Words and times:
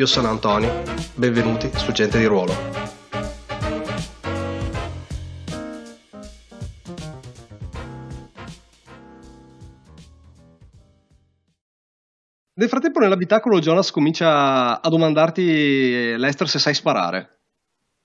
Io 0.00 0.06
sono 0.06 0.30
Antonio, 0.30 0.82
benvenuti 1.14 1.70
su 1.74 1.92
Gente 1.92 2.16
di 2.16 2.24
Ruolo. 2.24 2.54
Nel 12.54 12.68
frattempo 12.70 13.00
nell'abitacolo 13.00 13.58
Jonas 13.58 13.90
comincia 13.90 14.80
a 14.80 14.88
domandarti 14.88 16.16
Lester 16.16 16.48
se 16.48 16.58
sai 16.58 16.72
sparare. 16.72 17.40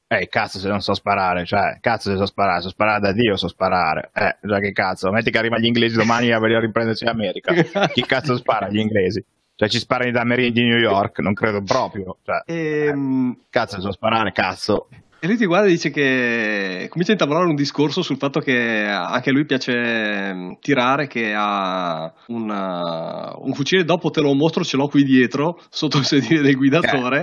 Eh, 0.07 0.27
cazzo 0.27 0.59
se 0.59 0.67
non 0.67 0.81
so 0.81 0.93
sparare, 0.93 1.45
cioè, 1.45 1.77
cazzo 1.79 2.11
se 2.11 2.17
so 2.17 2.25
sparare, 2.25 2.59
so 2.59 2.67
sparare 2.67 2.99
da 2.99 3.13
Dio, 3.13 3.37
so 3.37 3.47
sparare. 3.47 4.09
Eh, 4.13 4.35
già 4.41 4.59
che 4.59 4.73
cazzo, 4.73 5.11
metti 5.11 5.31
che 5.31 5.37
arriva 5.37 5.57
gli 5.59 5.65
inglesi 5.65 5.95
domani 5.95 6.33
a 6.33 6.39
venire 6.39 6.57
a 6.57 6.61
riprendersi 6.61 7.05
in 7.05 7.09
America. 7.11 7.53
Chi 7.87 8.01
cazzo 8.01 8.35
spara 8.35 8.67
gli 8.67 8.79
inglesi? 8.79 9.23
Cioè, 9.55 9.69
ci 9.69 9.79
sparano 9.79 10.09
i 10.09 10.13
damerini 10.13 10.51
di 10.51 10.63
New 10.63 10.77
York, 10.77 11.19
non 11.19 11.33
credo 11.33 11.61
proprio. 11.63 12.17
Cioè, 12.23 12.43
Ehm, 12.45 13.35
eh, 13.39 13.45
cazzo, 13.49 13.79
so 13.79 13.91
sparare, 13.91 14.31
cazzo. 14.31 14.87
E 15.17 15.27
lui 15.27 15.37
ti 15.37 15.45
guarda 15.45 15.67
e 15.67 15.71
dice 15.71 15.89
che 15.89 16.87
comincia 16.89 17.13
a 17.13 17.15
intavolare 17.15 17.47
un 17.49 17.55
discorso 17.55 18.01
sul 18.03 18.17
fatto 18.17 18.41
che 18.41 18.83
anche 18.85 19.29
a 19.29 19.33
lui 19.33 19.45
piace 19.45 19.71
ehm, 19.71 20.59
tirare, 20.59 21.07
che 21.07 21.33
ha 21.35 22.13
una- 22.27 23.33
un 23.37 23.53
fucile 23.53 23.85
dopo 23.85 24.11
te 24.11 24.21
lo 24.21 24.33
mostro, 24.33 24.63
ce 24.63 24.77
l'ho 24.77 24.87
qui 24.87 25.03
dietro, 25.03 25.59
sotto 25.69 25.97
il 25.97 26.05
sedile 26.05 26.41
del 26.41 26.55
guidatore. 26.57 27.19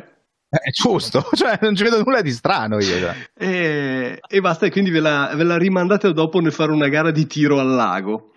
Eh, 0.48 0.56
È 0.68 0.70
giusto, 0.70 1.22
cioè, 1.36 1.58
non 1.60 1.76
ci 1.76 1.82
vedo 1.84 2.02
nulla 2.02 2.22
di 2.22 2.32
strano 2.32 2.76
io. 2.80 2.98
cioè. 2.98 3.14
E, 3.36 4.18
e 4.26 4.40
basta, 4.40 4.66
e 4.66 4.70
quindi 4.70 4.90
ve 4.90 5.00
la, 5.00 5.30
ve 5.36 5.44
la 5.44 5.56
rimandate 5.58 6.12
dopo 6.12 6.40
nel 6.40 6.52
fare 6.52 6.72
una 6.72 6.88
gara 6.88 7.10
di 7.12 7.26
tiro 7.26 7.60
al 7.60 7.68
lago. 7.68 8.32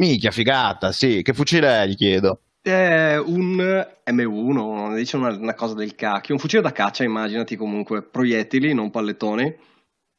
Minchia, 0.00 0.30
figata, 0.32 0.90
sì. 0.90 1.22
Che 1.22 1.32
fucile 1.32 1.82
è, 1.82 1.86
gli 1.86 1.94
chiedo. 1.94 2.40
È 2.66 3.16
un 3.16 3.56
M1, 4.04 4.52
non 4.52 4.94
dice 4.96 5.14
una, 5.16 5.28
una 5.28 5.54
cosa 5.54 5.74
del 5.74 5.94
cacchio, 5.94 6.34
un 6.34 6.40
fucile 6.40 6.62
da 6.62 6.72
caccia, 6.72 7.04
immaginati 7.04 7.54
comunque, 7.54 8.02
proiettili, 8.02 8.74
non 8.74 8.90
pallettoni. 8.90 9.54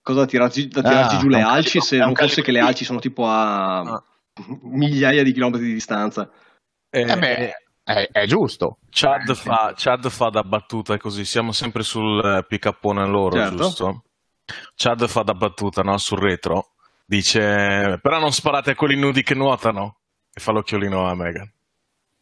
Cosa 0.01 0.19
da 0.21 0.25
tirarci, 0.25 0.69
da 0.69 0.81
tirarci 0.81 1.15
Ah, 1.17 1.19
giù 1.19 1.27
le 1.27 1.41
alci 1.41 1.81
se 1.81 1.97
non 1.97 2.15
fosse 2.15 2.41
che 2.41 2.53
le 2.53 2.61
alci 2.61 2.85
sono 2.85 2.99
tipo 2.99 3.27
a 3.27 3.79
Ah. 3.81 4.03
migliaia 4.61 5.23
di 5.23 5.33
chilometri 5.33 5.65
di 5.65 5.73
distanza. 5.73 6.29
Eh, 6.89 7.01
Eh 7.01 7.17
beh, 7.17 7.53
è, 7.83 8.07
è 8.13 8.25
giusto. 8.25 8.77
Chad, 8.91 9.27
Eh, 9.27 9.35
fa, 9.35 9.73
Chad 9.75 10.07
fa 10.09 10.29
da 10.29 10.43
battuta 10.43 10.93
e 10.93 10.97
così, 10.99 11.25
siamo 11.25 11.51
sempre 11.51 11.83
sul 11.83 12.23
eh, 12.23 12.45
pick 12.47 12.63
upone 12.69 13.05
loro, 13.07 13.35
Certo. 13.35 13.55
giusto? 13.57 14.03
Chad 14.73 15.05
fa 15.07 15.23
da 15.23 15.33
battuta, 15.33 15.81
no? 15.81 15.97
Sul 15.97 16.19
retro. 16.19 16.69
Dice, 17.05 17.99
però 18.01 18.19
non 18.21 18.31
sparate 18.31 18.71
a 18.71 18.75
quelli 18.75 18.95
nudi 18.95 19.21
che 19.21 19.35
nuotano. 19.35 19.97
E 20.33 20.39
fa 20.39 20.53
l'occhiolino 20.53 21.09
a 21.09 21.13
Megan. 21.13 21.51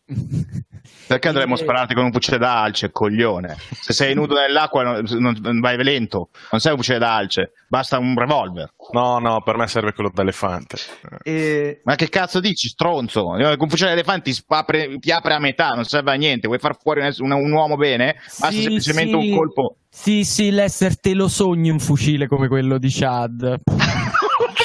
Perché 1.07 1.27
andremmo 1.27 1.53
a 1.53 1.57
spararti 1.57 1.93
con 1.93 2.05
un 2.05 2.11
fucile 2.11 2.37
da 2.37 2.61
alce, 2.61 2.91
coglione? 2.91 3.55
Se 3.81 3.93
sei 3.93 4.13
nudo 4.15 4.35
nell'acqua 4.35 4.83
non, 4.83 5.03
non- 5.19 5.59
vai 5.59 5.81
lento, 5.83 6.29
non 6.51 6.59
sei 6.59 6.71
un 6.71 6.77
fucile 6.77 6.97
da 6.97 7.15
alce, 7.15 7.51
basta 7.67 7.97
un 7.99 8.15
revolver. 8.17 8.73
No, 8.91 9.19
no, 9.19 9.41
per 9.41 9.57
me 9.57 9.67
serve 9.67 9.93
quello 9.93 10.11
d'elefante. 10.13 10.77
E 11.23 11.81
Ma 11.83 11.95
che 11.95 12.09
cazzo 12.09 12.39
dici, 12.39 12.67
stronzo? 12.69 13.23
Con 13.23 13.55
un 13.59 13.69
fucile 13.69 13.89
da 13.89 13.93
elefante 13.95 14.31
ti, 14.31 14.43
apre, 14.47 14.97
ti 14.99 15.11
apre 15.11 15.33
a 15.33 15.39
metà, 15.39 15.69
non 15.69 15.85
serve 15.85 16.11
a 16.11 16.15
niente. 16.15 16.47
Vuoi 16.47 16.59
far 16.59 16.77
fuori 16.79 17.01
un, 17.19 17.31
un- 17.31 17.51
uomo 17.51 17.75
bene? 17.75 18.15
Basta 18.39 18.51
Sì, 18.51 18.61
semplicemente 18.63 19.19
sì. 19.19 19.29
un 19.29 19.35
colpo. 19.37 19.77
Sì, 19.89 20.23
sì, 20.23 20.51
Lester, 20.51 20.99
te 20.99 21.13
lo 21.13 21.27
sogni 21.27 21.69
un 21.69 21.79
fucile 21.79 22.27
come 22.27 22.47
quello 22.47 22.77
di 22.77 22.89
Chad. 22.91 23.61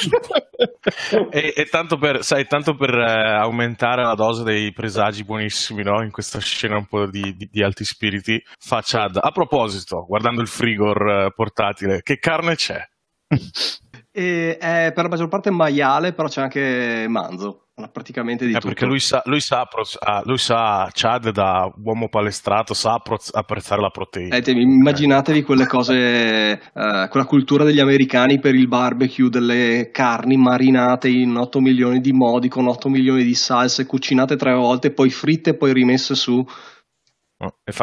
e, 1.31 1.53
e 1.55 1.65
tanto 1.65 1.97
per, 1.97 2.23
sai, 2.23 2.45
tanto 2.47 2.75
per 2.75 2.93
eh, 2.93 3.35
aumentare 3.37 4.03
la 4.03 4.15
dose 4.15 4.43
dei 4.43 4.71
presagi 4.71 5.23
buonissimi, 5.23 5.83
no? 5.83 6.01
In 6.03 6.11
questa 6.11 6.39
scena 6.39 6.77
un 6.77 6.85
po' 6.85 7.05
di, 7.07 7.35
di- 7.35 7.49
di 7.51 7.63
alti 7.63 7.83
spiriti, 7.85 8.41
fa 8.59 8.81
Chad. 8.83 9.17
A 9.21 9.31
proposito, 9.31 10.05
guardando 10.07 10.41
il 10.41 10.47
frigor 10.47 11.09
eh, 11.09 11.33
portatile, 11.33 12.01
che 12.01 12.17
carne 12.17 12.55
c'è? 12.55 12.83
e 14.11 14.57
è 14.57 14.91
per 14.93 15.03
la 15.03 15.09
maggior 15.09 15.27
parte 15.27 15.51
maiale, 15.51 16.13
però 16.13 16.27
c'è 16.27 16.41
anche 16.41 17.05
manzo, 17.07 17.60
praticamente 17.91 18.45
di 18.45 18.51
Eh, 18.51 18.55
tutto. 18.55 18.67
perché 18.67 18.85
lui 18.85 18.99
sa, 18.99 19.21
lui 19.25 19.39
sa, 19.39 19.67
ah, 19.99 20.21
lui 20.25 20.37
sa, 20.37 20.89
Chad 20.93 21.29
da 21.31 21.71
uomo 21.83 22.09
palestrato, 22.09 22.73
sa 22.73 23.01
apprezzare 23.33 23.81
la 23.81 23.89
proteina. 23.89 24.35
Eh, 24.35 24.41
te- 24.41 24.51
immaginatevi 24.51 25.41
quelle 25.41 25.65
cose, 25.65 25.95
eh, 25.95 26.59
quella 27.09 27.25
cultura 27.25 27.63
degli 27.63 27.79
americani 27.79 28.39
per 28.39 28.55
il 28.55 28.67
barbecue, 28.67 29.29
delle 29.29 29.89
carni 29.91 30.37
marinate 30.37 31.09
in 31.09 31.35
8 31.35 31.59
milioni 31.59 32.01
di 32.01 32.11
modi, 32.11 32.49
con 32.49 32.67
8 32.67 32.89
milioni 32.89 33.23
di 33.23 33.35
salse, 33.35 33.85
cucinate 33.85 34.35
tre 34.35 34.53
volte, 34.53 34.91
poi 34.93 35.09
fritte 35.09 35.51
e 35.51 35.57
poi 35.57 35.73
rimesse 35.73 36.13
su. 36.15 36.43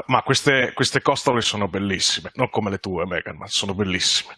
Ma 0.06 0.22
queste, 0.22 0.70
queste 0.72 1.02
costole 1.02 1.40
sono 1.40 1.66
bellissime, 1.66 2.30
non 2.34 2.48
come 2.48 2.70
le 2.70 2.78
tue, 2.78 3.04
Megan, 3.06 3.36
ma 3.36 3.46
sono 3.48 3.74
bellissime. 3.74 4.36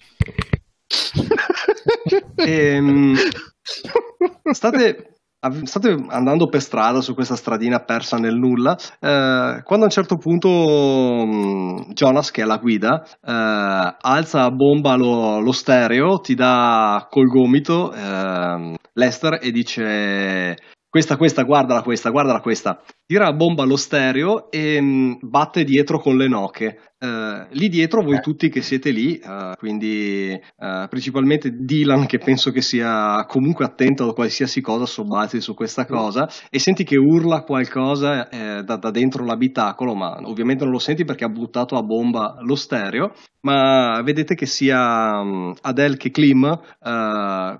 Ehm, 2.37 3.15
state, 4.53 5.20
state 5.65 6.05
andando 6.09 6.49
per 6.49 6.61
strada 6.61 7.01
su 7.01 7.15
questa 7.15 7.37
stradina 7.37 7.81
persa 7.81 8.19
nel 8.19 8.37
nulla, 8.37 8.77
eh, 8.77 9.63
quando 9.65 9.85
a 9.85 9.89
un 9.89 9.91
certo 9.91 10.17
punto 10.17 10.49
mh, 10.49 11.93
Jonas, 11.93 12.31
che 12.31 12.43
è 12.43 12.45
la 12.45 12.59
guida, 12.59 13.03
eh, 13.03 13.97
alza 14.01 14.43
a 14.43 14.51
bomba 14.51 14.97
lo, 14.97 15.41
lo 15.41 15.53
stereo, 15.53 16.21
ti 16.21 16.35
dà 16.35 17.07
col 17.09 17.27
gomito 17.27 17.93
ehm, 17.93 18.75
Lester 18.93 19.39
e 19.41 19.51
dice 19.51 20.57
questa, 20.91 21.17
questa, 21.17 21.45
guardala 21.45 21.83
questa, 21.83 22.11
guardala 22.11 22.41
questa. 22.41 22.83
Tira 23.07 23.29
a 23.29 23.33
bomba 23.33 23.65
lo 23.65 23.77
stereo 23.77 24.51
e 24.51 24.81
mh, 24.81 25.19
batte 25.23 25.65
dietro 25.65 26.01
con 26.01 26.17
le 26.17 26.29
noche. 26.29 26.90
Eh, 27.03 27.47
lì 27.53 27.71
dietro 27.71 28.03
voi 28.03 28.17
Eh. 28.17 28.21
tutti 28.21 28.51
che 28.51 28.61
siete 28.61 28.91
lì, 28.91 29.17
eh, 29.17 29.55
quindi 29.57 30.33
eh, 30.33 30.87
principalmente 30.91 31.51
Dylan 31.51 32.05
che 32.05 32.19
penso 32.19 32.51
che 32.51 32.61
sia 32.61 33.25
comunque 33.27 33.65
attento 33.65 34.11
a 34.11 34.13
qualsiasi 34.13 34.61
cosa 34.61 34.85
sobbalzi 34.85 35.41
su 35.41 35.55
questa 35.55 35.87
cosa 35.87 36.29
e 36.51 36.59
senti 36.59 36.85
che 36.85 36.99
urla 36.99 37.41
qualcosa 37.41 38.29
eh, 38.29 38.63
da, 38.65 38.77
da 38.77 38.91
dentro 38.91 39.25
l'abitacolo, 39.25 39.95
ma 39.95 40.21
ovviamente 40.25 40.65
non 40.65 40.75
lo 40.75 40.79
senti 40.79 41.07
perché 41.07 41.25
ha 41.25 41.31
buttato 41.31 41.77
a 41.77 41.83
bomba 41.83 42.37
lo 42.43 42.55
stereo, 42.55 43.15
ma 43.41 44.03
vedete 44.03 44.35
che 44.35 44.45
sia 44.45 45.23
mm, 45.25 45.53
Adele 45.63 45.97
che 45.97 46.11
Klim 46.11 46.61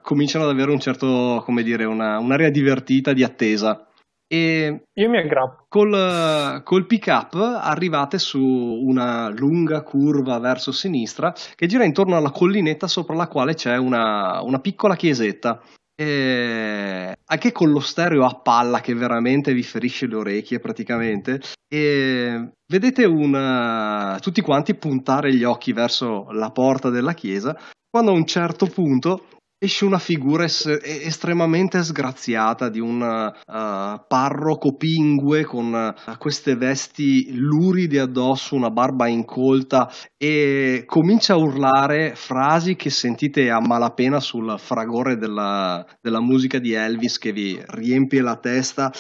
cominciano 0.03 0.45
ad 0.45 0.51
avere 0.51 0.71
un 0.71 0.81
certo, 0.81 1.43
come 1.47 1.63
dire, 1.63 1.85
una, 1.85 2.19
un'area 2.19 2.51
divertita 2.51 3.15
di 3.15 3.25
attesa. 3.25 3.87
E 4.33 4.85
Io 4.93 5.09
mi 5.09 5.19
aggrappo. 5.19 5.65
Col, 5.69 6.63
col 6.63 6.87
pick 6.87 7.09
up 7.09 7.35
arrivate 7.35 8.19
su 8.21 8.39
una 8.41 9.29
lunga 9.29 9.83
curva 9.83 10.39
verso 10.39 10.71
sinistra 10.71 11.35
che 11.57 11.67
gira 11.67 11.85
intorno 11.85 12.17
alla 12.17 12.31
collinetta 12.31 12.87
sopra 12.87 13.17
la 13.17 13.27
quale 13.27 13.55
c'è 13.55 13.77
una, 13.77 14.41
una 14.43 14.61
piccola 14.61 14.95
chiesetta. 14.95 15.61
E 16.01 17.13
anche 17.25 17.53
con 17.53 17.71
lo 17.71 17.81
stereo 17.81 18.25
a 18.25 18.41
palla 18.41 18.81
che 18.81 18.95
veramente 18.95 19.53
vi 19.53 19.65
ferisce 19.65 20.07
le 20.07 20.17
orecchie 20.17 20.61
praticamente. 20.61 21.41
E 21.69 22.53
vedete 22.69 23.05
una- 23.05 24.17
tutti 24.21 24.41
quanti 24.43 24.77
puntare 24.77 25.35
gli 25.35 25.43
occhi 25.43 25.73
verso 25.73 26.31
la 26.31 26.51
porta 26.51 26.89
della 26.89 27.15
chiesa 27.15 27.59
quando 27.91 28.13
a 28.13 28.15
un 28.15 28.27
certo 28.27 28.67
punto 28.67 29.25
esce 29.63 29.85
una 29.85 29.99
figura 29.99 30.45
es- 30.45 30.79
estremamente 30.83 31.83
sgraziata 31.83 32.71
di 32.71 32.81
un 32.81 33.03
eh, 33.03 34.05
parroco 34.09 34.75
pingue 34.75 35.45
con 35.45 35.75
eh, 35.75 36.17
queste 36.17 36.57
vesti 36.57 37.35
luride 37.35 38.01
addosso, 38.01 38.55
una 38.55 38.71
barba 38.71 39.07
incolta 39.07 39.93
e 40.17 40.85
comincia 40.87 41.35
a 41.35 41.37
urlare 41.37 42.15
frasi 42.15 42.75
che 42.75 42.89
sentite 42.89 43.51
a 43.51 43.61
malapena 43.61 44.19
sul 44.19 44.59
fragore 44.59 45.19
della, 45.19 45.87
della 46.01 46.23
musica 46.23 46.59
di 46.59 46.73
Elvis 46.73 47.19
che 47.19 47.33
vi 47.33 47.63
riempie 47.67 48.23
la 48.23 48.37
testa. 48.37 48.91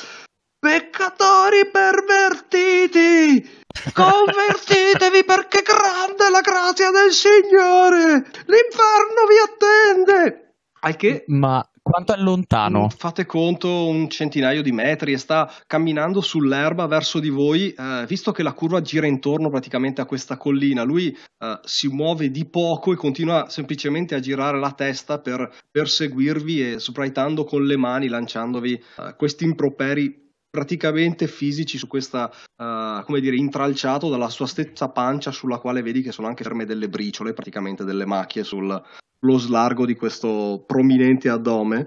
Peccatori 0.58 1.70
pervertiti! 1.72 3.48
Convertitevi 3.94 5.24
perché 5.24 5.62
grande 5.62 6.26
è 6.26 6.30
la 6.30 6.42
grazia 6.42 6.90
del 6.90 7.12
Signore! 7.12 8.28
L'inferno 8.44 9.24
vi 9.26 9.38
attende! 9.42 10.49
Al 10.80 10.96
che 10.96 11.24
Ma 11.26 11.62
quanto 11.82 12.14
è 12.14 12.16
lontano? 12.16 12.84
Mm, 12.84 12.88
Fate 12.88 13.26
conto 13.26 13.86
un 13.86 14.08
centinaio 14.08 14.62
di 14.62 14.72
metri 14.72 15.12
e 15.12 15.18
sta 15.18 15.52
camminando 15.66 16.20
sull'erba 16.20 16.86
verso 16.86 17.18
di 17.18 17.28
voi, 17.28 17.72
eh, 17.72 18.04
visto 18.06 18.32
che 18.32 18.42
la 18.42 18.52
curva 18.52 18.80
gira 18.80 19.06
intorno 19.06 19.50
praticamente 19.50 20.00
a 20.00 20.06
questa 20.06 20.36
collina, 20.36 20.82
lui 20.82 21.08
eh, 21.08 21.60
si 21.64 21.88
muove 21.88 22.30
di 22.30 22.48
poco 22.48 22.92
e 22.92 22.96
continua 22.96 23.48
semplicemente 23.48 24.14
a 24.14 24.20
girare 24.20 24.58
la 24.58 24.72
testa 24.72 25.20
per 25.20 25.50
perseguirvi 25.70 26.72
e 26.72 26.78
sbraitando 26.78 27.44
con 27.44 27.64
le 27.64 27.76
mani, 27.76 28.08
lanciandovi 28.08 28.72
eh, 28.72 29.14
questi 29.16 29.44
improperi 29.44 30.28
praticamente 30.50 31.28
fisici 31.28 31.78
su 31.78 31.86
questa, 31.86 32.30
eh, 32.30 33.02
come 33.04 33.20
dire, 33.20 33.36
intralciato 33.36 34.08
dalla 34.08 34.28
sua 34.28 34.46
stessa 34.46 34.88
pancia 34.90 35.30
sulla 35.30 35.58
quale 35.58 35.82
vedi 35.82 36.02
che 36.02 36.12
sono 36.12 36.26
anche 36.26 36.42
ferme 36.42 36.64
delle 36.64 36.88
briciole, 36.88 37.34
praticamente 37.34 37.84
delle 37.84 38.04
macchie 38.04 38.42
sul, 38.42 38.82
sullo 39.20 39.36
slargo 39.36 39.84
di 39.84 39.94
questo 39.94 40.64
prominente 40.66 41.28
addome. 41.28 41.86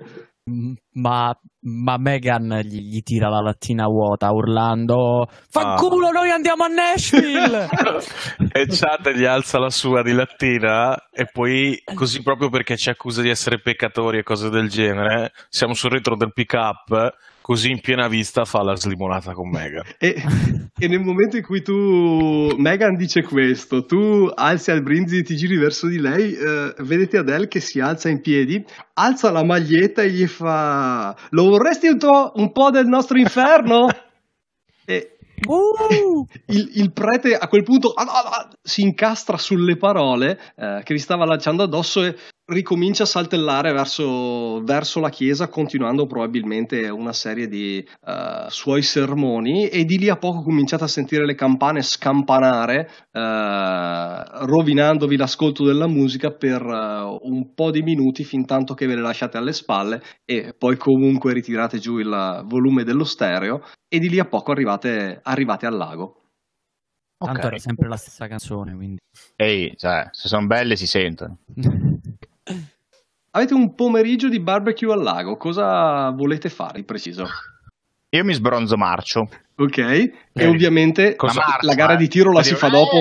Mm, 0.50 0.74
Ma, 0.96 1.34
ma 1.62 1.98
Megan 1.98 2.60
gli, 2.64 2.82
gli 2.82 3.02
tira 3.02 3.30
la 3.30 3.40
lattina 3.40 3.86
vuota 3.86 4.30
urlando 4.30 5.26
Fanculo, 5.50 6.12
noi 6.12 6.32
andiamo 6.32 6.66
a 6.66 6.68
Nashville! 6.68 7.70
e 8.52 8.66
Chad 8.68 9.10
gli 9.14 9.24
alza 9.24 9.58
la 9.58 9.70
sua 9.70 10.02
di 10.02 10.12
lattina 10.12 11.08
e 11.10 11.30
poi 11.32 11.82
così 11.94 12.22
proprio 12.22 12.50
perché 12.50 12.76
ci 12.76 12.90
accusa 12.90 13.22
di 13.22 13.30
essere 13.30 13.62
peccatori 13.62 14.18
e 14.18 14.24
cose 14.24 14.50
del 14.50 14.68
genere 14.68 15.32
siamo 15.48 15.74
sul 15.74 15.92
retro 15.92 16.18
del 16.18 16.34
pick 16.34 16.54
up 16.56 17.14
così 17.44 17.72
in 17.72 17.82
piena 17.82 18.08
vista 18.08 18.46
fa 18.46 18.64
la 18.64 18.76
slimonata 18.76 19.34
con 19.34 19.50
Megan 19.50 19.84
E, 19.98 20.16
e 20.80 20.88
nel 20.88 21.02
momento 21.02 21.36
in 21.36 21.44
cui 21.44 21.62
tu, 21.62 22.56
Megan 22.58 22.96
dice 22.96 23.22
questo, 23.22 23.86
tu 23.86 24.32
alzi 24.34 24.72
al 24.72 24.82
brindisi 24.82 25.18
e 25.18 25.24
ti 25.24 25.36
giri 25.36 25.58
verso 25.58 25.88
di 25.88 26.00
lei, 26.00 26.34
eh, 26.34 26.74
vedete 26.80 27.18
Adele 27.18 27.50
che 27.50 27.60
si 27.60 27.82
alza 27.82 28.08
in 28.08 28.22
piedi, 28.22 28.64
alza 28.94 29.30
la 29.30 29.44
maglietta 29.44 30.02
e 30.02 30.10
gli 30.10 30.26
fa: 30.26 31.16
Lo 31.32 31.50
vorresti 31.50 31.88
un, 31.88 32.00
to- 32.00 32.32
un 32.36 32.52
po' 32.54 32.72
del 32.72 32.88
nostro 32.88 33.18
inferno? 33.18 33.90
e 34.86 35.18
Uh! 35.46 36.26
il, 36.48 36.72
il 36.76 36.94
prete 36.94 37.36
a 37.36 37.48
quel 37.48 37.64
punto 37.64 37.92
ah, 37.92 38.04
ah, 38.04 38.30
ah, 38.30 38.50
si 38.62 38.82
incastra 38.82 39.38
sulle 39.38 39.76
parole 39.76 40.40
eh, 40.56 40.82
che 40.84 40.94
vi 40.94 41.00
stava 41.00 41.26
lanciando 41.26 41.64
addosso 41.64 42.04
e 42.04 42.16
ricomincia 42.54 43.04
a 43.04 43.08
saltellare 43.08 43.74
verso, 43.74 44.64
verso 44.64 45.00
la 45.00 45.10
chiesa, 45.10 45.48
continuando 45.48 46.06
probabilmente 46.06 46.88
una 46.90 47.14
serie 47.14 47.48
di 47.48 47.78
eh, 47.80 48.46
suoi 48.48 48.82
sermoni. 48.82 49.68
E 49.68 49.84
di 49.84 49.98
lì 49.98 50.10
a 50.10 50.16
poco 50.16 50.42
cominciate 50.42 50.86
a 50.86 50.88
sentire 50.88 51.26
le 51.26 51.36
campane 51.36 51.82
scampanare, 51.82 52.90
eh, 53.12 54.24
rovinandovi 54.46 55.18
l'ascolto 55.18 55.66
della 55.66 55.88
musica 55.88 56.32
per 56.32 56.62
eh, 56.62 57.20
un 57.22 57.54
po' 57.54 57.72
di 57.72 57.82
minuti 57.82 58.24
fin 58.24 58.46
tanto 58.46 58.74
che 58.74 58.88
ve 58.88 58.96
le 58.96 59.02
lasciate 59.02 59.38
alle 59.38 59.54
spalle 59.54 60.02
e 60.24 60.56
poi 60.58 60.78
comunque 60.78 61.34
ritirate 61.34 61.80
giù 61.80 61.98
il 61.98 62.44
volume 62.46 62.84
dello 62.84 63.04
stereo 63.04 63.64
e 63.88 64.00
di 64.00 64.10
lì 64.10 64.20
a 64.20 64.26
poco 64.26 64.52
arrivate, 64.52 65.20
arrivate 65.22 65.66
al 65.66 65.76
lago. 65.76 66.22
Tanto 67.26 67.48
era 67.48 67.58
sempre 67.58 67.88
la 67.88 67.96
stessa 67.96 68.28
canzone, 68.28 68.76
quindi. 68.76 68.98
Ehi, 69.36 69.74
cioè, 69.78 70.10
se 70.12 70.28
sono 70.28 70.46
belle 70.46 70.76
si 70.76 70.88
sentono. 70.88 71.40
Avete 73.36 73.54
un 73.56 73.74
pomeriggio 73.74 74.30
di 74.30 74.40
barbecue 74.40 74.94
al 74.94 75.02
lago, 75.02 75.38
cosa 75.38 76.12
volete 76.12 76.50
fare 76.50 76.78
in 76.80 76.86
preciso? 76.86 77.26
Io 78.10 78.24
mi 78.24 78.34
sbronzo 78.34 78.78
marcio. 78.78 79.28
Ok, 79.56 79.78
e 79.80 80.46
ovviamente 80.48 81.16
la, 81.18 81.34
marcia, 81.34 81.58
la 81.62 81.74
gara 81.74 81.96
di 81.96 82.08
tiro 82.08 82.32
la 82.32 82.42
eh. 82.42 82.44
si 82.44 82.54
fa 82.54 82.70
dopo. 82.70 82.98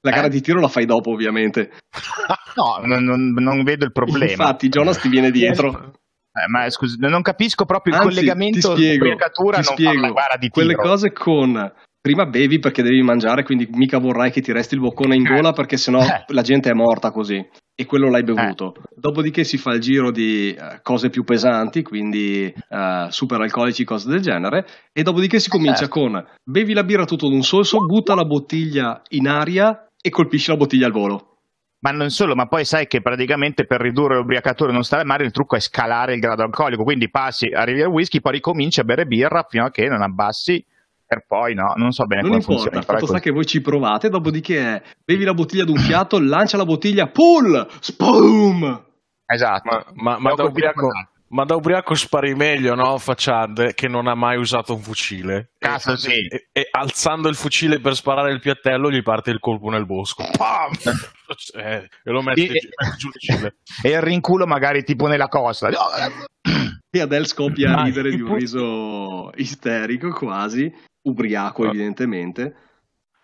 La 0.00 0.10
gara 0.10 0.26
Eh? 0.26 0.30
di 0.30 0.40
tiro 0.40 0.60
la 0.60 0.68
fai 0.68 0.86
dopo, 0.86 1.10
ovviamente. 1.10 1.70
No, 2.56 2.78
non, 2.86 3.02
non- 3.02 3.32
non 3.32 3.64
vedo 3.64 3.84
il 3.84 3.90
problema. 3.90 4.30
Infatti, 4.30 4.68
Jonas 4.68 4.98
ti 5.00 5.08
viene 5.08 5.30
dietro. 5.30 5.92
Eh, 6.36 6.48
ma 6.50 6.68
scusi, 6.68 6.96
non 6.98 7.22
capisco 7.22 7.64
proprio 7.64 7.94
il 7.94 8.00
Anzi, 8.00 8.12
collegamento 8.12 8.74
ti 8.74 8.82
spiego, 8.82 9.04
ti 9.04 9.14
non 9.52 9.62
spiego. 9.62 9.92
fa 9.92 10.00
la 10.00 10.12
gara 10.12 10.36
di 10.36 10.48
quelle 10.48 10.74
tiro. 10.74 10.82
cose 10.82 11.12
con 11.12 11.72
prima 12.00 12.26
bevi 12.26 12.58
perché 12.58 12.82
devi 12.82 13.02
mangiare, 13.02 13.44
quindi 13.44 13.68
mica 13.70 13.98
vorrai 13.98 14.32
che 14.32 14.40
ti 14.40 14.50
resti 14.50 14.74
il 14.74 14.80
boccone 14.80 15.14
in 15.14 15.24
Eh. 15.24 15.32
gola 15.32 15.52
perché 15.52 15.76
sennò 15.76 16.00
Eh. 16.02 16.24
la 16.26 16.42
gente 16.42 16.70
è 16.70 16.72
morta 16.72 17.12
così 17.12 17.36
e 17.74 17.86
quello 17.86 18.08
l'hai 18.08 18.22
bevuto. 18.22 18.74
Dopodiché 18.94 19.42
si 19.44 19.58
fa 19.58 19.72
il 19.72 19.80
giro 19.80 20.10
di 20.10 20.54
eh, 20.54 20.80
cose 20.82 21.10
più 21.10 21.24
pesanti, 21.24 21.82
quindi 21.82 22.44
eh, 22.46 23.06
super 23.08 23.40
alcolici, 23.40 23.84
cose 23.84 24.08
del 24.08 24.20
genere, 24.20 24.66
e 24.92 25.02
dopodiché 25.02 25.40
si 25.40 25.48
comincia 25.48 25.86
certo. 25.86 26.00
con 26.00 26.24
bevi 26.42 26.72
la 26.72 26.84
birra 26.84 27.04
tutto 27.04 27.28
d'un 27.28 27.42
sorso, 27.42 27.78
butta 27.78 28.14
la 28.14 28.24
bottiglia 28.24 29.02
in 29.10 29.28
aria 29.28 29.88
e 30.00 30.10
colpisci 30.10 30.50
la 30.50 30.56
bottiglia 30.56 30.86
al 30.86 30.92
volo. 30.92 31.28
Ma 31.80 31.90
non 31.90 32.08
solo, 32.08 32.34
ma 32.34 32.46
poi 32.46 32.64
sai 32.64 32.86
che 32.86 33.02
praticamente 33.02 33.66
per 33.66 33.80
ridurre 33.80 34.16
l'ubriacatura 34.16 34.70
e 34.70 34.72
non 34.72 34.84
stare 34.84 35.04
male 35.04 35.24
il 35.24 35.32
trucco 35.32 35.56
è 35.56 35.60
scalare 35.60 36.14
il 36.14 36.20
grado 36.20 36.42
alcolico, 36.42 36.82
quindi 36.82 37.10
passi, 37.10 37.46
arrivi 37.48 37.82
al 37.82 37.90
whisky, 37.90 38.20
poi 38.20 38.32
ricominci 38.32 38.80
a 38.80 38.84
bere 38.84 39.04
birra 39.04 39.44
fino 39.46 39.66
a 39.66 39.70
che 39.70 39.86
non 39.86 40.00
abbassi 40.00 40.64
per 41.06 41.24
poi 41.26 41.54
no, 41.54 41.72
non 41.76 41.92
so 41.92 42.06
bene 42.06 42.22
Non 42.22 42.30
come 42.30 42.42
importa, 42.42 42.62
funziona. 42.62 42.80
è 42.86 42.88
fatto 42.90 43.06
sta 43.06 43.20
che 43.20 43.30
voi 43.30 43.46
ci 43.46 43.60
provate, 43.60 44.08
dopodiché 44.08 44.82
bevi 45.04 45.24
la 45.24 45.34
bottiglia 45.34 45.64
d'un 45.64 45.76
fiato, 45.78 46.18
lancia 46.18 46.56
la 46.56 46.64
bottiglia, 46.64 47.06
pull, 47.08 47.66
spoom! 47.80 48.84
Esatto. 49.26 49.84
ma, 49.94 50.16
ma- 50.16 50.18
ma 50.18 50.34
da 50.34 50.44
ubriaco, 50.44 50.88
ma 51.28 51.44
da 51.44 51.54
ubriaco 51.56 51.94
spari 51.94 52.34
meglio 52.34 52.74
no 52.74 52.98
Facciad 52.98 53.72
che 53.74 53.88
non 53.88 54.06
ha 54.06 54.14
mai 54.14 54.36
usato 54.36 54.74
un 54.74 54.80
fucile 54.82 55.52
Cazzo, 55.58 55.92
e, 55.92 55.96
sì. 55.96 56.26
e- 56.26 56.48
e 56.52 56.68
alzando 56.70 57.28
il 57.28 57.34
fucile 57.34 57.80
per 57.80 57.94
sparare 57.96 58.30
il 58.32 58.40
piattello 58.40 58.90
gli 58.90 59.02
parte 59.02 59.30
il 59.30 59.40
colpo 59.40 59.70
nel 59.70 59.86
bosco 59.86 60.24
Pam! 60.36 60.72
Eh, 61.54 61.88
e 62.04 62.10
lo 62.10 62.20
mette, 62.20 62.42
E- 62.42 62.46
giù- 62.48 63.08
il 63.08 63.12
fucile 63.12 63.56
E 63.82 63.88
il 63.88 64.02
rinculo 64.02 64.46
magari 64.46 64.84
tipo 64.84 65.06
nella 65.06 65.28
costa. 65.28 65.70
E 66.90 67.00
Adele 67.00 67.24
scoppia 67.24 67.72
a 67.72 67.76
Ma 67.76 67.82
ridere 67.84 68.10
di 68.10 68.20
un 68.20 68.34
riso 68.36 69.32
isterico 69.36 70.10
quasi, 70.10 70.70
ubriaco 71.04 71.64
Ah. 71.64 71.68
evidentemente. 71.68 72.54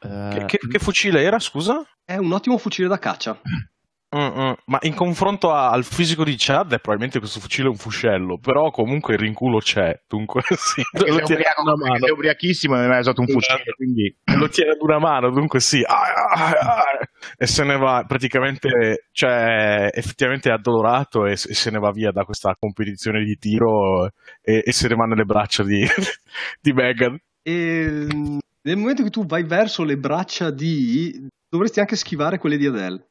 Eh, 0.03 0.29
che, 0.33 0.45
che- 0.59 0.69
che 0.69 0.79
fucile 0.79 1.23
era 1.23 1.39
scusa? 1.39 1.85
È 2.05 2.17
un 2.17 2.33
ottimo 2.33 2.57
fucile 2.59 2.89
da 2.89 2.99
caccia. 2.99 3.39
Mm, 4.13 4.19
mm. 4.41 4.53
Ma 4.65 4.79
in 4.81 4.95
confronto 4.97 5.53
a- 5.53 5.71
al 5.71 5.85
fisico 5.85 6.25
di 6.25 6.35
Chad, 6.37 6.73
è 6.73 6.81
probabilmente 6.81 7.21
questo 7.21 7.39
fucile 7.39 7.69
è 7.69 7.71
un 7.71 7.77
fuscello, 7.77 8.39
però 8.39 8.73
comunque 8.73 9.15
il 9.15 9.21
rinculo 9.21 9.59
c'è, 9.59 10.03
dunque 10.09 10.43
sì, 10.59 10.83
lo 10.95 11.05
tiene 11.21 11.43
ubriaco, 11.43 11.63
una 11.63 11.77
mano. 11.77 11.97
sei 12.01 12.11
ubriachissimo 12.11 12.75
e 12.75 12.79
non 12.81 12.89
mai 12.89 12.99
usato 12.99 13.21
un 13.21 13.29
fucile, 13.29 13.55
Esatto. 13.61 13.73
quindi 13.77 14.19
lo 14.37 14.49
tiene 14.49 14.71
ad 14.73 14.79
una 14.81 14.99
mano, 14.99 15.31
dunque 15.31 15.61
sì, 15.61 15.85
Ah, 15.87 16.01
ah, 16.29 16.51
ah, 16.51 16.85
e 17.39 17.47
se 17.47 17.63
ne 17.63 17.77
va 17.77 18.03
praticamente, 18.05 19.07
cioè 19.13 19.91
effettivamente 19.93 20.49
è 20.49 20.55
addolorato 20.55 21.27
e, 21.27 21.35
e 21.35 21.37
se 21.37 21.71
ne 21.71 21.79
va 21.79 21.93
via 21.93 22.11
da 22.11 22.25
questa 22.25 22.57
competizione 22.59 23.23
di 23.23 23.37
tiro 23.39 24.07
e, 24.43 24.65
e 24.67 24.73
se 24.73 24.89
ne 24.89 24.97
va 24.97 25.05
nelle 25.05 25.25
braccia 25.25 25.63
di, 25.63 25.87
di 26.61 26.73
Megan. 26.73 27.17
E 27.43 28.07
nel 28.63 28.77
momento 28.77 29.03
che 29.03 29.11
tu 29.11 29.25
vai 29.27 29.45
verso 29.45 29.85
le 29.85 29.97
braccia 29.97 30.51
di... 30.51 31.29
dovresti 31.49 31.81
anche 31.81 31.97
schivare 31.97 32.39
quelle 32.39 32.57
di 32.57 32.67
Adele. 32.67 33.09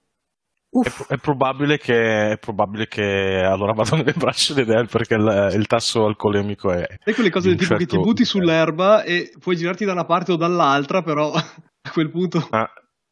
È, 0.70 1.14
è 1.14 1.18
probabile 1.18 1.80
che, 1.80 2.32
è 2.32 2.38
probabile 2.38 2.88
che 2.88 3.42
allora 3.44 3.74
vado 3.74 3.96
nelle 3.96 4.14
braccia 4.14 4.54
di 4.54 4.62
Adele 4.62 4.86
perché 4.86 5.16
il, 5.16 5.52
il 5.56 5.66
tasso 5.66 6.06
alcolemico 6.06 6.72
è... 6.72 6.86
Sai 7.04 7.14
quelle 7.16 7.32
cose 7.32 7.50
del 7.50 7.58
tipo 7.58 7.74
che 7.74 7.86
ti 7.86 7.92
certo 7.92 8.06
butti 8.06 8.24
sull'erba 8.24 9.04
e 9.04 9.34
puoi 9.40 9.56
girarti 9.56 9.86
da 9.86 9.94
una 9.94 10.06
parte 10.06 10.34
o 10.34 10.36
dall'altra, 10.36 11.02
però 11.02 11.32
a 11.34 11.92
quel 11.92 12.12
punto... 12.12 12.48
Ah, 12.52 12.72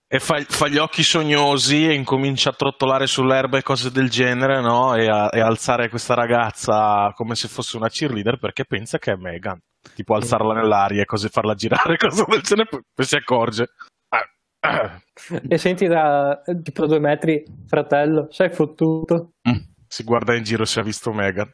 E 0.10 0.20
fa, 0.20 0.40
fa 0.48 0.70
gli 0.70 0.78
occhi 0.78 1.04
sognosi 1.04 1.86
e 1.86 1.94
incomincia 1.94 2.52
a 2.52 2.54
trottolare 2.54 3.08
sull'erba 3.08 3.58
e 3.58 3.62
cose 3.62 3.92
del 3.92 4.10
genere, 4.10 4.62
no? 4.62 4.96
E 4.96 5.08
a, 5.08 5.30
e 5.30 5.42
alzare 5.42 5.90
questa 5.90 6.14
ragazza 6.14 7.12
come 7.14 7.36
se 7.36 7.50
fosse 7.50 7.76
una 7.76 7.90
cheerleader 7.90 8.38
perché 8.40 8.64
pensa 8.64 9.00
che 9.00 9.12
è 9.12 9.16
Megan. 9.16 9.60
Tipo 9.94 10.16
alzarla 10.16 10.54
nell'aria 10.54 11.02
e 11.02 11.06
cose, 11.06 11.28
farla 11.28 11.56
girare, 11.56 11.98
cose 11.98 12.24
del 12.26 12.42
genere, 12.42 12.70
poi 12.70 13.06
si 13.06 13.16
accorge. 13.18 13.68
E 15.50 15.58
senti 15.58 15.88
da 15.88 16.42
tipo 16.64 16.86
due 16.86 17.00
metri, 17.00 17.44
fratello, 17.68 18.28
sei 18.32 18.50
fottuto. 18.50 19.32
Si 19.88 20.04
guarda 20.04 20.36
in 20.36 20.44
giro 20.44 20.64
se 20.64 20.80
ha 20.80 20.84
visto 20.84 21.12
Megan. 21.12 21.54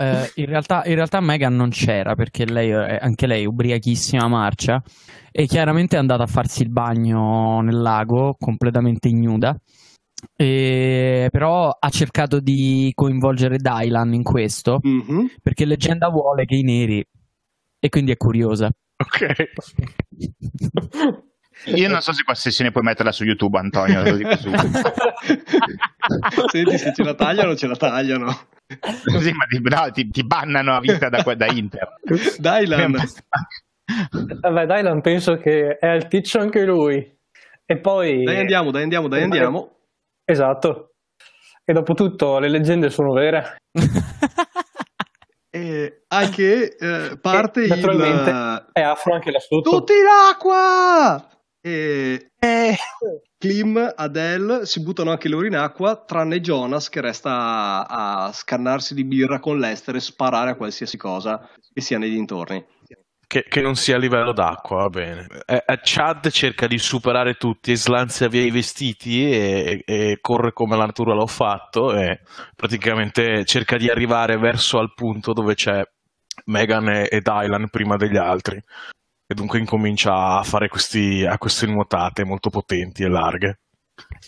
Eh, 0.00 0.30
in, 0.36 0.46
realtà, 0.46 0.82
in 0.86 0.94
realtà 0.94 1.20
Megan 1.20 1.54
non 1.54 1.68
c'era 1.68 2.14
perché 2.14 2.46
lei, 2.46 2.70
è- 2.70 2.98
anche 3.02 3.26
lei, 3.26 3.44
ubriachissima 3.44 4.26
marcia, 4.28 4.82
e 5.30 5.46
chiaramente 5.46 5.96
è 5.96 5.98
andata 5.98 6.22
a 6.22 6.26
farsi 6.26 6.62
il 6.62 6.70
bagno 6.70 7.60
nel 7.60 7.80
lago 7.80 8.34
completamente 8.38 9.08
ignuda. 9.08 9.54
E, 10.36 11.28
però 11.30 11.70
ha 11.70 11.88
cercato 11.90 12.40
di 12.40 12.92
coinvolgere 12.94 13.56
Dylan 13.56 14.12
in 14.14 14.22
questo 14.22 14.78
Mhm. 14.82 15.30
perché 15.42 15.64
leggenda 15.64 16.08
vuole 16.10 16.44
che 16.44 16.56
i 16.56 16.62
neri, 16.62 17.04
e 17.78 17.88
quindi 17.88 18.12
è 18.12 18.16
curiosa. 18.16 18.70
Ok. 18.96 19.34
io 21.66 21.88
non 21.88 22.00
so 22.00 22.12
se 22.12 22.22
questa 22.22 22.48
sessione 22.48 22.70
puoi 22.70 22.84
metterla 22.84 23.12
su 23.12 23.24
YouTube, 23.24 23.58
Antonio, 23.58 24.02
lo 24.02 24.16
dico 24.16 24.36
subito. 24.36 24.62
Senti, 26.50 26.78
se 26.78 26.92
ce 26.94 27.02
la 27.02 27.14
tagliano, 27.14 27.54
ce 27.54 27.66
la 27.66 27.76
tagliano. 27.76 28.48
Così, 29.04 29.32
ma 29.32 29.44
ti, 29.46 29.60
no, 29.60 29.90
ti, 29.90 30.08
ti 30.10 30.24
bannano 30.24 30.74
a 30.74 30.80
vita 30.80 31.08
da, 31.08 31.22
da 31.22 31.46
Inter. 31.46 31.96
Dylan, 32.38 32.94
Vabbè, 34.40 34.66
Dylan 34.66 35.00
penso 35.00 35.36
che 35.36 35.76
è 35.78 35.86
alticcio 35.86 36.38
anche 36.38 36.64
lui. 36.64 37.18
E 37.66 37.78
poi... 37.78 38.24
dai 38.24 38.38
andiamo, 38.38 38.70
dai 38.70 38.82
andiamo, 38.82 39.08
dai 39.08 39.22
andiamo. 39.22 39.76
Esatto. 40.24 40.92
E 41.64 41.72
dopo 41.72 41.94
tutto 41.94 42.38
le 42.38 42.48
leggende 42.48 42.90
sono 42.90 43.12
vere. 43.12 43.56
E 45.52 46.04
anche 46.06 46.76
eh, 46.76 47.18
parte 47.20 47.62
E, 47.62 47.64
il... 47.64 47.68
naturalmente, 47.70 48.70
È 48.70 48.82
afro 48.82 49.14
anche 49.14 49.32
sotto. 49.40 49.68
Tutti 49.68 49.92
in 49.94 50.06
acqua! 50.06 51.28
E 51.62 52.30
Klim, 53.38 53.92
Adele 53.96 54.66
si 54.66 54.82
buttano 54.82 55.10
anche 55.10 55.28
loro 55.28 55.46
in 55.46 55.56
acqua, 55.56 55.96
tranne 55.96 56.40
Jonas 56.40 56.88
che 56.88 57.00
resta 57.00 57.86
a, 57.86 58.24
a 58.26 58.32
scannarsi 58.32 58.94
di 58.94 59.04
birra 59.04 59.40
con 59.40 59.58
l'Ester 59.58 59.96
e 59.96 60.00
sparare 60.00 60.50
a 60.50 60.56
qualsiasi 60.56 60.96
cosa 60.96 61.48
che 61.72 61.80
sia 61.80 61.98
nei 61.98 62.10
dintorni. 62.10 62.64
Che, 63.26 63.44
che 63.48 63.60
non 63.60 63.76
sia 63.76 63.94
a 63.94 63.98
livello 63.98 64.32
d'acqua, 64.32 64.78
va 64.78 64.88
bene. 64.88 65.26
Eh, 65.46 65.62
eh, 65.64 65.80
Chad 65.82 66.28
cerca 66.30 66.66
di 66.66 66.78
superare 66.78 67.34
tutti 67.34 67.70
e 67.70 67.76
slanzia 67.76 68.28
via 68.28 68.42
i 68.42 68.50
vestiti 68.50 69.30
e, 69.30 69.82
e 69.86 70.18
corre 70.20 70.52
come 70.52 70.76
la 70.76 70.86
natura 70.86 71.14
l'ha 71.14 71.26
fatto 71.26 71.94
e 71.94 72.22
praticamente 72.56 73.44
cerca 73.44 73.76
di 73.76 73.88
arrivare 73.88 74.36
verso 74.36 74.78
al 74.78 74.92
punto 74.94 75.32
dove 75.32 75.54
c'è 75.54 75.80
Megan 76.46 76.88
e, 76.88 77.08
e 77.08 77.20
Dylan 77.20 77.68
prima 77.70 77.96
degli 77.96 78.16
altri. 78.16 78.60
E 79.30 79.34
dunque 79.34 79.60
incomincia 79.60 80.38
a 80.38 80.42
fare 80.42 80.66
questi, 80.66 81.24
a 81.24 81.38
queste 81.38 81.64
nuotate 81.66 82.24
molto 82.24 82.50
potenti 82.50 83.04
e 83.04 83.08
larghe. 83.08 83.60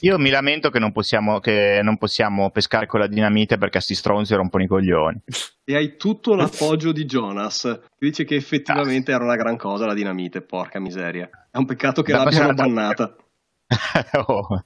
Io 0.03 0.17
mi 0.17 0.31
lamento 0.31 0.71
che 0.71 0.79
non 0.79 0.93
possiamo, 0.93 1.41
che 1.41 1.81
non 1.83 1.99
possiamo 1.99 2.53
pescare 2.53 2.87
con 2.87 3.01
la 3.01 3.09
dinamite 3.09 3.59
perché 3.59 3.79
a 3.79 3.81
sti 3.81 3.97
stronzi 3.97 4.37
rompono 4.37 4.63
i 4.63 4.69
coglioni. 4.69 5.21
E 5.65 5.75
hai 5.75 5.97
tutto 5.97 6.37
l'appoggio 6.37 6.93
di 6.93 7.05
Jonas, 7.05 7.63
che 7.63 8.07
dice 8.07 8.23
che 8.23 8.37
effettivamente 8.37 9.11
era 9.11 9.25
una 9.25 9.35
gran 9.35 9.57
cosa 9.57 9.87
la 9.87 9.95
dinamite, 9.95 10.41
porca 10.41 10.79
miseria. 10.79 11.29
È 11.51 11.57
un 11.57 11.65
peccato 11.65 12.03
che 12.03 12.13
Da 12.13 12.23
l'abbiano 12.23 12.55
bannata. 12.55 13.17
oh, 14.27 14.63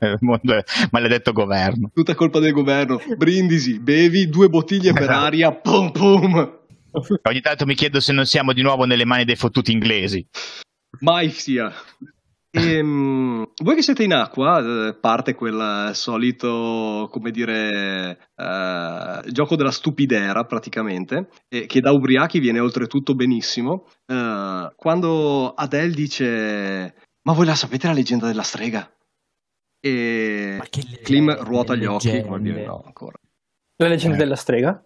maledetto 0.90 1.33
governo. 1.33 1.93
Tutta 1.95 2.14
colpa 2.14 2.40
del 2.40 2.52
governo. 2.52 3.00
Brindisi, 3.16 3.81
bevi 3.81 4.28
due 4.28 4.50
bottiglie 4.50 4.93
per 4.93 5.05
Esatto. 5.05 5.25
aria, 5.25 5.52
pum 5.55 5.90
pum. 5.93 6.64
Ogni 7.29 7.41
tanto 7.41 7.67
mi 7.67 7.75
chiedo 7.75 8.00
se 8.00 8.12
non 8.12 8.25
siamo 8.25 8.53
di 8.53 8.62
nuovo 8.62 8.85
nelle 8.85 9.05
mani 9.05 9.25
dei 9.25 9.37
fottuti 9.37 9.73
inglesi. 9.73 10.26
Mai 11.00 11.31
sia. 11.31 11.73
Ehm, 12.50 13.45
voi 13.62 13.75
che 13.75 13.83
siete 13.83 14.03
in 14.05 14.15
acqua, 14.15 14.61
eh, 14.88 14.95
parte 14.99 15.35
quel 15.35 15.91
solito, 15.93 17.07
come 17.12 17.31
dire, 17.31 18.19
eh, 18.35 19.21
gioco 19.31 19.57
della 19.57 19.71
stupidera 19.71 20.45
praticamente, 20.45 21.29
e 21.49 21.67
che 21.67 21.81
da 21.81 21.91
ubriachi 21.93 22.38
viene 22.38 22.61
oltretutto 22.61 23.15
benissimo. 23.15 23.87
Eh, 24.07 24.73
quando 24.75 25.53
Adele 25.53 25.93
dice: 25.93 26.95
Ma 27.25 27.35
voi 27.35 27.45
la 27.45 27.55
sapete 27.55 27.88
la 27.88 27.93
leggenda 27.93 28.26
della 28.26 28.43
strega? 28.43 28.91
E 29.79 30.59
Klim 31.03 31.37
ruota 31.45 31.75
gli 31.75 31.85
occhi. 31.85 32.23
come 32.23 32.41
dire, 32.41 32.65
no, 32.65 32.83
ancora. 32.87 33.19
La 33.76 33.88
leggenda 33.88 34.17
Eh. 34.17 34.19
della 34.19 34.37
strega? 34.37 34.83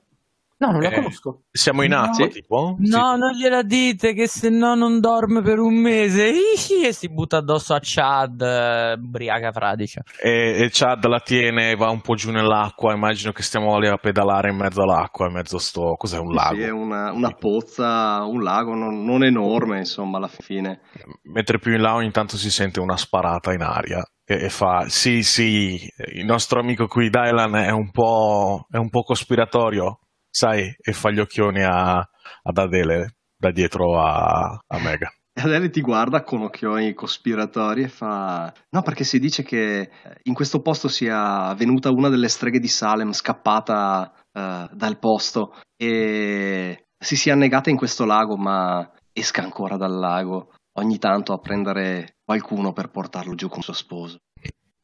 No, 0.60 0.72
non 0.72 0.82
la 0.82 0.90
Eh. 0.90 0.94
conosco. 0.94 1.44
Siamo 1.50 1.82
in 1.82 1.90
No. 1.92 2.00
acqua, 2.02 2.24
Sì. 2.26 2.28
tipo? 2.40 2.76
No, 2.80 3.16
non 3.16 3.32
gliela 3.32 3.62
dite 3.62 4.12
che 4.12 4.28
se 4.28 4.50
no 4.50 4.74
non 4.74 5.00
dorme 5.00 5.40
per 5.40 5.58
un 5.58 5.74
mese 5.74 6.28
Ihi, 6.28 6.84
e 6.86 6.92
si 6.92 7.08
butta 7.08 7.38
addosso 7.38 7.72
a 7.72 7.78
Chad, 7.82 8.42
eh, 8.42 8.92
ubriaca 8.92 9.52
fradicia. 9.52 10.02
Sì. 10.04 10.20
E, 10.26 10.62
e 10.62 10.68
Chad 10.70 11.06
la 11.06 11.20
tiene 11.20 11.70
e 11.70 11.76
va 11.76 11.88
un 11.88 12.02
po' 12.02 12.14
giù 12.14 12.30
nell'acqua. 12.30 12.92
Immagino 12.92 13.32
che 13.32 13.42
stiamo 13.42 13.78
lì 13.78 13.88
a 13.88 13.96
pedalare 13.96 14.50
in 14.50 14.56
mezzo 14.56 14.82
all'acqua, 14.82 15.26
in 15.28 15.32
mezzo 15.32 15.56
a 15.56 15.60
sto. 15.60 15.94
Cos'è 15.96 16.18
un 16.18 16.34
lago? 16.34 16.54
Sì, 16.56 16.60
è 16.60 16.70
una, 16.70 17.10
una 17.10 17.30
pozza, 17.32 18.22
un 18.26 18.42
lago 18.42 18.74
non, 18.74 19.02
non 19.02 19.24
enorme, 19.24 19.78
insomma, 19.78 20.18
alla 20.18 20.28
fine. 20.28 20.80
Mentre 21.22 21.58
più 21.58 21.72
in 21.72 21.80
là 21.80 21.94
ogni 21.94 22.10
tanto 22.10 22.36
si 22.36 22.50
sente 22.50 22.80
una 22.80 22.98
sparata 22.98 23.52
in 23.54 23.62
aria 23.62 24.04
e, 24.26 24.44
e 24.44 24.48
fa 24.50 24.84
sì 24.88 25.22
sì 25.22 25.80
il 26.14 26.24
nostro 26.26 26.60
amico 26.60 26.86
qui 26.86 27.08
Dylan 27.08 27.54
è 27.54 27.70
un 27.70 27.90
po', 27.90 28.66
è 28.70 28.76
un 28.76 28.90
po' 28.90 29.02
cospiratorio 29.02 29.99
sai 30.30 30.74
e 30.78 30.92
fa 30.92 31.10
gli 31.10 31.20
occhioni 31.20 31.62
a, 31.62 31.98
ad 31.98 32.58
Adele 32.58 33.16
da 33.36 33.50
dietro 33.50 34.00
a, 34.00 34.62
a 34.66 34.78
Mega 34.78 35.12
Adele 35.34 35.70
ti 35.70 35.80
guarda 35.80 36.22
con 36.22 36.42
occhioni 36.42 36.92
cospiratori 36.92 37.84
e 37.84 37.88
fa: 37.88 38.52
No, 38.70 38.82
perché 38.82 39.04
si 39.04 39.18
dice 39.18 39.42
che 39.42 39.80
eh, 39.80 39.90
in 40.24 40.34
questo 40.34 40.60
posto 40.60 40.88
sia 40.88 41.54
venuta 41.54 41.90
una 41.90 42.08
delle 42.08 42.28
streghe 42.28 42.58
di 42.58 42.68
Salem, 42.68 43.12
scappata 43.12 44.12
eh, 44.32 44.68
dal 44.72 44.98
posto 44.98 45.54
e 45.76 46.88
si 46.98 47.16
sia 47.16 47.32
annegata 47.32 47.70
in 47.70 47.76
questo 47.76 48.04
lago, 48.04 48.36
ma 48.36 48.90
esca 49.12 49.42
ancora 49.42 49.76
dal 49.76 49.98
lago 49.98 50.52
ogni 50.74 50.98
tanto 50.98 51.32
a 51.32 51.38
prendere 51.38 52.16
qualcuno 52.24 52.72
per 52.72 52.90
portarlo 52.90 53.34
giù 53.34 53.48
con 53.48 53.62
suo 53.62 53.72
sposo. 53.72 54.18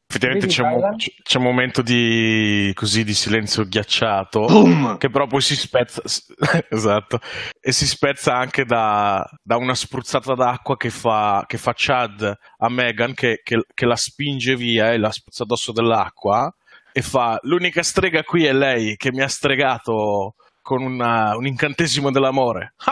Effettivamente 0.09 0.47
c'è 0.47 0.63
un, 0.63 0.95
c'è 0.95 1.37
un 1.37 1.43
momento 1.43 1.81
di, 1.81 2.71
così, 2.73 3.03
di 3.03 3.13
silenzio 3.13 3.67
ghiacciato 3.67 4.45
Boom! 4.45 4.97
che 4.97 5.09
però 5.09 5.27
poi 5.27 5.41
si 5.41 5.55
spezza 5.55 6.01
esatto 6.69 7.19
e 7.59 7.71
si 7.73 7.85
spezza 7.85 8.33
anche 8.35 8.63
da, 8.63 9.27
da 9.43 9.57
una 9.57 9.75
spruzzata 9.75 10.33
d'acqua 10.33 10.77
che 10.77 10.89
fa, 10.89 11.43
che 11.45 11.57
fa 11.57 11.73
Chad 11.75 12.37
a 12.57 12.69
Megan 12.69 13.13
che, 13.13 13.41
che- 13.43 13.65
che 13.73 13.85
la 13.85 13.97
spinge 13.97 14.55
via 14.55 14.93
e 14.93 14.97
la 14.97 15.11
spruzza 15.11 15.43
addosso 15.43 15.73
dell'acqua 15.73 16.49
e 16.93 17.01
fa 17.01 17.37
l'unica 17.43 17.83
strega 17.83 18.23
qui 18.23 18.45
è 18.45 18.53
lei 18.53 18.95
che 18.95 19.11
mi 19.11 19.21
ha 19.21 19.27
stregato 19.27 20.35
con 20.61 20.81
una- 20.83 21.35
un 21.35 21.45
incantesimo 21.45 22.11
dell'amore 22.11 22.75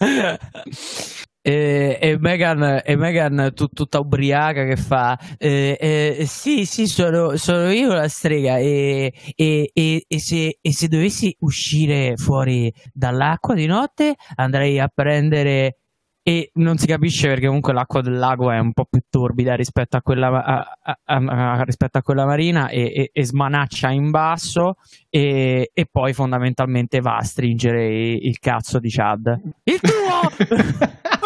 E, 1.46 1.98
e 2.00 2.16
Megan, 2.18 2.80
e 2.82 2.96
Meghan 2.96 3.52
tut- 3.54 3.74
tutta 3.74 3.98
ubriaca 3.98 4.64
che 4.64 4.76
fa 4.76 5.18
eh, 5.36 5.76
eh, 5.78 6.24
sì 6.26 6.64
sì 6.64 6.86
sono, 6.86 7.36
sono 7.36 7.70
io 7.70 7.92
la 7.92 8.08
strega. 8.08 8.56
E, 8.56 9.12
e- 9.34 10.06
se, 10.16 10.56
e 10.58 10.72
se 10.72 10.88
dovessi 10.88 11.36
uscire 11.40 12.16
fuori 12.16 12.72
dall'acqua 12.94 13.52
di 13.54 13.66
notte 13.66 14.14
andrei 14.36 14.78
a 14.80 14.88
prendere 14.92 15.76
e 16.22 16.50
non 16.54 16.78
si 16.78 16.86
capisce 16.86 17.28
perché 17.28 17.44
comunque 17.48 17.74
l'acqua 17.74 18.00
del 18.00 18.16
lago 18.16 18.50
è 18.50 18.58
un 18.58 18.72
po' 18.72 18.86
più 18.88 19.02
torbida 19.10 19.54
rispetto 19.54 19.98
a 19.98 20.00
quella, 20.00 20.28
a- 20.42 20.78
a- 20.82 20.98
a- 21.04 21.62
rispetto 21.64 21.98
a 21.98 22.02
quella 22.02 22.24
marina 22.24 22.68
e, 22.68 23.10
smanaccia 23.12 23.90
in 23.90 24.10
basso 24.10 24.76
e, 25.10 25.70
e 25.74 25.86
poi 25.90 26.14
fondamentalmente 26.14 27.00
va 27.02 27.16
a 27.16 27.22
stringere 27.22 27.86
i- 27.92 28.26
il 28.28 28.38
cazzo 28.38 28.78
di 28.78 28.88
Chad. 28.88 29.38
Il 29.64 29.80
tuo 29.80 30.46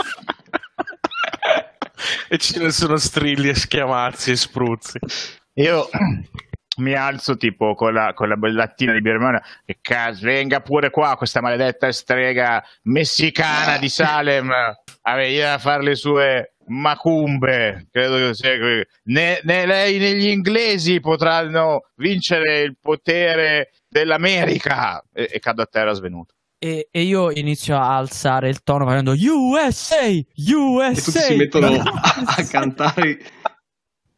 e 2.28 2.38
ce 2.38 2.58
ne 2.58 2.70
sono 2.70 2.96
strilli 2.96 3.48
e 3.48 3.54
schiamazzi 3.54 4.30
e 4.30 4.36
spruzzi 4.36 4.98
Io 5.54 5.88
mi 6.78 6.94
alzo 6.94 7.36
tipo 7.36 7.74
con 7.74 7.92
la, 7.92 8.12
con 8.14 8.28
la 8.28 8.36
bollattina 8.36 8.92
di 8.92 9.00
birmana 9.00 9.42
che 9.64 9.78
cazzo, 9.80 10.26
venga 10.26 10.60
pure 10.60 10.90
qua 10.90 11.16
questa 11.16 11.40
maledetta 11.40 11.90
strega 11.92 12.62
messicana 12.82 13.78
di 13.78 13.88
Salem 13.88 14.50
a 14.50 15.14
venire 15.14 15.48
a 15.48 15.58
fare 15.58 15.82
le 15.82 15.94
sue 15.94 16.54
macumbe. 16.68 17.88
Credo 17.90 18.16
che 18.16 18.34
sia 18.34 18.56
né, 19.04 19.40
né 19.42 19.66
lei 19.66 19.98
né 19.98 20.14
gli 20.14 20.28
inglesi 20.28 21.00
potranno 21.00 21.88
vincere 21.96 22.60
il 22.60 22.76
potere 22.80 23.70
dell'America. 23.88 25.02
E, 25.12 25.28
e 25.32 25.38
cado 25.40 25.62
a 25.62 25.66
terra 25.66 25.92
svenuto. 25.92 26.34
E, 26.60 26.88
e 26.90 27.02
io 27.02 27.30
inizio 27.30 27.76
a 27.76 27.96
alzare 27.96 28.48
il 28.48 28.62
tono 28.62 28.84
facendo 28.84 29.12
USA, 29.12 30.06
USA. 30.36 30.90
E 30.90 30.94
tutti 30.94 31.18
si 31.20 31.36
mettono 31.36 31.66
a, 31.66 31.82
a 32.36 32.44
cantare 32.44 33.18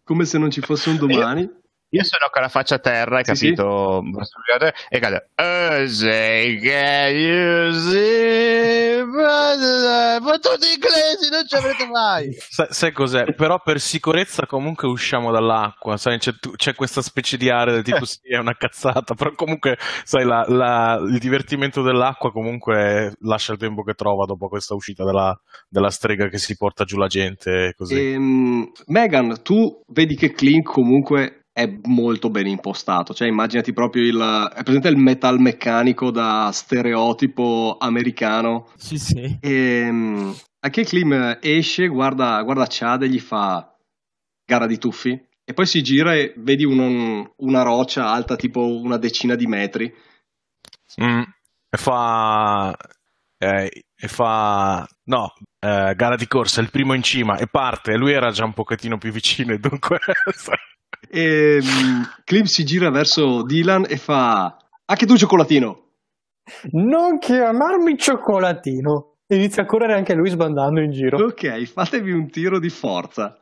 come 0.03 0.25
se 0.25 0.39
non 0.39 0.51
ci 0.51 0.61
fosse 0.61 0.91
un 0.91 0.97
domani. 0.97 1.49
Io 1.93 2.05
sono 2.05 2.29
con 2.31 2.43
la 2.43 2.49
faccia 2.49 2.77
a 2.77 2.79
terra, 2.79 3.17
hai 3.19 3.25
Sì, 3.35 3.53
capito? 3.53 4.01
E 4.91 4.99
cade. 5.01 5.31
Oh, 5.35 5.87
say, 5.89 6.57
can 6.61 7.17
you 7.17 7.73
see? 7.73 9.03
Ma 9.03 10.39
tutti 10.39 10.69
inglesi, 10.73 11.31
non 11.33 11.45
ci 11.49 11.57
avrete 11.57 11.87
mai. 11.87 12.33
Sai, 12.49 12.67
sai 12.71 12.93
cos'è? 12.93 13.35
Però 13.35 13.61
per 13.61 13.81
sicurezza 13.81 14.47
comunque 14.47 14.87
usciamo 14.87 15.33
dall'acqua, 15.33 15.97
sai, 15.97 16.19
c'è, 16.19 16.35
tu- 16.39 16.55
c'è 16.55 16.77
questa 16.77 17.03
specie 17.03 17.37
di 17.37 17.51
area 17.51 17.75
del 17.75 17.83
tipo 17.83 18.05
sì, 18.07 18.21
è 18.23 18.37
una 18.37 18.55
cazzata, 18.55 19.15
però 19.15 19.33
comunque, 19.35 19.77
sai, 20.05 20.25
la- 20.25 20.45
la- 20.47 21.01
il 21.05 21.19
divertimento 21.19 21.83
dell'acqua 21.83 22.31
comunque 22.31 23.15
lascia 23.23 23.53
il 23.53 23.59
tempo 23.59 23.83
che 23.83 23.95
trova 23.95 24.27
dopo 24.27 24.47
questa 24.47 24.75
uscita 24.75 25.05
della, 25.05 25.37
della 25.69 25.91
strega 25.91 26.29
che 26.29 26.39
si 26.39 26.57
porta 26.57 26.85
giù 26.85 26.97
la 26.99 27.09
gente 27.09 27.75
così. 27.77 28.13
Ehm, 28.13 28.71
Megan, 28.87 29.43
tu 29.43 29.83
vedi 29.89 30.15
che 30.15 30.31
Clink 30.31 30.71
comunque 30.71 31.40
è 31.61 31.79
molto 31.85 32.31
ben 32.31 32.47
impostato, 32.47 33.13
cioè 33.13 33.29
immaginati 33.29 33.73
proprio 33.73 34.03
il, 34.05 34.53
è 34.55 34.63
presente 34.63 34.89
il 34.89 34.97
metal 34.97 35.39
meccanico 35.39 36.11
da 36.11 36.51
stereotipo 36.53 37.77
americano? 37.79 38.69
Sì, 38.77 38.99
sì. 38.99 39.37
e 39.41 39.85
anche 40.63 40.85
Klim 40.85 41.39
esce, 41.41 41.89
guarda, 41.89 42.43
guarda 42.43 42.67
Chad 42.69 43.03
e 43.03 43.09
gli 43.09 43.21
fa 43.21 43.75
gara 44.45 44.67
di 44.67 44.79
tuffi. 44.79 45.11
E 45.45 45.53
poi 45.53 45.67
si 45.67 45.83
gira 45.83 46.15
e 46.15 46.33
vedi 46.37 46.65
un- 46.65 47.29
una 47.37 47.63
roccia 47.63 48.09
alta 48.11 48.37
tipo 48.37 48.65
una 48.81 48.97
decina 48.97 49.35
di 49.35 49.47
metri. 49.47 49.93
Mm, 51.03 51.23
e 51.71 51.77
fa... 51.77 52.75
eh, 53.39 53.85
e 53.97 54.09
fa... 54.09 54.87
No, 55.05 55.33
eh, 55.59 55.95
gara 55.97 56.17
di 56.17 56.27
corsa, 56.27 56.61
il 56.61 56.71
primo 56.71 56.95
in 56.95 57.03
cima 57.03 57.37
e 57.37 57.47
parte, 57.49 57.97
lui 57.97 58.13
era 58.13 58.31
già 58.31 58.45
un 58.45 58.53
pochettino 58.55 58.99
più 58.99 59.11
vicino 59.13 59.53
e 59.53 59.59
dunque... 59.59 59.99
e 61.13 61.59
mm, 61.61 62.03
Klim 62.25 62.45
si 62.45 62.65
gira 62.65 62.89
verso 62.91 63.43
Dylan 63.43 63.85
e 63.89 63.97
fa 63.97 64.57
anche 64.85 65.07
tu 65.07 65.17
cioccolatino 65.17 65.95
Non 66.73 67.19
chiamarmi 67.19 67.99
cioccolatino. 67.99 69.17
Inizia 69.29 69.63
a 69.63 69.67
correre 69.67 69.95
anche 69.95 70.15
lui 70.15 70.29
sbandando 70.31 70.81
in 70.81 70.91
giro. 70.91 71.25
Ok, 71.25 71.65
fatevi 71.65 72.13
un 72.13 72.31
tiro 72.31 72.59
di 72.59 72.71
forza. 72.71 73.37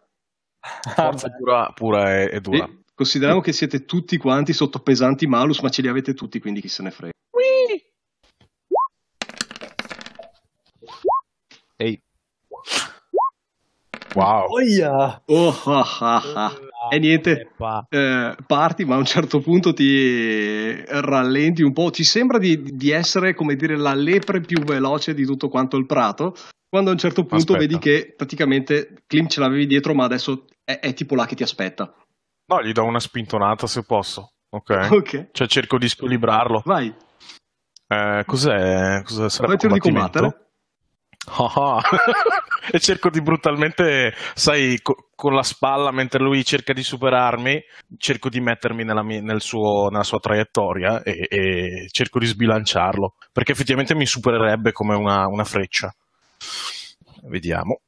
Forza 0.94 1.30
pura, 1.30 1.70
pura 1.74 2.18
e, 2.18 2.30
e 2.32 2.40
dura. 2.40 2.64
E 2.64 2.82
consideriamo 2.94 3.40
che 3.40 3.52
siete 3.52 3.84
tutti 3.84 4.16
quanti 4.18 4.52
sotto 4.52 4.80
pesanti 4.80 5.26
malus, 5.26 5.60
ma 5.60 5.70
ce 5.70 5.82
li 5.82 5.88
avete 5.88 6.14
tutti, 6.14 6.40
quindi 6.40 6.60
chi 6.60 6.68
se 6.68 6.82
ne 6.82 6.90
frega. 6.90 7.12
Ehi, 11.76 12.02
Wow. 14.14 14.50
Oia! 14.50 15.22
Oh, 15.28 15.54
ah, 15.66 15.96
ah, 16.00 16.22
ah. 16.34 16.52
E 16.90 16.98
niente, 16.98 17.50
Qua. 17.56 17.84
eh, 17.88 18.36
parti, 18.46 18.84
ma 18.84 18.94
a 18.94 18.98
un 18.98 19.04
certo 19.04 19.40
punto 19.40 19.72
ti 19.72 20.82
rallenti 20.86 21.62
un 21.62 21.72
po'. 21.72 21.90
Ti 21.90 22.04
sembra 22.04 22.38
di, 22.38 22.62
di 22.62 22.90
essere, 22.90 23.34
come 23.34 23.56
dire, 23.56 23.76
la 23.76 23.94
lepre 23.94 24.40
più 24.40 24.62
veloce 24.62 25.14
di 25.14 25.24
tutto 25.24 25.48
quanto 25.48 25.76
il 25.76 25.86
prato. 25.86 26.34
Quando 26.68 26.90
a 26.90 26.92
un 26.92 26.98
certo 26.98 27.22
punto 27.24 27.54
Aspetta. 27.54 27.58
vedi 27.58 27.78
che 27.78 28.14
praticamente 28.16 29.02
Klim 29.06 29.26
ce 29.26 29.40
l'avevi 29.40 29.66
dietro, 29.66 29.94
ma 29.94 30.04
adesso 30.04 30.44
è, 30.64 30.78
è 30.80 30.92
tipo 30.94 31.14
là 31.14 31.24
che 31.26 31.34
ti 31.34 31.42
aspetta. 31.42 31.92
No, 32.46 32.62
gli 32.62 32.72
do 32.72 32.84
una 32.84 33.00
spintonata 33.00 33.66
se 33.66 33.82
posso. 33.84 34.32
Ok. 34.50 34.88
Ok, 34.92 35.28
Cioè 35.32 35.46
cerco 35.46 35.78
di 35.78 35.88
squilibrarlo. 35.88 36.62
vai. 36.64 36.94
Eh, 37.90 38.22
cos'è? 38.26 39.02
Cosa 39.02 39.28
sarebbe 39.28 39.78
combattere. 39.78 40.47
Ah, 41.30 41.52
ah. 41.54 41.82
e 42.72 42.78
cerco 42.80 43.10
di 43.10 43.20
brutalmente, 43.20 44.14
sai, 44.34 44.80
co- 44.82 45.08
con 45.14 45.34
la 45.34 45.42
spalla 45.42 45.90
mentre 45.90 46.22
lui 46.22 46.44
cerca 46.44 46.72
di 46.72 46.82
superarmi, 46.82 47.62
cerco 47.98 48.28
di 48.28 48.40
mettermi 48.40 48.84
nella, 48.84 49.02
mia- 49.02 49.20
nel 49.20 49.40
suo- 49.40 49.88
nella 49.90 50.04
sua 50.04 50.18
traiettoria 50.20 51.02
e, 51.02 51.26
e 51.30 51.88
cerco 51.90 52.18
di 52.18 52.26
sbilanciarlo, 52.26 53.14
perché 53.32 53.52
effettivamente 53.52 53.94
mi 53.94 54.06
supererebbe 54.06 54.72
come 54.72 54.94
una, 54.94 55.26
una 55.26 55.44
freccia. 55.44 55.92
Vediamo. 57.24 57.80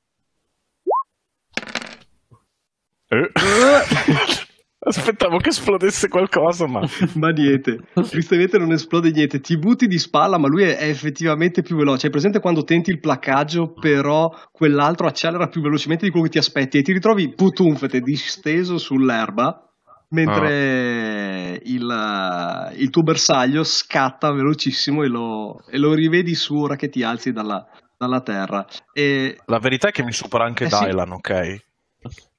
Eh. 3.11 3.29
Aspettavo 4.83 5.37
che 5.37 5.51
esplodesse 5.51 6.09
qualcosa, 6.09 6.67
ma 6.67 6.81
Ma 7.17 7.29
niente, 7.29 7.81
tristemente 7.93 8.57
non 8.57 8.73
esplode 8.73 9.11
niente. 9.11 9.41
Ti 9.41 9.59
butti 9.59 9.87
di 9.87 9.99
spalla, 9.99 10.39
ma 10.39 10.49
lui 10.49 10.63
è, 10.63 10.89
effettivamente 10.89 11.61
più 11.61 11.77
veloce. 11.77 12.07
Hai 12.07 12.13
presente 12.13 12.41
quando 12.41 12.65
tenti 12.65 12.91
il 12.91 12.99
placcaggio, 12.99 13.75
però 13.75 14.35
quell'altro 14.51 15.07
accelera 15.07 15.49
più 15.49 15.61
velocemente 15.61 16.07
di 16.07 16.11
quello 16.11 16.25
che 16.25 16.33
ti 16.33 16.39
aspetti 16.39 16.79
e 16.79 16.83
ti 16.83 16.93
ritrovi 16.93 17.35
putunfete 17.35 18.01
disteso 18.01 18.79
sull'erba. 18.79 19.67
Mentre 20.13 21.61
il, 21.63 22.73
il 22.77 22.91
tuo 22.91 23.03
bersaglio 23.03 23.63
scatta 23.63 24.33
velocissimo 24.33 25.05
e 25.05 25.07
lo, 25.09 25.63
e 25.71 25.79
lo 25.79 25.95
rivedi 25.95 26.35
su 26.35 26.57
ora 26.57 26.75
che 26.75 26.89
ti 26.89 27.05
alzi 27.05 27.31
dalla, 27.31 27.65
dalla 27.97 28.21
terra. 28.21 28.67
E 28.93 29.39
la 29.45 29.59
verità 29.61 29.89
è 29.89 29.93
che 29.93 30.03
mi 30.03 30.13
supera 30.13 30.45
anche 30.45 30.65
Eh 30.65 30.71
sì. 30.71 30.85
Dylan, 30.85 31.13
ok? 31.13 31.69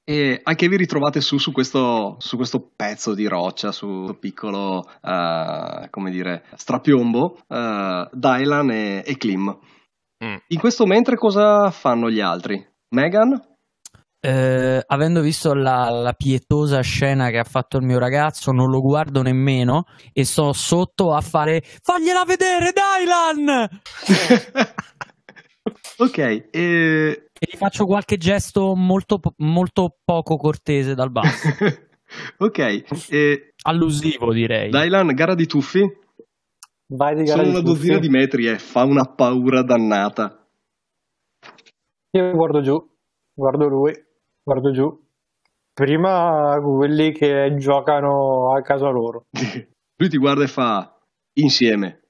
E 0.04 0.40
anche 0.42 0.68
vi 0.68 0.76
ritrovate 0.76 1.20
su, 1.20 1.38
su, 1.38 1.52
questo, 1.52 2.16
su 2.18 2.36
questo 2.36 2.72
pezzo 2.74 3.14
di 3.14 3.26
roccia, 3.26 3.70
su 3.70 3.86
questo 3.86 4.18
piccolo, 4.18 4.84
eh, 5.00 5.88
come 5.90 6.10
dire, 6.10 6.44
strapiombo, 6.54 7.38
eh, 7.46 8.08
Dylan 8.12 8.70
e, 8.70 9.04
e 9.06 9.16
Klim. 9.16 9.56
Mm. 10.24 10.36
In 10.48 10.58
questo 10.58 10.86
mentre 10.86 11.16
cosa 11.16 11.70
fanno 11.70 12.10
gli 12.10 12.20
altri? 12.20 12.64
Megan? 12.90 13.50
Eh, 14.24 14.80
avendo 14.86 15.20
visto 15.20 15.52
la, 15.52 15.90
la 15.90 16.12
pietosa 16.12 16.80
scena 16.80 17.28
che 17.30 17.38
ha 17.38 17.44
fatto 17.44 17.76
il 17.76 17.84
mio 17.84 17.98
ragazzo, 17.98 18.52
non 18.52 18.70
lo 18.70 18.80
guardo 18.80 19.20
nemmeno 19.20 19.82
e 20.12 20.24
sto 20.24 20.52
sotto 20.52 21.12
a 21.12 21.20
fare 21.20 21.60
fagliela 21.82 22.22
vedere, 22.24 22.72
Dylan! 22.72 23.68
ok, 25.98 26.48
e... 26.52 27.26
E 27.44 27.48
gli 27.50 27.56
faccio 27.56 27.86
qualche 27.86 28.18
gesto 28.18 28.76
molto, 28.76 29.18
molto 29.38 29.96
poco 30.04 30.36
cortese 30.36 30.94
dal 30.94 31.10
basso. 31.10 31.48
ok, 32.38 32.84
e 33.10 33.54
Allusivo, 33.62 34.32
direi. 34.32 34.70
Dylan, 34.70 35.08
gara 35.08 35.34
di 35.34 35.46
tuffi? 35.46 35.80
Vai 36.94 37.16
di 37.16 37.24
gara 37.24 37.42
Sono 37.42 37.42
di 37.42 37.48
una 37.48 37.58
tuffi. 37.58 37.78
dozzina 37.78 37.98
di 37.98 38.08
metri 38.10 38.46
e 38.46 38.60
fa 38.60 38.84
una 38.84 39.02
paura 39.06 39.64
dannata. 39.64 40.46
Io 42.12 42.30
guardo 42.30 42.60
giù, 42.60 42.80
guardo 43.34 43.66
lui, 43.66 43.92
guardo 44.40 44.70
giù. 44.70 45.00
Prima 45.72 46.56
quelli 46.62 47.10
che 47.10 47.56
giocano 47.58 48.54
a 48.54 48.62
casa 48.62 48.88
loro. 48.88 49.26
Lui 49.96 50.08
ti 50.08 50.16
guarda 50.16 50.44
e 50.44 50.48
fa 50.48 50.96
insieme. 51.40 52.02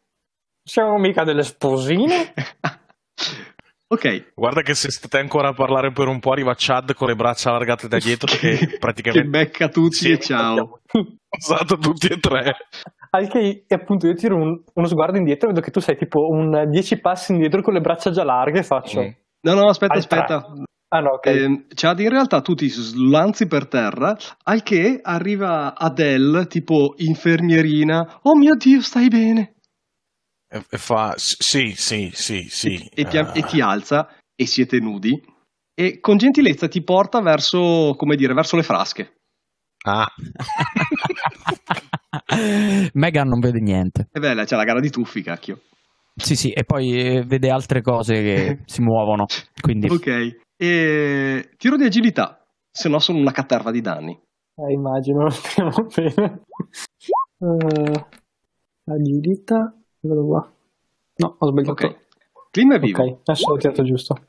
Siamo 0.63 0.99
mica 0.99 1.25
delle 1.25 1.43
sposine? 1.43 2.35
ok, 3.93 4.33
Guarda 4.35 4.63
che 4.63 4.75
se 4.75 4.91
state 4.91 5.19
ancora 5.19 5.49
a 5.49 5.53
parlare 5.53 5.93
per 5.93 6.09
un 6.09 6.19
po' 6.21 6.33
arriva 6.33 6.55
Chad 6.57 6.95
con 6.95 7.09
le 7.09 7.15
braccia 7.15 7.51
allargate 7.51 7.89
da 7.89 7.99
dietro 7.99 8.27
che 8.37 8.57
che 8.59 8.79
praticamente 8.79 9.29
becca 9.29 9.69
tutti 9.69 9.97
Sì, 9.97 10.13
e 10.13 10.19
ciao. 10.19 10.81
usato 11.39 11.77
tutti 11.77 12.07
e 12.09 12.19
tre. 12.19 12.53
Al 13.11 13.29
che 13.29 13.65
e 13.67 13.75
appunto 13.75 14.07
io 14.07 14.15
tiro 14.15 14.37
un- 14.37 14.63
uno 14.73 14.87
sguardo 14.87 15.19
indietro 15.19 15.49
e 15.49 15.53
vedo 15.53 15.65
che 15.65 15.71
tu 15.71 15.81
sei 15.81 15.97
tipo 15.97 16.27
un 16.29 16.65
10 16.69 17.01
passi 17.01 17.33
indietro 17.33 17.61
con 17.63 17.75
le 17.75 17.81
braccia 17.81 18.11
già 18.11 18.25
larghe 18.25 18.61
e 18.61 18.63
faccio... 18.63 19.01
Mm. 19.03 19.09
No, 19.45 19.55
no, 19.55 19.69
aspetta, 19.69 19.95
Al 19.95 20.07
tre. 20.07 20.19
aspetta. 20.21 20.53
Ah 20.95 21.01
no, 21.01 21.11
ok. 21.15 21.27
Ehm, 21.27 21.65
Chad, 21.75 21.99
in 22.01 22.11
realtà 22.11 22.43
tu 22.43 22.55
ti 22.55 22.69
slanzi 22.69 23.47
per 23.47 23.67
terra, 23.67 24.15
al 24.45 24.63
che 24.63 25.01
arriva 25.03 25.75
Adele, 25.75 26.47
tipo 26.47 26.95
infermierina. 26.99 28.21
Oh 28.23 28.37
mio 28.37 28.55
Dio, 28.55 28.81
stai 28.83 29.09
bene? 29.09 29.52
E, 30.53 30.63
e 30.69 30.77
fa 30.77 31.15
sì, 31.17 31.73
sì, 31.75 32.11
sì, 32.13 32.43
sì. 32.51 32.75
E, 32.93 33.07
ti, 33.07 33.17
eh, 33.17 33.27
e 33.33 33.43
ti 33.43 33.63
alza, 33.63 34.15
e 34.37 34.45
siete 34.47 34.79
nudi, 34.81 35.19
e 35.75 35.99
con 35.99 36.19
gentilezza 36.19 36.69
ti 36.69 36.83
porta 36.83 37.23
verso, 37.23 37.95
come 37.97 38.17
dire, 38.17 38.35
verso 38.35 38.57
le 38.57 38.63
frasche. 38.63 39.15
ah, 39.87 40.07
Megan 42.93 43.29
non 43.29 43.41
vede 43.41 43.61
niente. 43.61 44.09
E 44.13 44.21
bella, 44.21 44.45
c'è 44.45 44.57
la 44.57 44.65
gara 44.65 44.81
di 44.81 44.91
tuffi, 44.91 45.23
cacchio. 45.23 45.63
Sì, 46.15 46.37
sì, 46.37 46.51
e 46.51 46.65
poi 46.65 47.01
eh, 47.01 47.23
vede 47.25 47.49
altre 47.49 47.81
cose 47.81 48.13
che 48.15 48.59
si 48.67 48.83
muovono. 48.83 49.25
Quindi 49.59 49.89
Ok, 49.89 50.37
e 50.57 51.51
tiro 51.57 51.77
di 51.77 51.85
agilità, 51.85 52.45
se 52.71 52.91
no 52.91 52.99
sono 52.99 53.19
una 53.19 53.33
caterva 53.33 53.71
di 53.71 53.81
danni. 53.81 54.13
Eh, 54.13 54.73
immagino, 54.73 55.29
speriamo 55.31 55.87
bene. 55.87 56.43
Eh, 57.39 58.07
agilità, 58.85 59.75
eccolo 60.03 60.27
qua. 60.27 60.53
No, 61.17 61.37
ho 61.39 61.47
sbagliato. 61.47 61.73
Ok, 61.73 61.97
Klim 62.51 62.75
è 62.75 62.79
vivo. 62.79 63.03
Ok, 63.03 63.19
adesso 63.25 63.51
l'ho 63.51 63.57
tirato 63.57 63.83
giusto. 63.85 64.27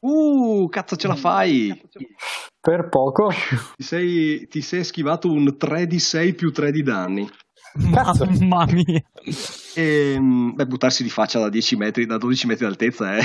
Uh, 0.00 0.68
cazzo 0.68 0.96
ce 0.96 1.08
la 1.08 1.16
fai! 1.16 1.80
Per 2.60 2.88
poco. 2.88 3.30
Ti 3.76 3.82
sei, 3.82 4.46
ti 4.46 4.60
sei 4.60 4.84
schivato 4.84 5.28
un 5.28 5.56
3 5.56 5.86
di 5.86 5.98
6 5.98 6.34
più 6.34 6.52
3 6.52 6.70
di 6.70 6.82
danni. 6.82 7.28
Cazzo. 7.92 8.24
mamma 8.26 8.66
mia. 8.72 9.02
E, 9.74 10.16
mm, 10.18 10.54
beh, 10.54 10.66
buttarsi 10.66 11.02
di 11.02 11.08
faccia 11.08 11.40
da 11.40 11.48
10 11.48 11.76
metri, 11.76 12.06
da 12.06 12.18
12 12.18 12.46
metri 12.46 12.66
d'altezza 12.66 13.16
è 13.16 13.20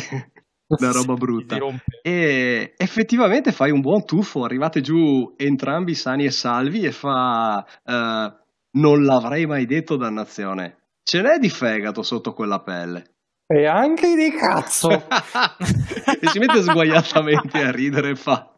una 0.68 0.92
roba 0.92 1.14
brutta. 1.14 1.58
E 2.02 2.74
effettivamente 2.78 3.52
fai 3.52 3.72
un 3.72 3.82
buon 3.82 4.06
tuffo, 4.06 4.44
arrivate 4.44 4.82
giù 4.82 5.34
entrambi 5.36 5.94
sani 5.94 6.26
e 6.26 6.32
salvi 6.32 6.82
e 6.82 6.92
fa... 6.92 7.64
eh, 7.84 8.46
non 8.72 9.04
l'avrei 9.04 9.46
mai 9.46 9.66
detto, 9.66 9.98
dannazione. 9.98 10.87
Ce 11.08 11.22
n'è 11.22 11.38
di 11.40 11.48
fegato 11.48 12.04
sotto 12.04 12.34
quella 12.34 12.60
pelle. 12.60 13.16
E 13.48 13.66
anche 13.66 14.14
di 14.14 14.30
cazzo. 14.30 14.90
e 14.92 16.28
si 16.28 16.38
mette 16.38 16.62
sguaiatamente 16.62 17.60
a 17.60 17.72
ridere 17.72 18.10
e 18.10 18.16
fa... 18.16 18.54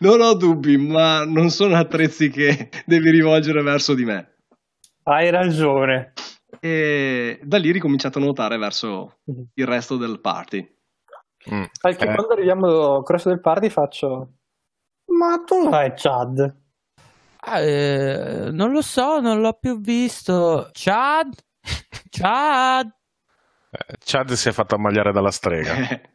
Non 0.00 0.20
ho 0.20 0.34
dubbi, 0.34 0.76
ma 0.76 1.24
non 1.24 1.48
sono 1.48 1.76
attrezzi 1.76 2.28
che 2.28 2.68
devi 2.84 3.10
rivolgere 3.10 3.62
verso 3.62 3.94
di 3.94 4.04
me. 4.04 4.34
Hai 5.04 5.30
ragione. 5.30 6.12
E 6.60 7.40
da 7.42 7.56
lì 7.56 7.72
ricominciate 7.72 8.18
a 8.18 8.20
nuotare 8.20 8.58
verso 8.58 9.20
il 9.54 9.66
resto 9.66 9.96
del 9.96 10.20
party. 10.20 10.58
mm. 11.54 11.64
Al 11.80 11.96
che 11.96 12.04
Eh, 12.04 12.14
quando 12.14 12.34
arriviamo 12.34 12.96
al 12.96 13.04
resto 13.06 13.30
del 13.30 13.40
party 13.40 13.70
faccio... 13.70 14.32
Ma 15.06 15.42
tu 15.42 15.70
sai 15.70 15.92
Chad? 15.96 16.54
Ah, 17.38 17.60
eh, 17.60 18.50
non 18.50 18.72
lo 18.72 18.82
so, 18.82 19.20
non 19.20 19.40
l'ho 19.40 19.54
più 19.54 19.80
visto. 19.80 20.68
Chad? 20.72 21.34
Chad? 22.14 22.90
eh, 23.70 23.96
Chad 24.04 24.32
si 24.32 24.48
è 24.48 24.52
fatto 24.52 24.74
ammagliare 24.74 25.12
dalla 25.12 25.30
strega. 25.30 25.74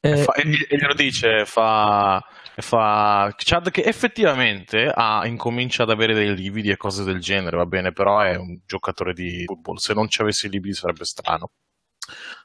Eh, 0.00 0.10
E, 0.12 0.16
fa- 0.22 0.34
e- 0.34 0.66
e 0.70 0.76
glielo 0.76 0.94
dice, 0.94 1.44
fa, 1.44 2.24
e 2.54 2.62
fa 2.62 3.34
Chad 3.36 3.72
che 3.72 3.82
effettivamente 3.82 4.86
ha, 4.94 5.26
incomincia 5.26 5.82
ad 5.82 5.90
avere 5.90 6.14
dei 6.14 6.36
lividi 6.36 6.70
e 6.70 6.76
cose 6.76 7.02
del 7.02 7.18
genere, 7.18 7.56
va 7.56 7.66
bene, 7.66 7.90
però 7.90 8.20
è 8.20 8.36
un 8.36 8.60
giocatore 8.64 9.12
di 9.12 9.42
football, 9.44 9.74
se 9.74 9.94
non 9.94 10.08
ci 10.08 10.20
avessi 10.22 10.46
i 10.46 10.50
lividi 10.50 10.72
sarebbe 10.72 11.04
strano. 11.04 11.50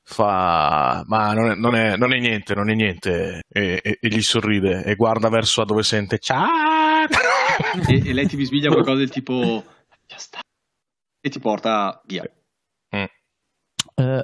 Fa, 0.03 1.03
ma 1.05 1.33
non 1.33 1.51
è, 1.51 1.55
non 1.55 1.75
è- 1.75 1.95
non 1.95 2.11
è 2.11 2.17
niente, 2.17 2.55
non 2.55 2.71
è 2.71 2.73
niente, 2.73 3.41
e, 3.47 3.79
e- 3.83 3.97
e 4.01 4.07
gli 4.07 4.21
sorride 4.23 4.83
e 4.83 4.95
guarda 4.95 5.29
verso 5.29 5.61
a 5.61 5.65
dove 5.65 5.83
sente 5.83 6.17
Chad. 6.19 7.11
e, 7.87 8.01
e 8.09 8.13
lei 8.13 8.25
ti 8.25 8.35
bisbiglia 8.35 8.71
qualcosa 8.71 8.97
del 8.97 9.11
tipo 9.11 9.63
e 11.21 11.29
ti 11.29 11.39
porta 11.39 12.01
via. 12.07 12.23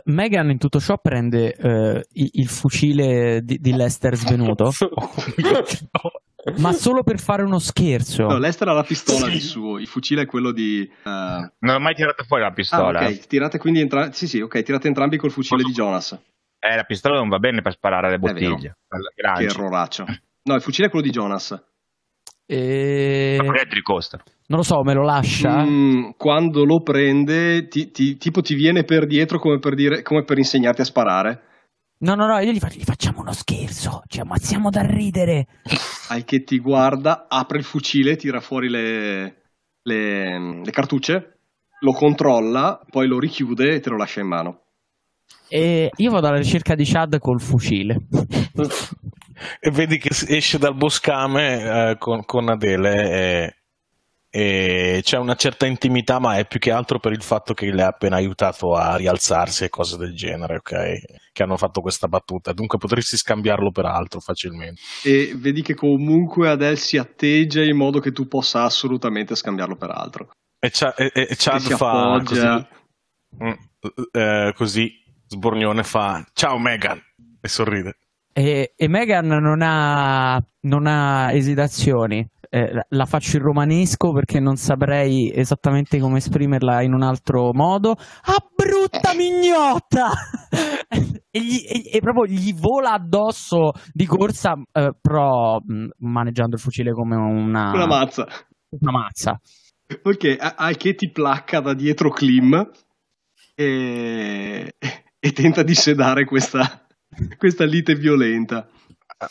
Megan 0.10 0.50
in 0.50 0.58
tutto 0.58 0.80
ciò 0.80 0.98
prende 0.98 1.54
eh, 1.56 2.06
il, 2.14 2.30
il 2.34 2.48
fucile 2.48 3.42
di, 3.44 3.58
di 3.60 3.74
Lester 3.74 4.16
svenuto, 4.16 4.72
ma 6.58 6.72
solo 6.74 7.04
per 7.04 7.20
fare 7.20 7.44
uno 7.44 7.60
scherzo. 7.60 8.24
No, 8.28 8.38
Lester 8.38 8.68
ha 8.70 8.74
la 8.74 8.84
pistola 8.84 9.26
Sì. 9.26 9.32
di 9.32 9.40
suo, 9.40 9.78
il 9.80 9.88
fucile 9.88 10.24
è 10.24 10.26
quello 10.26 10.52
di... 10.52 10.82
eh, 10.82 11.52
Non 11.60 11.76
ho 11.76 11.80
mai 11.80 11.96
tirato 11.96 12.24
fuori 12.24 12.44
la 12.44 12.50
Ah, 12.50 12.54
pistola. 12.54 13.06
ok, 13.08 13.28
tirate 13.28 13.58
quindi 13.58 13.82
entrambi... 13.82 14.14
Sì, 14.16 14.28
sì, 14.28 14.40
ok, 14.42 14.62
tirate 14.64 14.88
entrambi 14.88 15.18
col 15.18 15.32
fucile 15.32 15.64
di 15.64 15.72
Jonas. 15.72 16.18
Eh, 16.60 16.76
la 16.76 16.84
pistola 16.84 17.16
non 17.18 17.30
va 17.30 17.40
bene 17.40 17.62
per 17.62 17.74
sparare 17.74 18.08
alle 18.08 18.20
bottiglie. 18.20 18.78
Che 19.16 19.44
erroraccio. 19.44 20.06
No, 20.44 20.56
il 20.56 20.62
fucile 20.62 20.88
è 20.88 20.90
quello 20.90 21.06
di 21.06 21.12
Jonas. 21.12 21.58
E... 22.52 23.38
Ma 23.44 23.52
quelli 23.52 23.82
costano. 23.84 24.24
Non 24.48 24.60
lo 24.60 24.64
so, 24.66 24.82
me 24.84 24.96
lo 24.96 25.04
lascia? 25.04 25.64
Mm, 25.64 26.12
quando 26.18 26.66
lo 26.66 26.82
prende, 26.82 27.68
ti, 27.68 27.92
ti- 27.92 28.18
tipo 28.18 28.42
ti 28.42 28.56
viene 28.56 28.84
per 28.84 29.06
dietro 29.06 29.38
come 29.38 29.60
per, 29.60 29.76
dire, 29.76 30.02
come 30.02 30.24
per 30.24 30.40
insegnarti 30.40 30.82
a 30.82 30.86
sparare. 30.86 31.44
No, 32.00 32.16
no, 32.16 32.26
no, 32.26 32.40
io 32.40 32.52
gli, 32.52 32.58
faccio- 32.58 32.80
gli 32.80 32.84
facciamo 32.84 33.20
uno 33.20 33.34
scherzo, 33.34 34.02
ci 34.08 34.20
ammazziamo 34.20 34.72
da 34.72 34.82
ridere. 34.82 35.46
Al 36.08 36.24
che 36.24 36.44
ti 36.44 36.58
guarda, 36.58 37.28
apre 37.30 37.60
il 37.60 37.64
fucile, 37.64 38.16
tira 38.16 38.40
fuori 38.40 38.68
le, 38.68 39.42
le- 39.84 40.62
le 40.64 40.72
cartucce, 40.72 41.42
lo 41.82 41.92
controlla, 41.92 42.84
poi 42.90 43.08
lo 43.08 43.20
richiude 43.20 43.76
e 43.76 43.80
te 43.80 43.90
lo 43.92 43.98
lascia 43.98 44.22
in 44.22 44.28
mano. 44.28 44.62
E 45.50 45.90
io 45.94 46.12
vado 46.12 46.28
alla 46.28 46.38
ricerca 46.38 46.76
di 46.76 46.86
Chad 46.86 47.18
col 47.20 47.42
fucile. 47.42 47.98
E 49.60 49.72
vedi 49.72 49.98
che 49.98 50.10
esce 50.28 50.58
dal 50.58 50.76
boscame 50.76 51.92
eh, 51.92 51.98
con, 51.98 52.26
con 52.26 52.50
Adele 52.50 53.12
e, 53.12 53.56
e 54.30 55.00
c'è 55.02 55.18
una 55.18 55.36
certa 55.36 55.66
intimità, 55.66 56.20
ma 56.20 56.38
è 56.38 56.46
più 56.46 56.60
che 56.60 56.72
altro 56.72 57.00
per 57.00 57.14
il 57.14 57.24
fatto 57.24 57.54
che 57.54 57.72
le 57.72 57.84
ha 57.84 57.88
appena 57.88 58.18
aiutato 58.18 58.76
a 58.76 58.96
rialzarsi 58.96 59.64
e 59.64 59.70
cose 59.70 59.98
del 59.98 60.14
genere, 60.14 60.58
ok? 60.58 61.32
Che 61.32 61.44
hanno 61.44 61.58
fatto 61.58 61.82
questa 61.82 62.08
battuta. 62.08 62.52
Dunque 62.52 62.78
potresti 62.78 63.18
scambiarlo 63.18 63.72
per 63.72 63.86
altro 63.86 64.20
facilmente. 64.20 64.82
E 65.04 65.34
vedi 65.36 65.62
che 65.62 65.74
comunque 65.74 66.50
Adele 66.50 66.76
si 66.76 66.98
atteggia 66.98 67.64
in 67.64 67.78
modo 67.78 68.00
che 68.00 68.12
tu 68.12 68.28
possa 68.28 68.64
assolutamente 68.64 69.36
scambiarlo 69.36 69.78
per 69.78 69.92
altro. 69.92 70.30
E, 70.60 70.70
Cha- 70.70 70.96
e- 70.96 71.12
e 71.14 71.36
Chad 71.38 71.72
E 71.72 71.76
fa 71.76 72.22
così, 72.26 72.68
mm, 73.42 73.52
eh, 74.12 74.54
così, 74.54 74.99
sbornione 75.30 75.84
fa 75.84 76.26
ciao 76.34 76.58
Megan 76.58 77.00
e 77.42 77.48
sorride. 77.48 77.98
E, 78.34 78.74
e 78.76 78.88
Megan 78.88 79.28
non 79.28 79.62
ha, 79.62 80.42
non 80.62 80.88
ha 80.88 81.32
esitazioni. 81.34 82.26
Eh, 82.52 82.72
la- 82.90 83.06
faccio 83.06 83.38
in 83.38 83.44
romanesco 83.44 84.12
perché 84.12 84.40
non 84.40 84.56
saprei 84.56 85.32
esattamente 85.34 86.00
come 86.00 86.18
esprimerla 86.18 86.82
in 86.82 86.94
un 86.94 87.04
altro 87.04 87.54
modo. 87.54 87.92
Ah, 87.92 88.44
brutta 88.56 89.14
mignotta! 89.14 90.10
e, 91.30 91.40
gli- 91.42 91.66
e- 91.68 91.90
e 91.94 92.00
proprio 92.00 92.26
gli 92.26 92.54
vola 92.56 92.94
addosso 92.94 93.72
di 93.92 94.06
corsa, 94.06 94.56
eh, 94.72 94.94
però 95.00 95.60
mh, 95.64 95.88
maneggiando 95.98 96.56
il 96.56 96.62
fucile 96.62 96.92
come 96.92 97.16
una, 97.16 97.72
Una 97.72 97.86
mazza. 97.88 98.26
una 98.80 98.92
mazza. 98.92 99.40
Ok, 100.04 100.38
al 100.56 100.78
che 100.78 100.96
ti 100.96 101.12
placca 101.12 101.60
da 101.60 101.74
dietro 101.74 102.10
Klim 102.12 102.68
e, 103.56 104.74
e 105.20 105.32
tenta 105.34 105.64
di 105.64 105.76
sedare 105.76 106.26
questa, 106.26 106.88
questa 107.38 107.66
lite 107.66 107.96
violenta. 107.96 108.68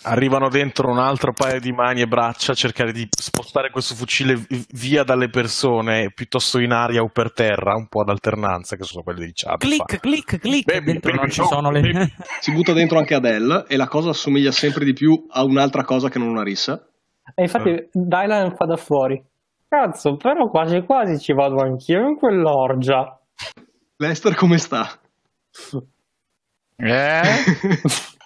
Arrivano 0.03 0.51
dentro 0.51 0.91
un 0.91 0.99
altro 0.99 1.33
paio 1.33 1.59
di 1.61 1.73
mani 1.73 2.03
e 2.03 2.07
braccia 2.07 2.53
a 2.53 2.55
cercare 2.55 2.93
di 2.93 3.09
spostare 3.11 3.71
questo 3.71 3.95
fucile 3.95 4.35
vi- 4.35 4.63
via 4.73 5.03
dalle 5.03 5.31
persone, 5.31 6.13
piuttosto 6.13 6.59
in 6.59 6.73
aria 6.73 7.01
o 7.01 7.09
per 7.09 7.33
terra, 7.33 7.75
un 7.75 7.89
po' 7.89 8.03
ad 8.03 8.11
alternanza, 8.11 8.77
che 8.77 8.85
sono 8.85 9.03
quelli 9.03 9.25
di 9.25 9.33
Chad. 9.35 9.57
Clic, 9.57 9.91
fa. 9.91 9.99
clic, 9.99 10.39
clic. 10.41 10.65
Baby, 10.67 10.93
Dentro 10.93 11.11
baby, 11.11 11.23
non 11.23 11.31
ci 11.31 11.41
no, 11.41 11.47
sono 11.47 11.71
le. 11.71 11.81
Si 12.41 12.53
butta 12.53 12.75
dentro 12.75 12.99
anche 12.99 13.15
Adele 13.15 13.65
e 13.67 13.79
la 13.79 13.89
cosa 13.89 14.11
assomiglia 14.11 14.53
sempre 14.53 14.85
di 14.85 14.93
più 14.93 15.27
a 15.31 15.43
un'altra 15.43 15.85
cosa 15.85 16.11
che 16.11 16.19
non 16.19 16.29
una 16.29 16.43
rissa. 16.43 16.87
E 17.35 17.43
infatti 17.43 17.89
Dylan 17.91 18.57
fa 18.57 18.67
da 18.67 18.77
fuori. 18.77 19.23
Cazzo, 19.67 20.17
però 20.17 20.51
quasi 20.51 20.83
quasi 20.83 21.19
ci 21.19 21.33
vado 21.33 21.63
anch'io 21.63 22.07
in 22.07 22.17
quell'orgia. 22.17 23.19
Lester 23.97 24.35
come 24.35 24.59
sta? 24.59 24.99
Eh? 26.77 27.23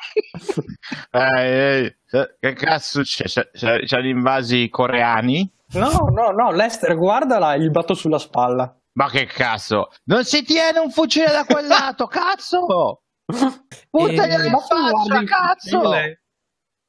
Eh, 1.10 1.96
eh, 2.10 2.36
che 2.38 2.52
cazzo 2.52 3.00
c'è? 3.00 3.24
C'è, 3.24 3.50
c'è, 3.50 3.80
c'è 3.80 4.00
gli 4.00 4.08
invasi 4.08 4.68
coreani? 4.68 5.50
No, 5.72 5.90
no, 6.12 6.30
no, 6.30 6.50
Lester, 6.50 6.94
guardala 6.96 7.56
gli 7.56 7.70
batto 7.70 7.94
sulla 7.94 8.18
spalla. 8.18 8.74
Ma 8.94 9.08
che 9.08 9.24
cazzo? 9.24 9.88
Non 10.04 10.24
si 10.24 10.42
tiene 10.44 10.80
un 10.80 10.90
fucile 10.90 11.30
da 11.30 11.44
quel 11.46 11.66
lato, 11.66 12.06
cazzo! 12.06 13.02
Buttaglielo 13.90 14.44
Eh, 14.44 14.50
tu 14.50 14.58
faccia, 14.58 14.90
guardi 14.90 15.24
cazzo! 15.26 15.78
fucile? 15.80 16.21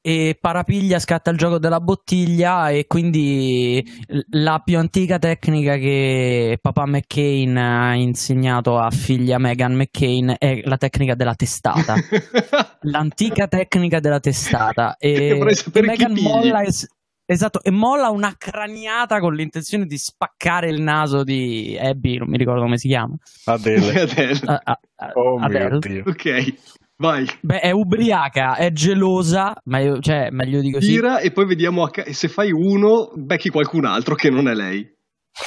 E 0.06 0.36
Parapiglia 0.38 0.98
scatta 0.98 1.30
il 1.30 1.38
gioco 1.38 1.58
della 1.58 1.80
bottiglia 1.80 2.68
e 2.68 2.86
quindi 2.86 3.82
la 4.32 4.60
più 4.62 4.76
antica 4.76 5.18
tecnica 5.18 5.76
che 5.78 6.58
papà 6.60 6.84
McCain 6.86 7.56
ha 7.56 7.94
insegnato 7.94 8.76
a 8.76 8.90
figlia 8.90 9.38
Megan 9.38 9.72
McCain 9.74 10.34
è 10.38 10.60
la 10.64 10.76
tecnica 10.76 11.14
della 11.14 11.34
testata. 11.34 11.94
L'antica 12.82 13.48
tecnica 13.48 13.98
della 13.98 14.20
testata. 14.20 14.96
E, 14.98 15.38
e 15.38 15.54
pigli. 15.72 16.20
molla, 16.22 16.62
es- 16.62 16.86
esatto, 17.24 17.62
e 17.62 17.70
molla 17.70 18.10
una 18.10 18.34
craniata 18.36 19.20
con 19.20 19.32
l'intenzione 19.34 19.86
di 19.86 19.96
spaccare 19.96 20.68
il 20.68 20.82
naso 20.82 21.24
di 21.24 21.78
Abby, 21.80 22.18
non 22.18 22.28
mi 22.28 22.36
ricordo 22.36 22.60
come 22.60 22.76
si 22.76 22.88
chiama. 22.88 23.14
Adele. 23.46 24.02
Adele. 24.02 24.38
A- 24.44 24.60
a- 24.64 24.80
a- 24.96 25.12
Oh 25.14 25.38
Adele. 25.38 25.68
mio 25.70 25.78
Dio. 25.78 26.02
Ok, 26.06 26.54
vai. 26.96 27.26
Beh, 27.40 27.60
è 27.60 27.70
ubriaca, 27.70 28.56
è 28.56 28.70
gelosa, 28.72 29.54
ma 29.64 29.78
io, 29.80 29.98
cioè, 30.00 30.28
meglio 30.30 30.60
di 30.60 30.70
così. 30.72 30.88
Tira 30.92 31.18
e 31.18 31.30
poi 31.32 31.46
vediamo 31.46 31.86
ca- 31.88 32.04
e 32.04 32.12
se 32.12 32.28
fai 32.28 32.50
uno, 32.52 33.10
becchi 33.14 33.48
qualcun 33.50 33.84
altro 33.84 34.14
che 34.14 34.30
non 34.30 34.48
è 34.48 34.54
lei. 34.54 34.92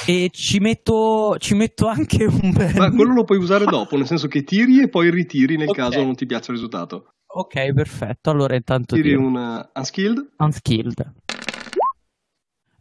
E 0.06 0.28
ci 0.30 0.58
metto, 0.58 1.36
ci 1.38 1.54
metto 1.54 1.86
anche 1.86 2.24
un 2.26 2.52
bel... 2.52 2.74
Ma 2.76 2.90
quello 2.90 3.14
lo 3.14 3.24
puoi 3.24 3.38
usare 3.38 3.64
dopo, 3.64 3.96
nel 3.96 4.06
senso 4.06 4.28
che 4.28 4.42
tiri 4.42 4.82
e 4.82 4.88
poi 4.90 5.10
ritiri 5.10 5.56
nel 5.56 5.68
Ok. 5.70 5.76
caso 5.76 6.02
non 6.04 6.14
ti 6.14 6.26
piace 6.26 6.50
il 6.50 6.56
risultato. 6.58 7.08
Ok, 7.26 7.72
perfetto. 7.72 8.28
Allora 8.30 8.54
intanto 8.54 8.94
Tiri 8.96 9.08
tiro. 9.10 9.20
un 9.26 9.34
uh, 9.34 9.78
unskilled. 9.78 10.28
Unskilled. 10.36 11.12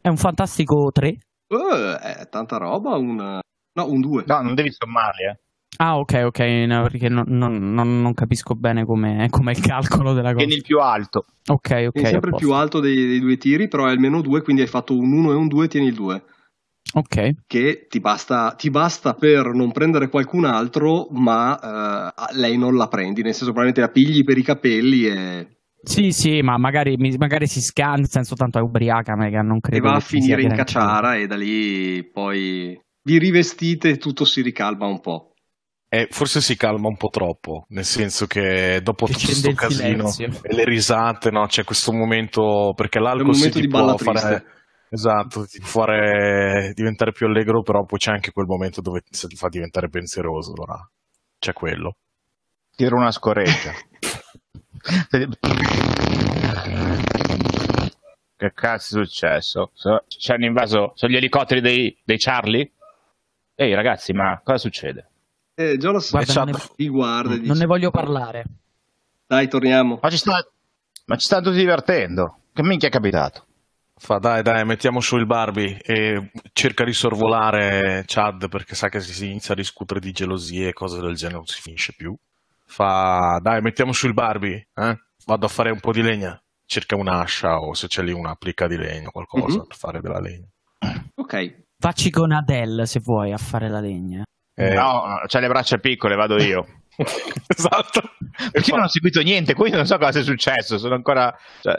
È 0.01 0.07
un 0.09 0.17
fantastico 0.17 0.89
3. 0.91 1.17
Oh, 1.49 1.97
è 1.97 2.27
tanta 2.29 2.57
roba, 2.57 2.95
un... 2.97 3.15
No, 3.15 3.85
un 3.89 4.01
2. 4.01 4.23
No, 4.27 4.41
non 4.41 4.53
devi 4.55 4.71
sommarli, 4.71 5.23
eh. 5.25 5.39
Ah, 5.77 5.97
ok, 5.99 6.23
ok, 6.25 6.39
no, 6.39 6.81
perché 6.83 7.07
non, 7.09 7.25
non- 7.27 8.01
non- 8.01 8.13
capisco 8.13 8.55
bene 8.55 8.83
com'è, 8.85 9.29
com'è 9.29 9.51
il 9.51 9.61
calcolo 9.61 10.13
della 10.13 10.33
cosa. 10.33 10.43
Tieni 10.45 10.55
il 10.55 10.63
più 10.63 10.79
alto. 10.79 11.25
Ok, 11.47 11.85
ok. 11.87 11.91
Tieni 11.91 12.07
sempre 12.07 12.29
il 12.31 12.35
più 12.35 12.51
alto 12.53 12.79
dei, 12.79 12.95
dei 12.95 13.19
due 13.19 13.37
tiri, 13.37 13.67
però 13.67 13.85
è 13.85 13.91
almeno 13.91 14.21
due, 14.21 14.41
quindi 14.41 14.63
hai 14.63 14.67
fatto 14.67 14.97
un 14.97 15.11
1 15.11 15.31
e 15.31 15.35
un 15.35 15.47
2, 15.47 15.67
tieni 15.67 15.87
il 15.87 15.93
2. 15.93 16.23
Ok. 16.93 17.31
Che 17.45 17.87
ti 17.89 17.99
basta, 17.99 18.53
ti 18.57 18.69
basta 18.69 19.13
per 19.13 19.53
non 19.53 19.71
prendere 19.71 20.09
qualcun 20.09 20.45
altro, 20.45 21.07
ma 21.11 22.13
eh, 22.15 22.37
lei 22.37 22.57
non 22.57 22.75
la 22.75 22.87
prendi, 22.87 23.21
nel 23.21 23.33
senso 23.33 23.51
probabilmente 23.53 23.81
la 23.81 23.89
pigli 23.89 24.23
per 24.23 24.37
i 24.37 24.43
capelli 24.43 25.05
e, 25.05 25.47
Sì, 25.83 26.11
sì, 26.11 26.41
ma 26.41 26.57
magari, 26.57 26.97
magari 27.17 27.45
si 27.45 27.61
scansa, 27.61 27.97
nel 27.97 28.09
senso 28.09 28.35
tanto 28.35 28.57
è 28.57 28.61
ubriaca, 28.61 29.15
Megan, 29.15 29.45
non 29.45 29.57
e 29.57 29.61
credo 29.61 29.83
va 29.83 29.95
a 29.95 29.99
finire 29.99 30.41
in 30.41 30.53
cacciara 30.53 31.15
e 31.15 31.27
da 31.27 31.35
lì 31.35 32.03
poi 32.03 32.79
vi 33.03 33.19
rivestite 33.19 33.89
e 33.89 33.97
tutto 33.97 34.25
si 34.25 34.41
ricalma 34.41 34.85
un 34.87 34.99
po'. 35.01 35.33
E 35.89 36.07
forse 36.11 36.41
si 36.41 36.57
calma 36.57 36.89
un 36.89 36.97
po' 36.97 37.07
troppo, 37.07 37.65
nel 37.69 37.85
senso 37.85 38.27
che 38.27 38.81
dopo 38.83 39.05
Che 39.05 39.13
tutto 39.13 39.25
questo 39.25 39.53
casino 39.53 40.07
silenzio. 40.09 40.41
e 40.49 40.53
le 40.53 40.65
risate, 40.65 41.31
no? 41.31 41.45
C'è 41.45 41.63
questo 41.63 41.93
momento 41.93 42.73
perché 42.75 42.99
l'alcol 42.99 43.33
momento 43.33 43.59
ti 43.59 43.67
può 43.67 43.95
fare 43.97 44.43
esatto, 44.89 45.45
ti 45.45 45.59
può 45.59 45.69
fare 45.83 46.73
diventare 46.75 47.13
più 47.13 47.25
allegro, 47.27 47.61
però 47.61 47.85
poi 47.85 47.99
c'è 47.99 48.11
anche 48.11 48.31
quel 48.31 48.47
momento 48.47 48.81
dove 48.81 49.01
ti 49.01 49.35
fa 49.37 49.47
diventare 49.47 49.87
pensieroso, 49.87 50.51
allora 50.53 50.77
c'è 51.39 51.53
quello. 51.53 51.95
Tiro 52.75 52.97
una 52.97 53.11
scoreggia. 53.11 53.71
che 58.35 58.51
cazzo 58.53 59.01
è 59.01 59.05
successo? 59.05 59.71
So- 59.73 60.03
Ci 60.07 60.31
hanno 60.31 60.45
invaso. 60.45 60.91
Sono 60.95 61.11
gli 61.13 61.15
elicotteri 61.15 61.61
dei, 61.61 61.97
dei 62.03 62.17
Charlie? 62.17 62.71
Ehi 63.55 63.73
ragazzi, 63.73 64.13
ma 64.13 64.39
cosa 64.43 64.57
succede? 64.57 65.09
E 65.59 65.77
Jonas 65.77 66.11
Guarda, 66.11 66.43
non 66.43 66.53
ne, 66.77 66.87
guarda 66.87 67.33
dice, 67.35 67.47
non 67.47 67.57
ne 67.57 67.65
voglio 67.65 67.89
parlare. 67.89 68.43
dai 69.25 69.47
torniamo. 69.47 69.97
Ma 69.99 70.09
ci, 70.11 70.17
sta... 70.17 70.33
ma 71.05 71.15
ci 71.15 71.25
stanno 71.25 71.41
tutti 71.45 71.57
divertendo. 71.57 72.41
Che 72.53 72.61
minchia 72.63 72.89
è 72.89 72.91
capitato? 72.91 73.45
Fa 73.99 74.19
dai 74.19 74.43
dai, 74.43 74.63
mettiamo 74.65 74.99
su 74.99 75.17
il 75.17 75.25
Barbie 75.25 75.79
e 75.81 76.29
cerca 76.53 76.83
di 76.83 76.93
sorvolare 76.93 78.03
Chad 78.05 78.47
perché 78.49 78.75
sa 78.75 78.89
che 78.89 78.99
se 78.99 79.11
si 79.11 79.25
inizia 79.25 79.53
a 79.55 79.57
discutere 79.57 79.99
di 79.99 80.11
gelosie 80.11 80.67
e 80.67 80.73
cose 80.73 81.01
del 81.01 81.15
genere 81.15 81.37
non 81.37 81.47
si 81.47 81.59
finisce 81.59 81.93
più. 81.97 82.15
Fa 82.63 83.39
dai, 83.41 83.59
mettiamo 83.61 83.93
su 83.93 84.05
il 84.05 84.13
Barbie, 84.13 84.67
eh? 84.75 84.99
Vado 85.25 85.45
a 85.47 85.49
fare 85.49 85.71
un 85.71 85.79
po' 85.79 85.91
di 85.91 86.03
legna. 86.03 86.39
Cerca 86.67 86.95
un'ascia 86.95 87.57
o 87.59 87.73
se 87.73 87.87
c'è 87.87 88.03
lì 88.03 88.11
una 88.11 88.35
plica 88.35 88.67
di 88.67 88.77
legno, 88.77 89.09
qualcosa 89.09 89.57
Mhm. 89.57 89.65
per 89.67 89.75
fare 89.77 90.01
della 90.01 90.19
legna. 90.19 90.45
Ok, 91.15 91.65
Facci 91.79 92.09
con 92.11 92.31
Adele 92.31 92.85
se 92.85 92.99
vuoi 92.99 93.31
a 93.31 93.37
fare 93.37 93.69
la 93.69 93.79
legna. 93.79 94.23
Eh, 94.59 94.73
No, 94.73 95.21
c'ha 95.27 95.39
le 95.39 95.47
braccia 95.47 95.77
piccole, 95.77 96.15
vado 96.15 96.41
io. 96.41 96.65
esatto. 97.47 98.01
Perché 98.51 98.71
non 98.71 98.83
ho 98.83 98.87
seguito 98.87 99.21
niente, 99.21 99.53
quindi 99.53 99.77
non 99.77 99.85
so 99.85 99.97
cosa 99.99 100.19
è 100.19 100.23
successo, 100.23 100.79
sono 100.79 100.95
ancora... 100.95 101.33
Cioè... 101.61 101.75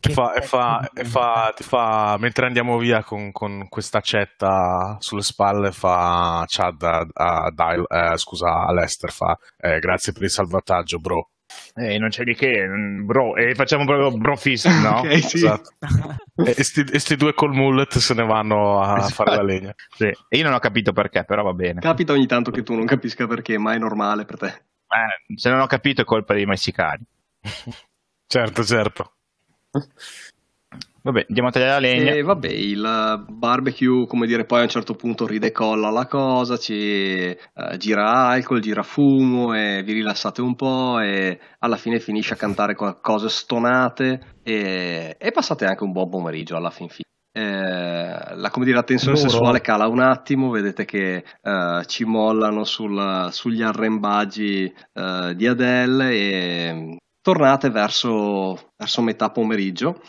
E 0.00 0.12
fa, 0.12 0.34
e 0.34 0.42
fa, 0.42 0.90
e 0.92 1.04
fa, 1.04 1.52
ti 1.56 1.62
fa, 1.62 2.16
mentre 2.18 2.46
andiamo 2.46 2.76
via 2.76 3.02
con, 3.02 3.32
con 3.32 3.66
questa 3.68 3.98
accetta 3.98 4.96
sulle 4.98 5.22
spalle, 5.22 5.72
fa 5.72 6.44
Chad 6.46 6.82
a, 6.82 7.06
a 7.12 7.50
Dial, 7.50 7.86
eh, 7.88 8.18
scusa, 8.18 8.66
a 8.66 8.72
Lester, 8.72 9.10
fa 9.10 9.38
eh, 9.56 9.78
grazie 9.78 10.12
per 10.12 10.24
il 10.24 10.30
salvataggio, 10.30 10.98
bro. 10.98 11.30
Eh, 11.74 11.98
non 11.98 12.10
c'è 12.10 12.24
di 12.24 12.34
che, 12.34 12.66
bro, 13.02 13.34
e 13.36 13.54
facciamo 13.54 13.84
proprio 13.86 14.10
bro 14.16 14.36
fist, 14.36 14.66
no? 14.68 14.98
Ok, 15.00 15.18
sì. 15.24 15.36
Esatto. 15.36 15.70
e, 16.44 16.62
sti, 16.62 16.80
e 16.92 16.98
sti 16.98 17.16
due 17.16 17.32
col 17.34 17.52
mullet 17.52 17.96
se 17.98 18.12
ne 18.14 18.24
vanno 18.24 18.80
a 18.82 18.98
Esatto. 18.98 19.12
fare 19.14 19.36
la 19.36 19.42
legna. 19.42 19.74
Sì. 19.96 20.04
E 20.28 20.36
io 20.36 20.44
non 20.44 20.52
ho 20.52 20.58
capito 20.58 20.92
perché, 20.92 21.24
però 21.24 21.42
va 21.42 21.54
bene. 21.54 21.80
Capita 21.80 22.12
ogni 22.12 22.26
tanto 22.26 22.50
che 22.50 22.62
tu 22.62 22.74
non 22.74 22.84
capisca 22.84 23.26
perché, 23.26 23.56
ma 23.58 23.72
è 23.72 23.78
normale 23.78 24.24
per 24.24 24.38
te. 24.38 24.46
Eh, 24.48 25.36
se 25.36 25.48
non 25.48 25.60
ho 25.60 25.66
capito 25.66 26.02
è 26.02 26.04
colpa 26.04 26.34
dei 26.34 26.44
messicani. 26.44 27.04
Certo, 28.26 28.64
certo. 28.64 29.12
Vabbè, 31.04 31.26
andiamo 31.28 31.48
a 31.48 31.52
tagliare 31.52 31.72
la 31.72 31.78
legna. 31.80 32.12
E 32.12 32.22
vabbè, 32.22 32.48
il 32.48 33.24
barbecue, 33.28 34.06
come 34.06 34.26
dire, 34.26 34.44
poi 34.44 34.60
a 34.60 34.62
un 34.62 34.68
certo 34.68 34.94
punto 34.94 35.26
ridecolla 35.26 35.90
la 35.90 36.06
cosa, 36.06 36.56
ci 36.56 36.74
eh, 36.74 37.36
gira 37.76 38.28
alcol, 38.28 38.60
gira 38.60 38.84
fumo 38.84 39.52
e 39.52 39.82
vi 39.84 39.94
rilassate 39.94 40.40
un 40.40 40.54
po' 40.54 41.00
e 41.00 41.40
alla 41.58 41.76
fine 41.76 41.98
finisce 41.98 42.34
a 42.34 42.36
cantare 42.36 42.76
co- 42.76 43.00
cose 43.00 43.28
stonate 43.28 44.36
e, 44.44 45.16
e 45.18 45.30
passate 45.32 45.64
anche 45.64 45.82
un 45.82 45.90
buon 45.90 46.08
pomeriggio 46.08 46.56
alla 46.56 46.70
fin 46.70 46.88
fine. 46.88 47.10
Eh, 47.34 48.34
la, 48.36 48.50
come 48.50 48.64
dire, 48.64 48.76
la 48.76 48.84
tensione 48.84 49.16
Loro. 49.16 49.28
sessuale 49.28 49.60
cala 49.60 49.88
un 49.88 50.00
attimo, 50.00 50.50
vedete 50.50 50.84
che 50.84 51.24
eh, 51.40 51.82
ci 51.86 52.04
mollano 52.04 52.62
sul- 52.62 53.28
sugli 53.32 53.62
arrembaggi 53.62 54.72
eh, 54.92 55.32
di 55.34 55.46
Adele 55.48 56.10
e 56.12 56.96
tornate 57.20 57.70
verso, 57.70 58.70
verso 58.76 59.02
metà 59.02 59.30
pomeriggio 59.30 60.00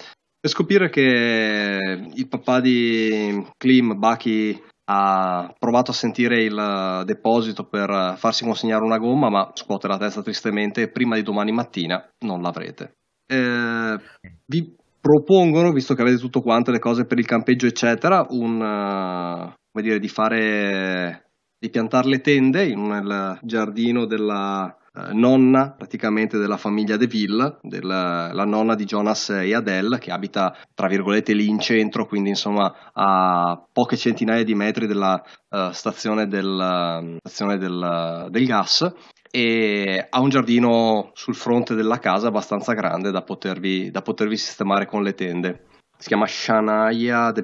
per 0.43 0.51
scoprire 0.51 0.89
che 0.89 1.79
il 2.13 2.27
papà 2.27 2.60
di 2.60 3.47
Klim, 3.56 3.97
Bucky, 3.97 4.62
ha 4.91 5.56
provato 5.58 5.91
a 5.91 5.93
sentire 5.93 6.43
il 6.43 7.03
deposito 7.06 7.63
per 7.63 8.15
farsi 8.17 8.43
consegnare 8.43 8.84
una 8.84 8.97
gomma, 8.97 9.29
ma 9.29 9.51
scuote 9.53 9.88
la 9.88 9.97
testa 9.97 10.21
tristemente 10.21 10.82
e 10.82 10.89
prima 10.89 11.15
di 11.15 11.21
domani 11.21 11.53
mattina 11.53 12.06
non 12.25 12.41
l'avrete. 12.41 12.97
Eh, 13.25 13.97
vi 14.45 14.75
propongono, 14.99 15.71
visto 15.71 15.93
che 15.93 16.01
avete 16.01 16.17
tutto 16.17 16.41
quanto 16.41 16.71
le 16.71 16.79
cose 16.79 17.06
per 17.06 17.19
il 17.19 17.25
campeggio, 17.25 17.65
eccetera, 17.65 18.25
un, 18.32 18.62
eh, 18.62 19.53
come 19.71 19.88
dire, 19.88 19.97
di 19.97 20.10
fare 20.10 21.29
di 21.58 21.69
piantare 21.69 22.10
le 22.10 22.19
tende 22.19 22.75
nel 22.75 23.39
giardino 23.43 24.06
della 24.06 24.77
eh, 24.95 25.13
nonna 25.13 25.71
praticamente 25.71 26.38
della 26.38 26.58
famiglia 26.58 26.97
De 26.97 27.08
Ville, 27.08 27.58
della, 27.62 28.32
la 28.32 28.45
nonna 28.45 28.75
di 28.75 28.86
Jonas 28.86 29.29
e 29.29 29.53
Adele, 29.56 29.97
che 29.97 30.12
abita 30.12 30.56
tra 30.75 30.88
virgolette 30.88 31.34
lì 31.34 31.47
in 31.47 31.60
centro, 31.60 32.06
quindi 32.06 32.29
insomma 32.29 32.91
a 32.93 33.60
poche 33.71 33.97
centinaia 33.97 34.43
di 34.43 34.53
metri 34.53 34.86
dalla 34.86 35.21
eh, 35.49 35.69
stazione, 35.73 36.27
del, 36.27 37.17
stazione 37.23 37.58
del, 37.58 38.27
del 38.29 38.45
gas 38.45 38.93
e 39.32 40.08
ha 40.08 40.19
un 40.19 40.29
giardino 40.29 41.10
sul 41.13 41.34
fronte 41.34 41.73
della 41.73 41.97
casa 41.97 42.27
abbastanza 42.27 42.73
grande 42.73 43.10
da 43.10 43.23
potervi, 43.23 43.89
da 43.89 44.03
potervi 44.03 44.38
sistemare 44.38 44.86
con 44.86 45.01
le 45.01 45.15
tende. 45.15 45.65
Si 45.97 46.08
chiama 46.08 46.27
Shania 46.27 47.32
De 47.32 47.41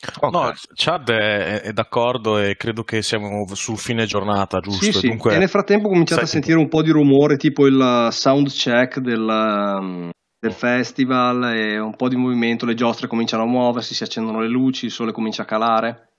Ville. 0.00 0.26
Ok. 0.26 0.32
No, 0.32 0.52
Chad 0.74 1.10
è, 1.10 1.60
è 1.62 1.72
d'accordo 1.72 2.38
e 2.38 2.56
credo 2.56 2.82
che 2.84 3.02
siamo 3.02 3.46
sul 3.54 3.76
fine 3.76 4.06
giornata, 4.06 4.60
giusto? 4.60 4.84
Sì, 4.84 4.92
sì. 4.92 5.08
Dunque, 5.08 5.34
E 5.34 5.38
nel 5.38 5.48
frattempo 5.48 5.88
cominciate 5.88 6.22
a 6.22 6.26
sentire 6.26 6.58
un 6.58 6.68
po' 6.68 6.82
di 6.82 6.90
rumore, 6.90 7.36
tipo 7.36 7.66
il 7.66 8.08
sound 8.10 8.48
check 8.50 8.98
del, 8.98 9.20
um, 9.20 10.10
del 10.38 10.52
festival 10.52 11.54
e 11.54 11.78
un 11.78 11.94
po' 11.94 12.08
di 12.08 12.16
movimento, 12.16 12.64
le 12.64 12.74
giostre 12.74 13.06
cominciano 13.06 13.42
a 13.42 13.46
muoversi, 13.46 13.94
si 13.94 14.02
accendono 14.02 14.40
le 14.40 14.48
luci, 14.48 14.86
il 14.86 14.90
sole 14.90 15.12
comincia 15.12 15.42
a 15.42 15.46
calare. 15.46 16.09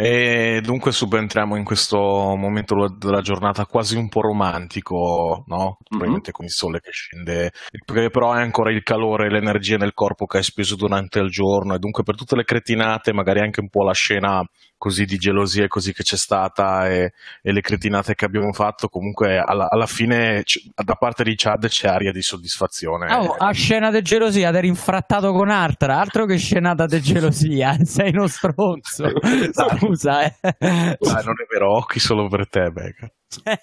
E 0.00 0.60
dunque 0.62 0.92
subentriamo 0.92 1.56
in 1.56 1.64
questo 1.64 1.98
momento 1.98 2.86
della 2.96 3.20
giornata 3.20 3.66
quasi 3.66 3.96
un 3.96 4.08
po' 4.08 4.20
romantico, 4.20 5.42
no? 5.48 5.78
Probabilmente 5.82 6.30
con 6.30 6.44
il 6.44 6.52
sole 6.52 6.78
che 6.78 6.92
scende, 6.92 7.50
però 7.84 8.32
è 8.32 8.40
ancora 8.40 8.70
il 8.70 8.84
calore 8.84 9.26
e 9.26 9.30
l'energia 9.30 9.76
nel 9.76 9.94
corpo 9.94 10.26
che 10.26 10.36
hai 10.36 10.44
speso 10.44 10.76
durante 10.76 11.18
il 11.18 11.30
giorno 11.30 11.74
e 11.74 11.80
dunque 11.80 12.04
per 12.04 12.14
tutte 12.14 12.36
le 12.36 12.44
cretinate, 12.44 13.12
magari 13.12 13.40
anche 13.40 13.58
un 13.58 13.70
po' 13.70 13.82
la 13.82 13.92
scena 13.92 14.40
così 14.78 15.04
di 15.04 15.18
gelosia 15.18 15.64
e 15.64 15.68
così 15.68 15.92
che 15.92 16.04
c'è 16.04 16.16
stata 16.16 16.88
e, 16.88 17.12
e 17.42 17.52
le 17.52 17.60
cretinate 17.60 18.14
che 18.14 18.24
abbiamo 18.24 18.52
fatto, 18.52 18.88
comunque 18.88 19.38
alla, 19.38 19.68
alla 19.68 19.86
fine 19.86 20.42
c- 20.44 20.70
da 20.74 20.94
parte 20.94 21.24
di 21.24 21.34
Chad 21.36 21.66
c'è 21.66 21.88
aria 21.88 22.12
di 22.12 22.22
soddisfazione. 22.22 23.12
Oh, 23.12 23.34
a 23.36 23.50
scena 23.52 23.90
di 23.90 24.00
gelosia, 24.00 24.50
ti 24.50 24.56
eri 24.56 24.68
infrattato 24.68 25.32
con 25.32 25.50
Artra, 25.50 25.98
altro 25.98 26.24
che 26.24 26.36
scenata 26.38 26.86
di 26.86 27.00
gelosia, 27.02 27.76
sei 27.84 28.12
uno 28.14 28.28
stronzo. 28.28 29.10
Scusa, 29.52 30.22
eh. 30.22 30.34
Dai, 30.40 31.24
non 31.24 31.34
è 31.42 31.46
vero, 31.50 31.76
occhi 31.76 31.98
solo 31.98 32.28
per 32.28 32.48
te, 32.48 32.70
Becca. 32.70 33.10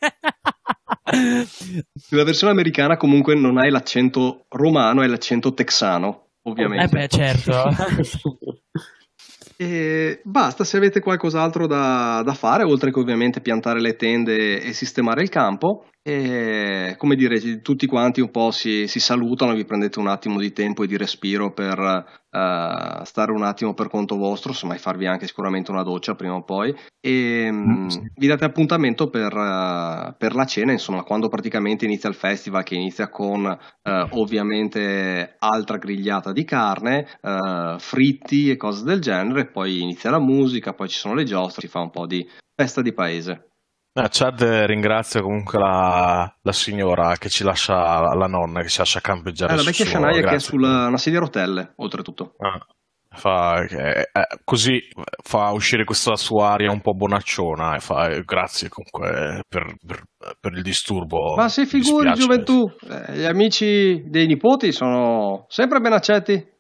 La 2.10 2.24
versione 2.24 2.52
americana 2.52 2.98
comunque 2.98 3.36
non 3.36 3.58
hai 3.58 3.70
l'accento 3.70 4.46
romano, 4.50 5.02
hai 5.02 5.08
l'accento 5.08 5.54
texano, 5.54 6.30
Eh 6.44 6.50
ovviamente. 6.50 6.98
beh, 6.98 7.08
certo. 7.08 7.70
E 9.58 10.22
basta, 10.24 10.66
se 10.66 10.78
avete 10.78 11.00
qualcos'altro 11.00 11.66
da, 11.66 12.22
da 12.26 12.34
fare, 12.34 12.64
oltre 12.64 12.92
che 12.92 13.00
ovviamente 13.00 13.40
piantare 13.40 13.80
le 13.80 13.96
tende 13.96 14.62
e 14.62 14.74
sistemare 14.74 15.22
il 15.22 15.30
campo, 15.30 15.88
e 16.08 16.94
come 17.00 17.16
dire, 17.16 17.62
tutti 17.62 17.88
quanti 17.88 18.22
un 18.22 18.30
po' 18.30 18.52
si, 18.52 18.88
si 18.88 19.00
salutano, 19.00 19.56
vi 19.56 19.66
prendete 19.66 19.98
un 19.98 20.06
attimo 20.06 20.40
di 20.40 20.54
tempo 20.54 20.84
e 20.84 20.88
di 20.88 20.98
respiro 20.98 21.52
per 21.52 21.80
eh, 21.80 23.00
stare 23.04 23.32
un 23.32 23.42
attimo 23.42 23.74
per 23.74 23.90
conto 23.90 24.16
vostro, 24.16 24.52
insomma, 24.52 24.76
e 24.76 24.78
farvi 24.78 25.08
anche 25.08 25.26
sicuramente 25.26 25.72
una 25.72 25.82
doccia 25.82 26.14
prima 26.14 26.36
o 26.36 26.44
poi, 26.44 26.76
e 27.02 27.50
mm, 27.52 27.88
vi 28.18 28.28
date 28.28 28.46
appuntamento 28.46 29.10
per, 29.10 29.36
eh, 29.36 30.14
per 30.16 30.36
la 30.36 30.46
cena, 30.46 30.72
insomma, 30.72 31.02
quando 31.02 31.28
praticamente 31.28 31.86
inizia 31.86 32.10
il 32.10 32.16
festival, 32.16 32.62
che 32.62 32.76
inizia 32.76 33.10
con 33.10 33.44
eh, 33.48 34.08
ovviamente 34.12 35.38
altra 35.40 35.78
grigliata 35.78 36.32
di 36.32 36.44
carne, 36.44 37.08
fritti 37.80 38.52
e 38.52 38.58
cose 38.58 38.84
del 38.84 39.02
genere, 39.02 39.48
poi 39.48 39.82
inizia 39.82 40.12
la 40.12 40.20
musica, 40.20 40.74
poi 40.74 40.88
ci 40.88 41.00
sono 41.00 41.16
le 41.16 41.24
giostre, 41.24 41.62
si 41.62 41.68
fa 41.68 41.80
un 41.80 41.90
po' 41.90 42.06
di 42.06 42.24
festa 42.54 42.84
di 42.84 42.94
paese. 42.94 43.55
Ah, 43.98 44.10
Chad 44.10 44.42
ringrazia 44.66 45.22
comunque 45.22 45.58
la, 45.58 46.30
la 46.42 46.52
signora 46.52 47.16
che 47.18 47.30
ci 47.30 47.46
lascia, 47.46 47.74
la 48.14 48.28
nonna 48.28 48.62
che 48.62 48.68
ci 48.68 48.80
lascia 48.80 49.00
campeggiare 49.00 49.54
Eh, 49.54 49.56
la 49.56 49.64
vecchia 49.64 49.86
Shania 49.86 50.22
che 50.22 50.36
è 50.36 50.40
sulla 50.40 50.92
sedia 50.98 51.20
a 51.20 51.22
rotelle, 51.22 51.74
oltretutto. 51.78 52.36
Ah, 52.40 52.60
fa, 53.16 53.62
eh, 53.64 54.10
eh, 54.12 54.28
così 54.44 54.82
fa 55.24 55.52
uscire 55.54 55.86
questa 55.86 56.18
sua 56.18 56.50
aria 56.50 56.72
un 56.72 56.82
po' 56.82 56.94
bonacciona 56.94 57.76
e 57.76 57.80
fa 57.80 58.10
eh, 58.10 58.22
grazie 58.24 58.68
comunque 58.68 59.44
per, 59.48 59.76
per- 59.86 60.04
per 60.42 60.52
il 60.52 60.62
disturbo. 60.62 61.36
Ma 61.36 61.48
se 61.48 61.62
Mi 61.62 61.68
figuri, 61.68 62.14
gioventù, 62.16 62.70
eh, 62.90 63.18
gli 63.18 63.24
amici 63.24 64.04
dei 64.08 64.28
nipoti 64.28 64.74
sono 64.74 65.46
sempre 65.48 65.80
ben 65.80 65.94
accetti. 65.94 66.54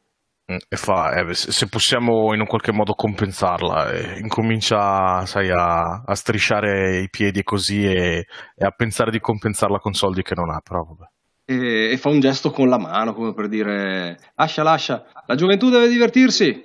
Mm, 0.51 0.57
E 0.69 0.77
fa, 0.77 1.13
eh, 1.13 1.33
se 1.33 1.67
possiamo 1.67 2.33
in 2.33 2.39
un 2.39 2.45
qualche 2.45 2.71
modo 2.71 2.93
compensarla, 2.93 3.91
eh, 3.91 4.19
incomincia, 4.19 5.25
sai, 5.25 5.49
a, 5.49 6.03
a 6.05 6.15
strisciare 6.15 6.99
i 6.99 7.09
piedi 7.09 7.41
così 7.43 7.83
e, 7.83 8.27
e 8.55 8.65
a 8.65 8.69
pensare 8.69 9.09
di 9.09 9.19
compensarla 9.19 9.79
con 9.79 9.93
soldi 9.93 10.21
che 10.21 10.35
non 10.35 10.51
ha, 10.51 10.59
però 10.59 10.83
vabbè. 10.83 11.09
E, 11.47 11.91
e 11.91 11.97
fa 11.97 12.09
un 12.09 12.19
gesto 12.19 12.51
con 12.51 12.69
la 12.69 12.77
mano 12.77 13.13
come 13.13 13.33
per 13.33 13.47
dire 13.47 14.19
lascia, 14.35 14.63
lascia, 14.63 15.05
la 15.25 15.35
gioventù 15.35 15.69
deve 15.69 15.87
divertirsi. 15.87 16.63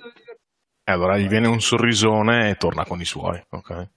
E 0.85 0.93
allora 0.93 1.17
gli 1.17 1.29
viene 1.29 1.49
un 1.49 1.61
sorrisone 1.61 2.51
e 2.51 2.55
torna 2.57 2.85
con 2.85 3.01
i 3.01 3.05
suoi, 3.05 3.43
ok? 3.49 3.89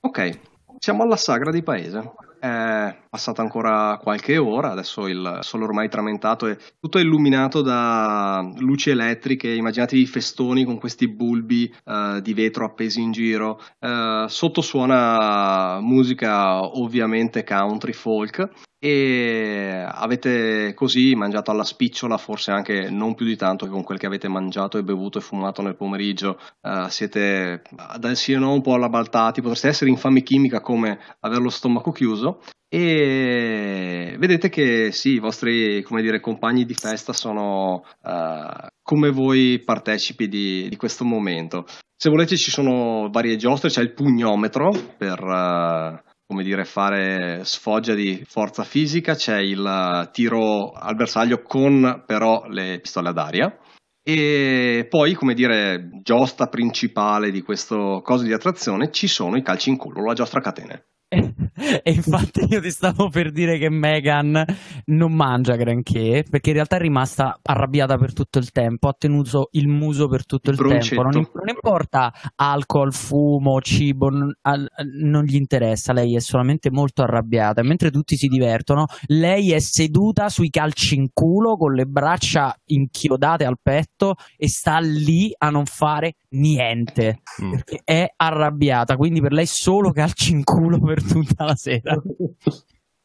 Ok, 0.00 0.38
siamo 0.78 1.02
alla 1.02 1.16
sagra 1.16 1.50
di 1.50 1.62
paese. 1.62 2.12
È 2.42 2.96
passata 3.08 3.40
ancora 3.40 4.00
qualche 4.02 4.36
ora, 4.36 4.72
adesso 4.72 5.06
il 5.06 5.38
sole 5.42 5.62
ormai 5.62 5.88
tramentato 5.88 6.48
e 6.48 6.58
tutto 6.80 6.98
è 6.98 7.00
illuminato 7.00 7.62
da 7.62 8.44
luci 8.58 8.90
elettriche. 8.90 9.48
Immaginatevi 9.54 10.02
i 10.02 10.06
festoni 10.06 10.64
con 10.64 10.76
questi 10.76 11.06
bulbi 11.06 11.72
eh, 11.84 12.18
di 12.20 12.34
vetro 12.34 12.64
appesi 12.64 13.00
in 13.00 13.12
giro. 13.12 13.60
Eh, 13.78 14.24
sotto 14.26 14.60
suona 14.60 15.78
musica 15.80 16.58
ovviamente 16.64 17.44
country 17.44 17.92
folk 17.92 18.50
e 18.84 19.86
avete 19.88 20.74
così 20.74 21.14
mangiato 21.14 21.52
alla 21.52 21.62
spicciola, 21.62 22.16
forse 22.16 22.50
anche 22.50 22.90
non 22.90 23.14
più 23.14 23.24
di 23.24 23.36
tanto 23.36 23.64
che 23.64 23.70
con 23.70 23.84
quel 23.84 23.96
che 23.96 24.06
avete 24.06 24.26
mangiato 24.26 24.76
e 24.76 24.82
bevuto 24.82 25.18
e 25.18 25.20
fumato 25.20 25.62
nel 25.62 25.76
pomeriggio. 25.76 26.36
Eh, 26.60 26.86
siete 26.88 27.62
adesso 27.76 28.36
no, 28.40 28.52
un 28.52 28.60
po' 28.60 28.74
allabaltati, 28.74 29.40
potreste 29.40 29.68
essere 29.68 29.88
infami 29.88 30.24
chimica 30.24 30.60
come 30.60 30.98
avere 31.20 31.40
lo 31.40 31.48
stomaco 31.48 31.92
chiuso. 31.92 32.40
E 32.68 34.16
vedete 34.18 34.48
che 34.48 34.90
sì, 34.90 35.10
i 35.10 35.20
vostri 35.20 35.80
come 35.82 36.02
dire, 36.02 36.18
compagni 36.18 36.64
di 36.64 36.74
festa 36.74 37.12
sono 37.12 37.84
eh, 38.02 38.66
come 38.82 39.10
voi 39.10 39.62
partecipi 39.64 40.26
di, 40.26 40.68
di 40.68 40.76
questo 40.76 41.04
momento. 41.04 41.66
Se 41.94 42.10
volete 42.10 42.36
ci 42.36 42.50
sono 42.50 43.10
varie 43.12 43.36
giostre, 43.36 43.68
c'è 43.68 43.80
il 43.80 43.92
pugnometro 43.92 44.72
per, 44.98 45.20
eh, 45.22 46.11
come 46.32 46.44
dire, 46.44 46.64
fare 46.64 47.44
sfoggia 47.44 47.92
di 47.92 48.24
forza 48.26 48.64
fisica, 48.64 49.14
c'è 49.14 49.36
il 49.36 50.08
tiro 50.12 50.72
al 50.72 50.94
bersaglio 50.94 51.42
con 51.42 52.04
però 52.06 52.46
le 52.48 52.80
pistole 52.80 53.10
ad 53.10 53.18
aria. 53.18 53.54
E 54.02 54.86
poi, 54.88 55.12
come 55.12 55.34
dire, 55.34 55.90
giostra 56.02 56.46
principale 56.46 57.30
di 57.30 57.42
questo 57.42 58.00
coso 58.02 58.24
di 58.24 58.32
attrazione 58.32 58.90
ci 58.90 59.08
sono 59.08 59.36
i 59.36 59.42
calci 59.42 59.68
in 59.68 59.76
culo, 59.76 60.04
la 60.04 60.14
giostra 60.14 60.40
catene. 60.40 60.86
e 61.82 61.90
infatti 61.90 62.46
io 62.48 62.60
ti 62.60 62.70
stavo 62.70 63.08
per 63.08 63.30
dire 63.30 63.58
che 63.58 63.68
Megan 63.68 64.44
non 64.86 65.12
mangia 65.12 65.56
granché 65.56 66.24
perché 66.28 66.50
in 66.50 66.54
realtà 66.56 66.76
è 66.76 66.80
rimasta 66.80 67.38
arrabbiata 67.42 67.98
per 67.98 68.12
tutto 68.12 68.38
il 68.38 68.50
tempo, 68.50 68.88
ha 68.88 68.94
tenuto 68.96 69.48
il 69.52 69.68
muso 69.68 70.08
per 70.08 70.24
tutto 70.24 70.50
il 70.50 70.56
Broncetto. 70.56 71.02
tempo. 71.02 71.18
Non, 71.18 71.30
non 71.34 71.48
importa 71.48 72.12
alcol, 72.36 72.92
fumo, 72.92 73.60
cibo, 73.60 74.08
non, 74.08 74.32
al- 74.42 74.68
non 75.00 75.24
gli 75.24 75.36
interessa, 75.36 75.92
lei 75.92 76.16
è 76.16 76.20
solamente 76.20 76.70
molto 76.70 77.02
arrabbiata. 77.02 77.60
E 77.60 77.64
mentre 77.64 77.90
tutti 77.90 78.16
si 78.16 78.28
divertono, 78.28 78.86
lei 79.06 79.52
è 79.52 79.58
seduta 79.58 80.28
sui 80.28 80.48
calci 80.48 80.94
in 80.94 81.08
culo 81.12 81.56
con 81.56 81.74
le 81.74 81.84
braccia 81.84 82.54
inchiodate 82.66 83.44
al 83.44 83.58
petto 83.60 84.14
e 84.36 84.48
sta 84.48 84.78
lì 84.78 85.32
a 85.36 85.50
non 85.50 85.66
fare 85.66 86.14
niente 86.32 87.22
Mm. 87.42 87.50
perché 87.52 87.80
è 87.84 88.12
arrabbiata. 88.16 88.96
Quindi 88.96 89.20
per 89.20 89.32
lei 89.32 89.46
solo 89.46 89.90
calci 89.92 90.32
in 90.32 90.44
culo 90.44 90.78
per 90.80 91.02
tutta 91.02 91.44
la 91.44 91.54
sera. 91.56 91.94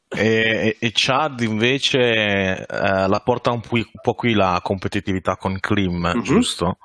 E, 0.10 0.78
e- 0.80 0.92
Chad 0.94 1.42
invece 1.42 2.66
eh, 2.66 3.08
la 3.08 3.22
porta 3.24 3.52
un, 3.52 3.60
pu- 3.62 3.76
un 3.76 4.02
po' 4.02 4.14
qui 4.14 4.34
la 4.34 4.60
competitività 4.64 5.36
con 5.36 5.60
Klim, 5.60 6.12
Mhm. 6.16 6.22
giusto? 6.22 6.78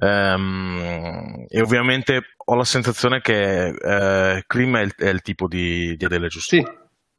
Ehm, 0.00 1.44
e 1.48 1.60
ovviamente 1.60 2.20
ho 2.44 2.54
la 2.54 2.64
sensazione 2.64 3.20
che 3.20 3.68
eh, 3.68 4.44
Klim 4.46 4.76
è 4.76 4.82
il, 4.82 4.94
è 4.96 5.08
il 5.08 5.22
tipo 5.22 5.48
di, 5.48 5.96
di 5.96 6.04
Adele, 6.04 6.28
giusto? 6.28 6.54
Sì, 6.56 6.64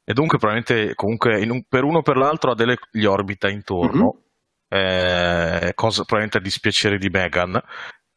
E 0.06 0.14
dunque 0.14 0.38
probabilmente 0.38 0.96
comunque 0.96 1.42
in 1.42 1.52
un- 1.52 1.64
per 1.68 1.84
uno 1.84 1.98
o 2.00 2.02
per 2.04 2.16
l'altro 2.18 2.52
Adele 2.52 2.78
gli 2.92 3.04
orbita 3.04 3.50
intorno, 3.50 4.22
eh, 4.70 5.72
cosa 5.76 6.04
probabilmente 6.04 6.38
a 6.38 6.42
dispiacere 6.42 6.98
di 6.98 7.10
Megan. 7.10 7.62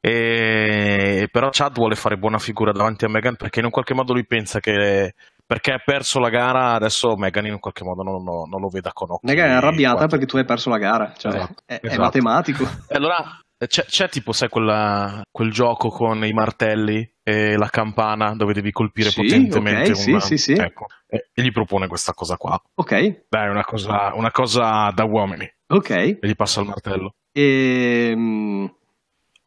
E, 0.04 1.28
però 1.30 1.48
Chad 1.52 1.74
vuole 1.76 1.94
fare 1.94 2.16
buona 2.18 2.38
figura 2.38 2.72
davanti 2.72 3.04
a 3.04 3.08
Megan 3.08 3.36
perché 3.36 3.60
in 3.60 3.66
un 3.66 3.70
qualche 3.70 3.94
modo 3.94 4.12
lui 4.12 4.26
pensa 4.26 4.58
che 4.58 5.14
perché 5.46 5.72
ha 5.72 5.78
perso 5.84 6.18
la 6.18 6.28
gara 6.28 6.72
adesso 6.72 7.14
Megan 7.16 7.46
in 7.46 7.52
un 7.52 7.58
qualche 7.60 7.84
modo 7.84 8.02
non, 8.02 8.22
non- 8.24 8.48
non 8.48 8.60
lo 8.60 8.68
veda 8.68 8.90
con 8.92 9.10
occhi 9.12 9.26
Megan 9.26 9.48
è 9.50 9.52
arrabbiata 9.52 9.96
quattro. 9.98 10.08
perché 10.10 10.26
tu 10.26 10.36
hai 10.38 10.44
perso 10.44 10.70
la 10.70 10.78
gara, 10.78 11.12
cioè, 11.16 11.34
Esatto, 11.36 11.62
è, 11.64 11.74
è 11.80 11.86
esatto. 11.86 12.00
matematico. 12.00 12.64
E 12.88 12.94
allora 12.96 13.38
c'è, 13.64 13.84
c'è 13.84 14.08
tipo 14.08 14.32
sai 14.32 14.48
quella- 14.48 15.22
quel 15.30 15.52
gioco 15.52 15.88
con 15.90 16.24
i 16.24 16.32
martelli 16.32 17.08
e 17.22 17.56
la 17.56 17.68
campana 17.68 18.34
dove 18.34 18.52
devi 18.54 18.72
colpire 18.72 19.10
Sì, 19.10 19.20
potentemente 19.22 19.92
ok, 19.92 19.96
sì, 19.96 20.10
una- 20.10 20.20
sì, 20.20 20.36
sì. 20.36 20.52
ecco, 20.54 20.86
e, 21.06 21.28
e 21.32 21.42
gli 21.42 21.52
propone 21.52 21.86
questa 21.86 22.12
cosa 22.12 22.36
qua 22.36 22.60
Ok, 22.74 23.26
dai 23.28 23.48
una 23.48 23.62
cosa, 23.64 24.10
una 24.14 24.32
cosa 24.32 24.90
da 24.92 25.04
uomini 25.04 25.48
ok. 25.68 25.90
e 25.90 26.18
gli 26.20 26.34
passa 26.34 26.60
il 26.60 26.66
martello 26.66 27.14
E 27.30 28.12
mm, 28.16 28.64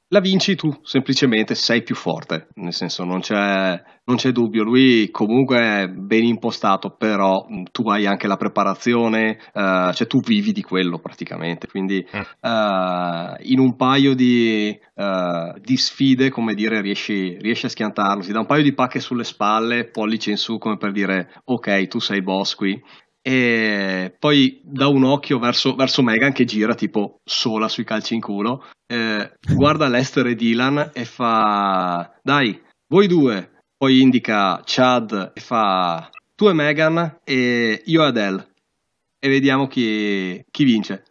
la 0.10 0.20
vinci 0.20 0.56
tu, 0.56 0.72
semplicemente 0.84 1.56
sei 1.56 1.82
più 1.82 1.96
forte, 1.96 2.50
nel 2.56 2.74
senso 2.74 3.04
non 3.04 3.22
c'è, 3.22 3.82
non 4.04 4.18
c'è 4.18 4.32
dubbio, 4.32 4.63
lui 4.63 5.10
comunque 5.10 5.58
è 5.58 5.88
ben 5.88 6.24
impostato, 6.24 6.91
però 6.91 7.48
mm, 7.52 7.63
tu 7.72 7.89
hai 7.89 8.06
anche 8.06 8.28
la 8.28 8.38
preparazione, 8.38 9.38
eh, 9.52 9.91
cioè 9.94 10.08
tu 10.08 10.20
vivi 10.20 10.52
di 10.52 10.62
quello 10.62 11.00
praticamente, 11.00 11.68
quindi 11.68 12.00
eh, 12.00 13.36
in 13.39 13.60
un 13.60 13.76
paio 13.76 14.13
di, 14.13 14.70
eh, 14.70 15.54
di 15.60 15.78
sfide, 15.78 16.30
come 16.30 16.54
dire, 16.54 16.82
riesci, 16.82 17.38
riesci 17.39 17.65
a 17.65 17.70
schiantarlo, 17.70 18.24
ti 18.24 18.32
dà 18.32 18.39
un 18.39 18.46
paio 18.46 18.63
di 18.63 18.74
pacche 18.74 19.00
sulle 19.00 19.24
spalle, 19.24 19.89
pollice 19.89 20.30
in 20.30 20.38
su 20.38 20.60
come 20.60 20.78
per 20.78 20.91
dire 20.91 21.41
ok, 21.46 21.88
tu 21.88 22.00
sei 22.00 22.22
boss 22.22 22.54
qui, 22.54 22.80
e 23.28 24.16
poi 24.20 24.62
dà 24.64 24.88
un 24.88 25.04
occhio 25.04 25.40
verso, 25.40 25.74
verso 25.74 26.04
Megan 26.04 26.32
che 26.32 26.46
gira 26.46 26.76
tipo 26.76 27.22
sola 27.24 27.68
sui 27.68 27.84
calci 27.84 28.14
in 28.14 28.22
culo, 28.22 28.64
eh, 28.86 29.32
guarda 29.52 29.88
Lester 29.88 30.28
e 30.28 30.36
Dylan 30.36 30.92
e 30.94 31.06
fa 31.06 32.14
dai, 32.22 32.62
voi 32.88 33.08
due, 33.08 33.64
poi 33.76 34.00
indica 34.00 34.62
Chad 34.64 35.32
e 35.34 35.40
fa 35.42 36.08
tu 36.36 36.50
e 36.50 36.54
Megan 36.54 37.22
e 37.24 37.82
io 37.86 38.04
e 38.04 38.06
Adele 38.06 38.48
e 39.18 39.28
vediamo 39.28 39.66
chi, 39.68 40.46
chi 40.52 40.64
vince. 40.64 41.04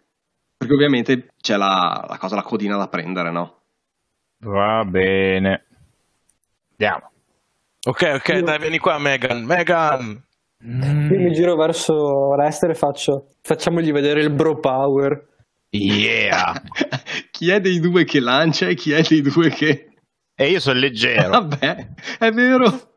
Perché 0.57 0.73
ovviamente 0.73 1.33
c'è 1.41 1.57
la, 1.57 2.07
la 2.09 2.17
cosa, 2.17 2.37
la 2.37 2.43
codina 2.43 2.77
da 2.77 2.87
prendere, 2.87 3.33
no? 3.33 3.63
Va 4.45 4.85
bene. 4.85 5.65
Andiamo. 6.71 7.11
ok 7.87 8.13
ok 8.15 8.29
Io- 8.29 8.43
dai 8.43 8.59
vieni 8.61 8.79
qua 8.79 8.99
Megan 9.01 9.45
Megan 9.45 10.23
Mm. 10.67 11.13
Io 11.13 11.21
mi 11.21 11.33
giro 11.33 11.57
verso 11.57 12.35
Lester 12.35 12.71
e 12.71 12.75
faccio, 12.75 13.29
facciamogli 13.43 13.93
vedere 13.93 14.23
il 14.23 14.33
bro 14.33 14.59
power. 14.59 15.29
Yeah! 15.71 16.55
chi 17.31 17.51
è 17.51 17.61
dei 17.61 17.81
due 17.81 18.05
che 18.05 18.21
lancia 18.21 18.69
e 18.69 18.75
chi 18.75 18.93
è 18.93 19.03
dei 19.03 19.21
due 19.21 19.51
che... 19.51 19.89
e 20.35 20.51
io 20.51 20.61
sono 20.61 20.79
leggero. 20.79 21.29
Vabbè, 21.41 21.89
è 22.19 22.31
vero. 22.31 22.93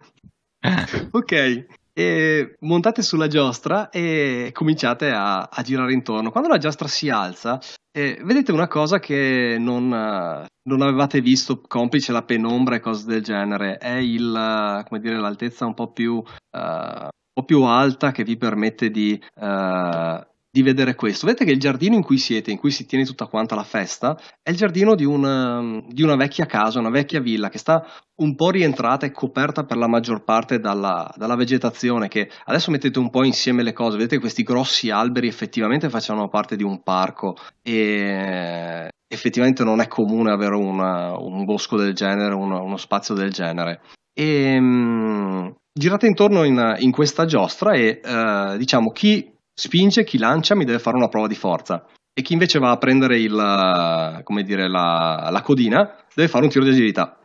Ok, 1.12 1.66
e 1.94 2.56
montate 2.60 3.02
sulla 3.02 3.28
giostra 3.28 3.90
e 3.90 4.52
cominciate 4.54 5.10
a, 5.10 5.50
a 5.52 5.62
girare 5.64 5.94
intorno. 5.94 6.30
Quando 6.30 6.50
la 6.50 6.60
giostra 6.60 6.88
si 6.88 7.10
alza, 7.10 7.60
eh, 7.92 8.22
vedete 8.24 8.52
una 8.52 8.68
cosa 8.68 9.00
che 9.00 9.58
non, 9.60 9.92
eh, 9.92 10.46
non 10.70 10.82
avevate 10.84 11.22
visto, 11.22 11.60
complice 11.60 12.12
la 12.12 12.22
penombra 12.22 12.76
e 12.76 12.80
cose 12.82 13.08
del 13.08 13.24
genere. 13.24 13.78
È 13.78 13.96
il, 13.96 14.32
eh, 14.32 14.84
come 14.88 15.00
dire, 15.00 15.18
l'altezza 15.18 15.66
un 15.66 15.74
po' 15.74 15.92
più, 15.92 16.22
eh, 16.52 16.60
un 16.60 17.10
po' 17.38 17.44
più 17.44 17.62
alta 17.64 18.12
che 18.12 18.24
vi 18.24 18.36
permette 18.36 18.90
di, 18.90 19.22
eh, 19.40 20.28
di 20.50 20.62
vedere 20.64 20.96
questo. 20.96 21.28
Vedete 21.28 21.46
che 21.46 21.52
il 21.52 21.60
giardino 21.60 21.94
in 21.94 22.02
cui 22.02 22.18
siete, 22.18 22.50
in 22.50 22.58
cui 22.58 22.72
si 22.72 22.88
tiene 22.88 23.06
tutta 23.06 23.28
quanta 23.28 23.54
la 23.54 23.64
festa, 23.64 24.18
è 24.42 24.50
il 24.50 24.56
giardino 24.56 24.96
di 24.96 25.06
una, 25.06 25.84
di 25.88 26.02
una 26.02 26.16
vecchia 26.16 26.48
casa, 26.48 26.80
una 26.80 26.90
vecchia 26.90 27.20
villa 27.20 27.50
che 27.50 27.60
sta 27.60 27.86
un 28.22 28.34
po' 28.34 28.50
rientrata 28.50 29.06
e 29.06 29.12
coperta 29.12 29.66
per 29.66 29.78
la 29.78 29.88
maggior 29.88 30.24
parte 30.24 30.60
dalla, 30.60 31.08
dalla 31.16 31.36
vegetazione 31.36 32.08
che 32.08 32.28
adesso 32.46 32.72
mettete 32.72 32.98
un 32.98 33.12
po' 33.12 33.24
insieme 33.24 33.62
le 33.62 33.74
cose, 33.74 33.98
vedete 33.98 34.18
questi 34.18 34.42
grossi 34.42 34.90
alberi 34.90 35.28
effettivamente 35.28 35.90
facevano 35.90 36.30
parte 36.30 36.56
di 36.56 36.64
un 36.64 36.82
parco 36.82 37.36
e 37.62 38.90
effettivamente 39.08 39.64
non 39.64 39.80
è 39.80 39.88
comune 39.88 40.32
avere 40.32 40.56
una- 40.56 41.16
un 41.16 41.46
bosco 41.46 41.78
del 41.78 41.94
genere, 41.94 42.34
uno, 42.34 42.64
uno 42.64 42.78
spazio 42.78 43.14
del 43.14 43.32
genere. 43.32 43.82
E, 44.12 44.60
mm, 44.60 45.50
girate 45.78 46.08
intorno 46.08 46.44
in, 46.44 46.76
in 46.80 46.92
questa 46.92 47.26
giostra 47.26 47.74
e 47.74 48.02
eh, 48.04 48.56
diciamo 48.58 48.92
chi 48.92 49.32
spinge, 49.54 50.04
chi 50.04 50.18
lancia 50.18 50.56
mi 50.56 50.66
deve 50.66 50.80
fare 50.80 50.98
una 50.98 51.08
prova 51.08 51.28
di 51.28 51.36
forza 51.36 51.86
e 52.14 52.22
chi 52.22 52.34
invece 52.34 52.58
va 52.60 52.72
a 52.72 52.78
prendere 52.78 53.20
il, 53.20 54.22
come 54.24 54.44
dire, 54.44 54.68
la, 54.68 55.30
la 55.32 55.42
codina 55.42 55.96
deve 56.16 56.28
fare 56.28 56.44
un 56.46 56.50
tiro 56.50 56.64
di 56.64 56.72
agilità. 56.72 57.16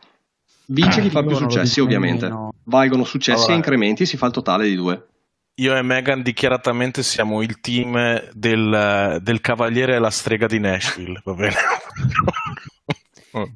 Vince 0.67 1.01
chi 1.01 1.09
fa 1.09 1.23
più 1.23 1.35
successi, 1.35 1.81
ovviamente. 1.81 2.31
Valgono 2.65 3.03
successi 3.03 3.37
Allora- 3.39 3.53
e 3.53 3.55
incrementi, 3.55 4.05
si 4.05 4.17
fa 4.17 4.27
il 4.27 4.31
totale 4.31 4.65
di 4.65 4.75
due. 4.75 5.07
io 5.55 5.75
e 5.75 5.81
Megan 5.81 6.21
dichiaratamente 6.21 7.01
siamo 7.03 7.41
il 7.41 7.59
team 7.59 8.29
del, 8.33 9.19
del 9.21 9.41
cavaliere 9.41 9.95
e 9.95 9.99
la 9.99 10.09
strega 10.09 10.45
di 10.47 10.59
Nashville 10.59 11.21
va 11.23 11.33
bene 11.33 11.53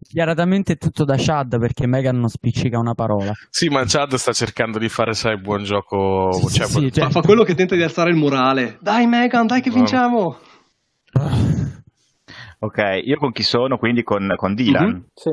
Chiaramente 0.07 0.73
è 0.73 0.77
tutto 0.77 1.03
da 1.05 1.15
Chad 1.17 1.59
perché 1.59 1.85
Megan 1.87 2.17
non 2.19 2.29
spiccica 2.29 2.79
una 2.79 2.93
parola. 2.93 3.31
Sì, 3.49 3.67
ma 3.69 3.83
Chad 3.85 4.15
sta 4.15 4.33
cercando 4.33 4.77
di 4.79 4.89
fare, 4.89 5.13
sai, 5.13 5.39
buon 5.39 5.63
gioco. 5.63 6.31
Sì, 6.31 6.47
cioè, 6.47 6.65
sì, 6.67 6.89
Fa, 6.89 7.01
cioè- 7.01 7.11
fa 7.11 7.21
quello 7.21 7.43
che 7.43 7.53
tenta 7.55 7.75
di 7.75 7.83
alzare 7.83 8.09
il 8.09 8.15
morale. 8.15 8.77
Dai 8.81 9.05
Megan, 9.07 9.45
dai 9.47 9.61
che 9.61 9.69
vinciamo! 9.69 10.37
Ok, 12.59 13.01
io 13.03 13.17
con 13.17 13.31
chi 13.31 13.43
sono? 13.43 13.77
Quindi 13.77 14.01
con, 14.01 14.33
con 14.35 14.55
Dylan. 14.55 14.87
Mhm. 14.87 15.05
Sì. 15.13 15.29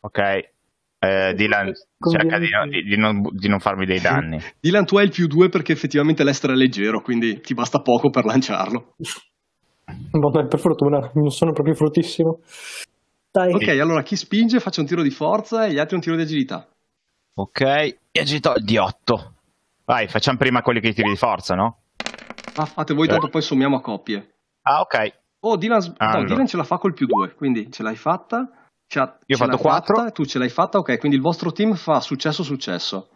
Ok. 0.00 0.18
Eh, 1.00 1.32
Dylan 1.34 1.72
cerca 2.10 2.38
di, 2.38 2.50
non- 2.50 2.68
di- 2.68 2.82
di 2.82 2.96
non, 2.96 3.22
di 3.32 3.48
non 3.48 3.58
farmi 3.58 3.86
dei 3.86 4.00
danni. 4.00 4.38
Dylan, 4.60 4.84
tu 4.84 4.98
hai 4.98 5.04
il 5.04 5.10
più 5.10 5.26
due 5.28 5.48
perché 5.48 5.72
effettivamente 5.72 6.24
l'estero 6.24 6.52
è 6.52 6.56
leggero, 6.56 7.00
quindi 7.00 7.40
ti 7.40 7.54
basta 7.54 7.80
poco 7.80 8.10
per 8.10 8.24
lanciarlo. 8.26 8.96
Vabbè, 10.10 10.46
per 10.46 10.58
fortuna, 10.58 11.10
non 11.14 11.30
sono 11.30 11.52
proprio 11.52 11.74
fortissimo. 11.74 12.40
Dai. 13.30 13.52
Ok, 13.52 13.68
allora 13.68 14.02
chi 14.02 14.16
spinge 14.16 14.60
faccia 14.60 14.80
un 14.80 14.86
tiro 14.86 15.02
di 15.02 15.10
forza 15.10 15.66
e 15.66 15.72
gli 15.72 15.78
altri 15.78 15.96
un 15.96 16.00
tiro 16.02 16.16
di 16.16 16.22
agilità. 16.22 16.66
Ok, 17.34 17.60
e 17.60 17.98
agito 18.20 18.54
di 18.58 18.76
8. 18.76 19.34
Vai, 19.84 20.08
facciamo 20.08 20.38
prima 20.38 20.60
quelli 20.62 20.80
che 20.80 20.92
tiri 20.92 21.08
di 21.10 21.16
forza, 21.16 21.54
no? 21.54 21.82
Ah, 22.56 22.64
fate 22.66 22.94
voi, 22.94 23.06
tanto 23.06 23.28
poi 23.28 23.40
sommiamo 23.42 23.76
a 23.76 23.80
coppie. 23.80 24.34
Ah, 24.62 24.80
ok. 24.80 25.12
Oh, 25.40 25.56
Dylan, 25.56 25.80
no, 25.86 25.94
Allora. 25.98 26.24
Dylan 26.26 26.46
ce 26.46 26.56
la 26.56 26.64
fa 26.64 26.78
col 26.78 26.92
più 26.94 27.06
due, 27.06 27.32
quindi 27.34 27.70
ce 27.70 27.82
l'hai 27.84 27.94
fatta. 27.96 28.50
Ce 28.86 28.98
ha- 28.98 29.18
Io 29.26 29.36
ho 29.36 29.38
fatto 29.38 29.50
l'hai 29.52 29.60
quattro. 29.60 29.96
fatta, 29.96 30.10
tu 30.10 30.24
ce 30.24 30.38
l'hai 30.38 30.48
fatta, 30.48 30.78
ok, 30.78 30.98
quindi 30.98 31.16
il 31.16 31.22
vostro 31.22 31.52
team 31.52 31.74
fa 31.74 32.00
successo 32.00 32.42
successo. 32.42 33.10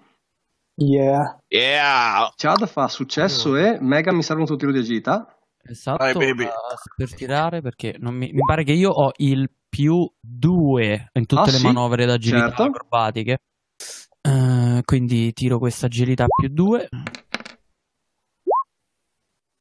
Yeah. 0.76 1.40
Yeah! 1.48 2.32
Chad 2.36 2.66
fa 2.66 2.88
successo 2.88 3.56
e 3.56 3.78
Mega 3.80 4.12
mi 4.12 4.22
serve 4.22 4.42
un 4.42 4.46
tuo 4.46 4.56
tiro 4.56 4.70
di 4.72 4.78
agilità. 4.78 5.36
Esatto, 5.64 5.98
Vai, 5.98 6.12
baby. 6.14 6.44
eh, 6.44 6.50
per 6.96 7.14
tirare 7.14 7.60
perché 7.60 7.96
non 7.98 8.14
mi, 8.14 8.30
mi 8.32 8.40
pare 8.46 8.64
che 8.64 8.72
io 8.72 8.90
ho 8.90 9.10
il 9.16 9.48
più 9.74 10.06
2 10.20 11.08
in 11.14 11.24
tutte 11.24 11.48
Ah, 11.48 11.52
le 11.52 11.58
sì? 11.58 11.64
manovre 11.64 12.04
d'agilità 12.04 12.48
Certo. 12.48 12.62
acrobatiche. 12.64 13.38
Eh, 14.20 14.82
quindi 14.84 15.32
tiro 15.32 15.58
questa 15.58 15.86
agilità 15.86 16.26
più 16.26 16.48
2. 16.48 16.88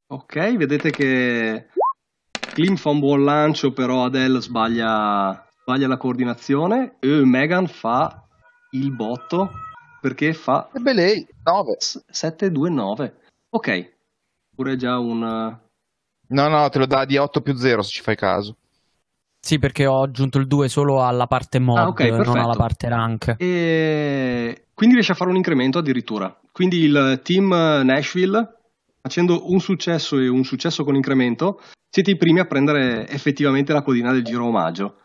Ok, 0.07 0.57
vedete 0.57 0.91
che 0.91 1.67
Klim 2.53 2.75
fa 2.75 2.89
un 2.89 2.99
buon 2.99 3.23
lancio, 3.23 3.71
però 3.71 4.03
Adele 4.03 4.41
sbaglia, 4.41 5.47
sbaglia 5.61 5.87
la 5.87 5.95
coordinazione 5.97 6.97
e 6.99 7.07
Megan 7.23 7.67
fa 7.67 8.27
il 8.71 8.91
botto 8.93 9.49
perché 10.01 10.33
fa 10.33 10.69
Ebbe 10.73 10.91
lei, 10.93 11.25
9. 11.45 11.77
7-2-9. 12.11 13.13
Ok, 13.51 13.93
pure 14.53 14.75
già 14.75 14.99
un... 14.99 15.19
No, 16.27 16.47
no, 16.47 16.69
te 16.69 16.79
lo 16.79 16.85
dà 16.85 17.05
di 17.05 17.15
8 17.15 17.41
più 17.41 17.55
0 17.55 17.81
se 17.81 17.89
ci 17.89 18.01
fai 18.01 18.17
caso. 18.17 18.57
Sì, 19.43 19.57
perché 19.57 19.87
ho 19.87 20.03
aggiunto 20.03 20.37
il 20.37 20.45
2 20.45 20.69
solo 20.69 21.03
alla 21.03 21.25
parte 21.25 21.59
mod, 21.59 21.77
Ah, 21.77 21.87
ok, 21.87 22.01
non 22.01 22.37
alla 22.37 22.53
parte 22.53 22.87
rank. 22.87 23.35
E 23.39 24.65
quindi 24.73 24.95
riesce 24.95 25.13
a 25.13 25.15
fare 25.15 25.31
un 25.31 25.35
incremento 25.35 25.79
addirittura. 25.79 26.39
Quindi 26.51 26.81
il 26.83 27.21
team 27.23 27.47
Nashville, 27.49 28.57
facendo 29.01 29.51
un 29.51 29.59
successo 29.59 30.19
e 30.19 30.27
un 30.27 30.43
successo 30.43 30.83
con 30.83 30.95
incremento, 30.95 31.59
siete 31.89 32.11
i 32.11 32.17
primi 32.17 32.39
a 32.39 32.45
prendere 32.45 33.07
effettivamente 33.09 33.73
la 33.73 33.81
codina 33.81 34.11
del 34.11 34.23
giro 34.23 34.45
omaggio. 34.45 34.97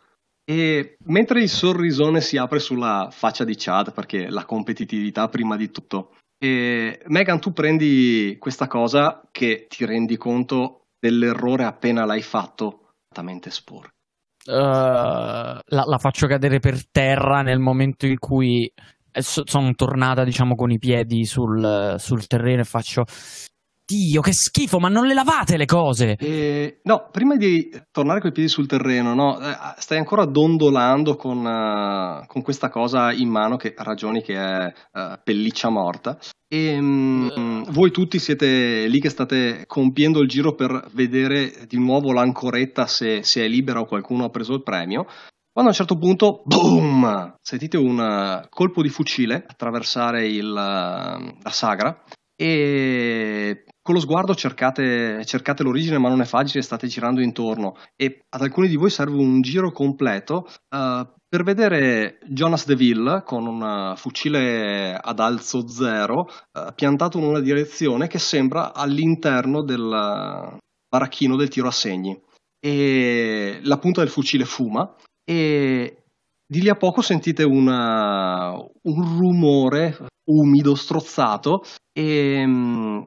E 0.44 0.96
mentre 1.06 1.40
il 1.40 1.48
sorrisone 1.48 2.20
si 2.20 2.36
apre 2.36 2.58
sulla 2.58 3.08
faccia 3.10 3.42
di 3.42 3.54
Chad, 3.56 3.94
perché 3.94 4.28
la 4.28 4.44
competitività 4.44 5.28
prima 5.28 5.56
di 5.56 5.70
tutto, 5.70 6.12
e 6.38 7.00
Megan, 7.06 7.40
tu 7.40 7.52
prendi 7.52 8.36
questa 8.38 8.66
cosa 8.68 9.22
che 9.32 9.66
ti 9.68 9.86
rendi 9.86 10.18
conto 10.18 10.82
dell'errore 11.00 11.64
appena 11.64 12.04
l'hai 12.04 12.22
fatto, 12.22 12.90
esattamente 13.08 13.50
sporco. 13.50 13.94
Uh, 14.46 14.52
la, 14.52 15.62
la 15.64 15.98
faccio 15.98 16.26
cadere 16.26 16.60
per 16.60 16.88
terra 16.90 17.42
nel 17.42 17.58
momento 17.58 18.06
in 18.06 18.18
cui 18.18 18.72
eh, 19.10 19.22
so- 19.22 19.42
sono 19.44 19.72
tornata, 19.74 20.24
diciamo, 20.24 20.54
con 20.54 20.70
i 20.70 20.78
piedi 20.78 21.24
sul, 21.24 21.96
sul 21.98 22.26
terreno 22.26 22.60
e 22.60 22.64
faccio. 22.64 23.04
Dio, 23.86 24.20
che 24.20 24.32
schifo, 24.32 24.80
ma 24.80 24.88
non 24.88 25.06
le 25.06 25.14
lavate 25.14 25.56
le 25.56 25.64
cose! 25.64 26.16
E, 26.16 26.80
no, 26.82 27.08
prima 27.12 27.36
di 27.36 27.70
tornare 27.92 28.20
coi 28.20 28.32
piedi 28.32 28.48
sul 28.48 28.66
terreno, 28.66 29.14
no, 29.14 29.38
eh, 29.38 29.56
stai 29.78 29.98
ancora 29.98 30.24
dondolando 30.24 31.14
con, 31.14 31.46
eh, 31.46 32.26
con 32.26 32.42
questa 32.42 32.68
cosa 32.68 33.12
in 33.12 33.28
mano 33.28 33.56
che 33.56 33.74
ragioni 33.76 34.22
che 34.22 34.34
è 34.34 34.72
eh, 34.92 35.20
pelliccia 35.22 35.70
morta. 35.70 36.18
E 36.48 36.80
mm, 36.80 37.62
voi 37.70 37.90
tutti 37.90 38.18
siete 38.18 38.86
lì 38.86 39.00
che 39.00 39.10
state 39.10 39.64
compiendo 39.66 40.20
il 40.20 40.28
giro 40.28 40.54
per 40.54 40.88
vedere 40.92 41.66
di 41.66 41.78
nuovo 41.78 42.12
l'ancoretta 42.12 42.86
se, 42.86 43.24
se 43.24 43.44
è 43.44 43.48
libera 43.48 43.80
o 43.80 43.86
qualcuno 43.86 44.24
ha 44.24 44.30
preso 44.30 44.54
il 44.54 44.62
premio. 44.62 45.06
Quando 45.52 45.72
a 45.72 45.74
un 45.74 45.86
certo 45.86 45.98
punto, 45.98 46.42
boom, 46.44 47.34
sentite 47.40 47.78
un 47.78 47.98
eh, 47.98 48.46
colpo 48.50 48.82
di 48.82 48.90
fucile 48.90 49.44
attraversare 49.46 50.26
il, 50.28 50.46
eh, 50.46 51.36
la 51.42 51.50
sagra 51.50 52.02
e 52.38 53.64
con 53.80 53.94
lo 53.94 54.00
sguardo 54.00 54.34
cercate, 54.34 55.24
cercate 55.24 55.62
l'origine, 55.62 55.96
ma 55.96 56.10
non 56.10 56.20
è 56.20 56.26
facile, 56.26 56.60
state 56.60 56.86
girando 56.86 57.22
intorno. 57.22 57.76
E 57.96 58.24
ad 58.28 58.42
alcuni 58.42 58.68
di 58.68 58.76
voi 58.76 58.90
serve 58.90 59.16
un 59.16 59.40
giro 59.40 59.72
completo 59.72 60.46
eh, 60.68 61.08
per 61.28 61.42
vedere 61.42 62.18
Jonas 62.28 62.66
DeVille 62.66 63.22
con 63.24 63.46
un 63.46 63.62
eh, 63.92 63.96
fucile 63.96 64.94
ad 64.94 65.18
alzo 65.20 65.66
zero 65.68 66.28
eh, 66.52 66.72
piantato 66.74 67.18
in 67.18 67.24
una 67.24 67.40
direzione 67.40 68.06
che 68.06 68.18
sembra 68.18 68.72
all'interno 68.72 69.62
del 69.62 69.82
eh, 69.82 70.58
baracchino 70.88 71.36
del 71.36 71.48
tiro 71.48 71.68
a 71.68 71.72
segni. 71.72 72.18
E 72.58 73.60
la 73.62 73.78
punta 73.78 74.00
del 74.00 74.10
fucile 74.10 74.44
fuma 74.44 74.94
e 75.24 76.04
di 76.46 76.60
lì 76.60 76.68
a 76.68 76.76
poco 76.76 77.02
sentite 77.02 77.42
una- 77.44 78.52
un 78.52 79.18
rumore 79.18 79.96
umido, 80.30 80.74
strozzato 80.74 81.62
e 81.92 82.44
mm, 82.46 83.02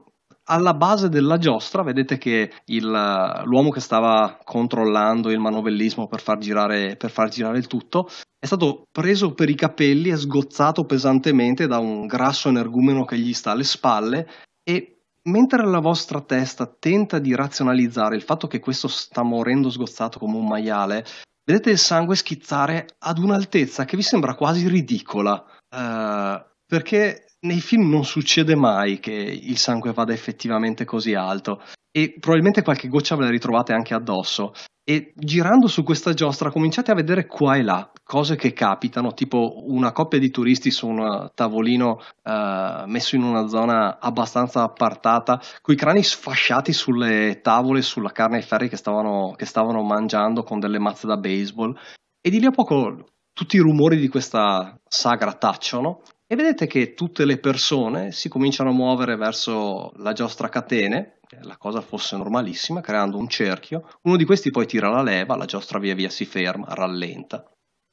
alla 0.50 0.74
base 0.74 1.08
della 1.08 1.38
giostra 1.38 1.82
vedete 1.82 2.18
che 2.18 2.52
il- 2.66 3.42
l'uomo 3.44 3.70
che 3.70 3.80
stava 3.80 4.38
controllando 4.42 5.30
il 5.30 5.38
manovellismo 5.38 6.08
per 6.08 6.20
far, 6.20 6.38
girare, 6.38 6.96
per 6.96 7.10
far 7.10 7.28
girare 7.28 7.58
il 7.58 7.68
tutto 7.68 8.08
è 8.38 8.46
stato 8.46 8.82
preso 8.90 9.32
per 9.32 9.48
i 9.48 9.54
capelli 9.54 10.10
e 10.10 10.16
sgozzato 10.16 10.84
pesantemente 10.84 11.68
da 11.68 11.78
un 11.78 12.06
grasso 12.06 12.48
energumeno 12.48 13.04
che 13.04 13.16
gli 13.16 13.32
sta 13.32 13.52
alle 13.52 13.64
spalle 13.64 14.28
e 14.68 15.02
mentre 15.28 15.64
la 15.64 15.80
vostra 15.80 16.20
testa 16.20 16.66
tenta 16.66 17.18
di 17.18 17.34
razionalizzare 17.34 18.16
il 18.16 18.22
fatto 18.22 18.48
che 18.48 18.58
questo 18.58 18.88
sta 18.88 19.22
morendo 19.22 19.70
sgozzato 19.70 20.18
come 20.18 20.36
un 20.36 20.46
maiale, 20.46 21.04
vedete 21.44 21.70
il 21.70 21.78
sangue 21.78 22.16
schizzare 22.16 22.96
ad 22.98 23.18
un'altezza 23.18 23.84
che 23.84 23.96
vi 23.96 24.02
sembra 24.02 24.34
quasi 24.34 24.66
ridicola, 24.66 25.44
eh, 25.68 26.44
perché 26.66 27.26
nei 27.42 27.60
film 27.60 27.88
non 27.88 28.04
succede 28.04 28.54
mai 28.54 29.00
che 29.00 29.12
il 29.12 29.56
sangue 29.56 29.92
vada 29.92 30.12
effettivamente 30.12 30.84
così 30.84 31.14
alto 31.14 31.62
e 31.90 32.16
probabilmente 32.18 32.62
qualche 32.62 32.88
goccia 32.88 33.16
ve 33.16 33.24
la 33.24 33.30
ritrovate 33.30 33.72
anche 33.72 33.94
addosso. 33.94 34.52
E 34.82 35.12
girando 35.14 35.68
su 35.68 35.84
questa 35.84 36.14
giostra 36.14 36.50
cominciate 36.50 36.90
a 36.90 36.94
vedere 36.94 37.26
qua 37.26 37.54
e 37.54 37.62
là 37.62 37.90
cose 38.02 38.34
che 38.34 38.52
capitano, 38.52 39.12
tipo 39.12 39.62
una 39.68 39.92
coppia 39.92 40.18
di 40.18 40.30
turisti 40.30 40.70
su 40.70 40.88
un 40.88 41.30
tavolino 41.32 42.00
eh, 42.24 42.82
messo 42.86 43.14
in 43.14 43.22
una 43.22 43.46
zona 43.46 44.00
abbastanza 44.00 44.62
appartata, 44.62 45.40
coi 45.62 45.76
crani 45.76 46.02
sfasciati 46.02 46.72
sulle 46.72 47.40
tavole, 47.40 47.82
sulla 47.82 48.10
carne 48.10 48.38
ai 48.38 48.42
ferri 48.42 48.68
che 48.68 48.76
stavano, 48.76 49.34
che 49.36 49.46
stavano 49.46 49.82
mangiando 49.82 50.42
con 50.42 50.58
delle 50.58 50.80
mazze 50.80 51.06
da 51.06 51.16
baseball. 51.16 51.76
E 52.20 52.30
di 52.30 52.40
lì 52.40 52.46
a 52.46 52.50
poco 52.50 53.04
tutti 53.32 53.56
i 53.56 53.60
rumori 53.60 53.96
di 53.96 54.08
questa 54.08 54.76
sagra 54.88 55.34
tacciono 55.34 56.02
e 56.32 56.36
vedete 56.36 56.68
che 56.68 56.94
tutte 56.94 57.24
le 57.24 57.38
persone 57.38 58.12
si 58.12 58.28
cominciano 58.28 58.70
a 58.70 58.72
muovere 58.72 59.16
verso 59.16 59.90
la 59.96 60.12
giostra 60.12 60.46
a 60.46 60.50
catene, 60.50 61.18
la 61.42 61.56
cosa 61.56 61.80
fosse 61.80 62.16
normalissima, 62.16 62.80
creando 62.80 63.18
un 63.18 63.28
cerchio. 63.28 63.88
Uno 64.02 64.16
di 64.16 64.24
questi 64.24 64.50
poi 64.52 64.66
tira 64.66 64.88
la 64.90 65.02
leva, 65.02 65.34
la 65.34 65.44
giostra 65.44 65.80
via 65.80 65.96
via 65.96 66.08
si 66.08 66.24
ferma, 66.24 66.66
rallenta 66.68 67.44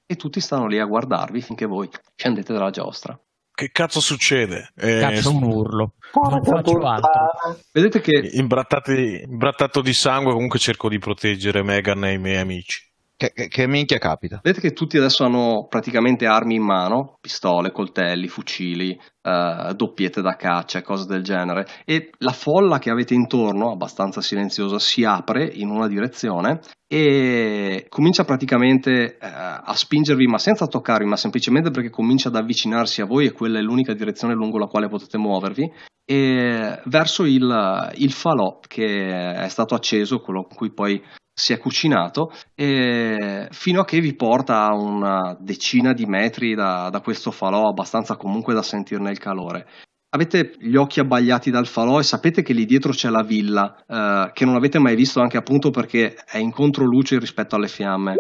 e 0.06 0.16
tutti 0.18 0.40
stanno 0.40 0.68
lì 0.68 0.78
a 0.78 0.86
guardarvi 0.86 1.42
finché 1.42 1.66
voi 1.66 1.90
scendete 2.16 2.54
dalla 2.54 2.70
giostra. 2.70 3.20
Che 3.58 3.72
cazzo 3.72 4.00
succede? 4.02 4.72
Eh, 4.76 5.00
Cazzo, 5.00 5.32
un 5.36 5.42
urlo. 5.42 5.94
Non 6.14 6.30
Porca 6.30 6.58
faccio 6.58 6.78
altro. 6.78 7.10
puttana. 7.10 7.58
Vedete 7.72 8.02
che 8.02 8.30
imbrattati- 8.34 9.24
imbrattato 9.28 9.82
di 9.82 9.94
sangue, 9.94 10.34
comunque 10.34 10.60
cerco 10.60 10.88
di 10.90 11.00
proteggere 11.00 11.64
Megan 11.64 12.06
e 12.06 12.14
i 12.14 12.18
miei 12.20 12.38
amici. 12.38 12.87
Che, 13.20 13.32
che- 13.34 13.47
che 13.47 13.65
minchia 13.65 13.97
capita? 13.97 14.39
Vedete 14.43 14.68
che 14.68 14.74
tutti 14.74 14.95
adesso 14.95 15.26
hanno 15.26 15.65
praticamente 15.68 16.28
armi 16.28 16.53
in 16.53 16.61
mano, 16.61 17.18
pistole, 17.20 17.72
coltelli, 17.72 18.28
fucili, 18.28 18.91
eh, 19.24 19.74
doppiette 19.76 20.22
da 20.22 20.36
caccia 20.36 20.84
cose 20.84 21.07
del 21.07 21.24
genere. 21.24 21.65
E 21.84 22.11
la 22.20 22.32
folla 22.32 22.78
che 22.78 22.91
avete 22.91 23.15
intorno, 23.15 23.72
abbastanza 23.72 24.22
silenziosa, 24.22 24.78
si 24.78 25.03
apre 25.03 25.43
in 25.45 25.70
una 25.70 25.88
direzione 25.88 26.59
e 26.88 27.88
comincia 27.89 28.24
praticamente 28.24 29.18
eh, 29.18 29.18
a 29.20 29.74
spingervi, 29.74 30.28
ma 30.28 30.38
senza 30.38 30.68
toccarvi, 30.68 31.05
ma 31.07 31.18
semplicemente 31.18 31.72
perché 31.72 31.89
comincia 31.89 32.28
ad 32.28 32.36
avvicinarsi 32.36 33.01
a 33.01 33.05
voi 33.05 33.26
e 33.26 33.32
quella 33.32 33.57
è 33.57 33.63
l'unica 33.63 33.95
direzione 33.95 34.36
lungo 34.36 34.59
la 34.59 34.68
quale 34.68 34.89
potete 34.89 35.18
muovervi. 35.18 35.68
E 36.05 36.82
verso 36.86 37.26
il, 37.26 37.91
il 37.95 38.11
falò 38.11 38.59
che 38.59 39.34
è 39.34 39.47
stato 39.49 39.74
acceso, 39.74 40.20
quello 40.20 40.43
con 40.43 40.55
cui 40.55 40.72
poi 40.72 41.03
si 41.40 41.54
è 41.54 41.60
cucinato 41.60 42.32
e 42.56 43.48
fino 43.52 43.82
a 43.82 43.86
che 43.86 44.00
vi 44.00 44.16
porta 44.16 44.66
a 44.66 44.74
una 44.74 45.38
decina 45.40 45.94
di 45.94 46.08
metri 46.08 46.56
da, 46.56 46.90
da 46.90 47.00
questo 47.00 47.30
falò, 47.30 47.68
abbastanza 47.68 48.16
comunque 48.16 48.56
da 48.56 48.64
sentirne 48.64 49.12
il 49.12 49.20
calore. 49.20 49.68
Avete 50.10 50.56
gli 50.58 50.76
occhi 50.76 51.00
abbagliati 51.00 51.52
dal 51.52 51.68
falò 51.68 52.00
e 52.00 52.04
sapete 52.04 52.42
che 52.42 52.54
lì 52.54 52.66
dietro 52.66 52.92
c'è 52.92 53.10
la 53.10 53.22
villa, 53.22 53.76
eh, 53.88 54.32
che 54.34 54.46
non 54.46 54.56
avete 54.56 54.80
mai 54.80 54.96
visto 54.96 55.20
anche 55.20 55.38
appunto 55.38 55.70
perché 55.70 56.16
è 56.16 56.40
in 56.40 56.52
controluce 56.52 57.20
rispetto 57.20 57.56
alle 57.56 57.68
fiamme. 57.68 58.16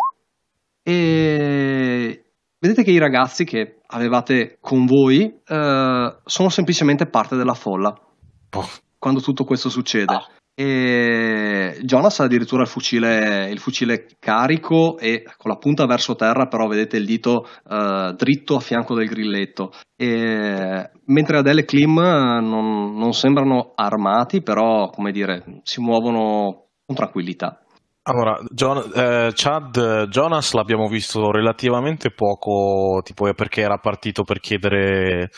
E 0.83 2.25
vedete 2.59 2.83
che 2.83 2.91
i 2.91 2.99
ragazzi 2.99 3.45
che 3.45 3.79
avevate 3.87 4.59
con 4.61 4.85
voi 4.85 5.41
eh, 5.43 6.17
sono 6.23 6.49
semplicemente 6.49 7.07
parte 7.07 7.35
della 7.35 7.55
folla 7.55 7.99
Boh. 8.47 8.67
quando 8.99 9.21
tutto 9.21 9.43
questo 9.43 9.69
succede. 9.69 10.13
E 10.59 11.77
Jonas 11.83 12.19
ha 12.19 12.23
addirittura 12.23 12.63
il 12.63 12.67
fucile, 12.67 13.47
il 13.51 13.59
fucile 13.59 14.07
carico 14.17 14.97
e 14.97 15.23
con 15.37 15.51
la 15.51 15.57
punta 15.57 15.85
verso 15.85 16.15
terra, 16.15 16.47
però 16.47 16.65
vedete 16.65 16.97
il 16.97 17.05
dito 17.05 17.47
eh, 17.69 18.15
dritto 18.17 18.55
a 18.55 18.59
fianco 18.59 18.95
del 18.95 19.07
grilletto. 19.07 19.71
E, 19.95 20.89
mentre 21.05 21.37
Adele 21.37 21.61
e 21.61 21.65
Klim 21.65 21.99
eh, 21.99 22.41
non, 22.41 22.97
non 22.97 23.13
sembrano 23.13 23.73
armati, 23.75 24.41
però 24.41 24.89
come 24.89 25.11
dire, 25.11 25.61
si 25.61 25.79
muovono 25.79 26.69
con 26.87 26.95
tranquillità. 26.95 27.61
Allora, 28.09 28.39
Jon- 28.51 28.89
eh, 28.95 29.31
Chad 29.33 30.07
Jonas 30.07 30.53
l'abbiamo 30.53 30.87
visto 30.87 31.29
relativamente 31.29 32.09
poco, 32.09 33.01
tipo 33.03 33.27
eh, 33.27 33.33
perché 33.33 33.59
era 33.59 33.79
partito 33.79 34.23
per 34.23 34.39
chiedere 34.39 35.29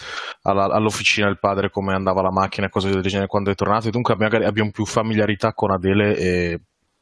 alla- 0.43 0.65
all'officina 0.71 1.25
del 1.25 1.39
padre 1.39 1.71
come 1.71 1.95
andava 1.95 2.21
la 2.21 2.31
macchina 2.31 2.67
e 2.67 2.69
cose 2.69 2.91
del 2.91 3.01
genere 3.01 3.25
quando 3.25 3.49
è 3.49 3.55
tornato, 3.55 3.89
dunque 3.89 4.15
magari 4.15 4.45
abbiamo 4.45 4.69
più 4.69 4.85
familiarità 4.85 5.53
con 5.53 5.71
Adele 5.71 6.15
e, 6.15 6.59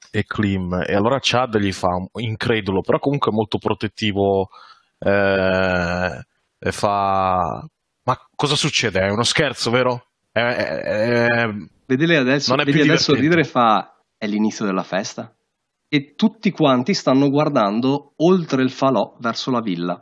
e 0.09 0.23
Klim. 0.25 0.83
E 0.87 0.95
allora 0.95 1.19
Chad 1.21 1.57
gli 1.57 1.73
fa 1.73 1.89
un 1.89 2.07
incredulo, 2.13 2.79
però 2.79 2.99
comunque 2.99 3.33
molto 3.33 3.57
protettivo, 3.57 4.47
eh, 4.99 6.25
e 6.59 6.71
fa 6.71 7.67
Ma 8.03 8.17
cosa 8.35 8.55
succede? 8.55 9.01
È 9.01 9.09
uno 9.09 9.23
scherzo, 9.23 9.69
vero? 9.69 10.05
È, 10.31 10.39
è, 10.39 10.81
è... 10.81 11.49
Vedele 11.85 12.15
adesso, 12.15 12.51
Non 12.51 12.61
è 12.61 12.63
più 12.63 12.73
vedi 12.73 12.87
adesso 12.87 13.13
ridere 13.13 13.43
fa 13.43 13.91
è 14.17 14.25
l'inizio 14.27 14.65
della 14.65 14.83
festa 14.83 15.29
e 15.89 16.13
tutti 16.15 16.51
quanti 16.51 16.93
stanno 16.93 17.29
guardando 17.29 18.13
oltre 18.17 18.63
il 18.63 18.71
falò 18.71 19.15
verso 19.19 19.51
la 19.51 19.61
villa 19.61 20.01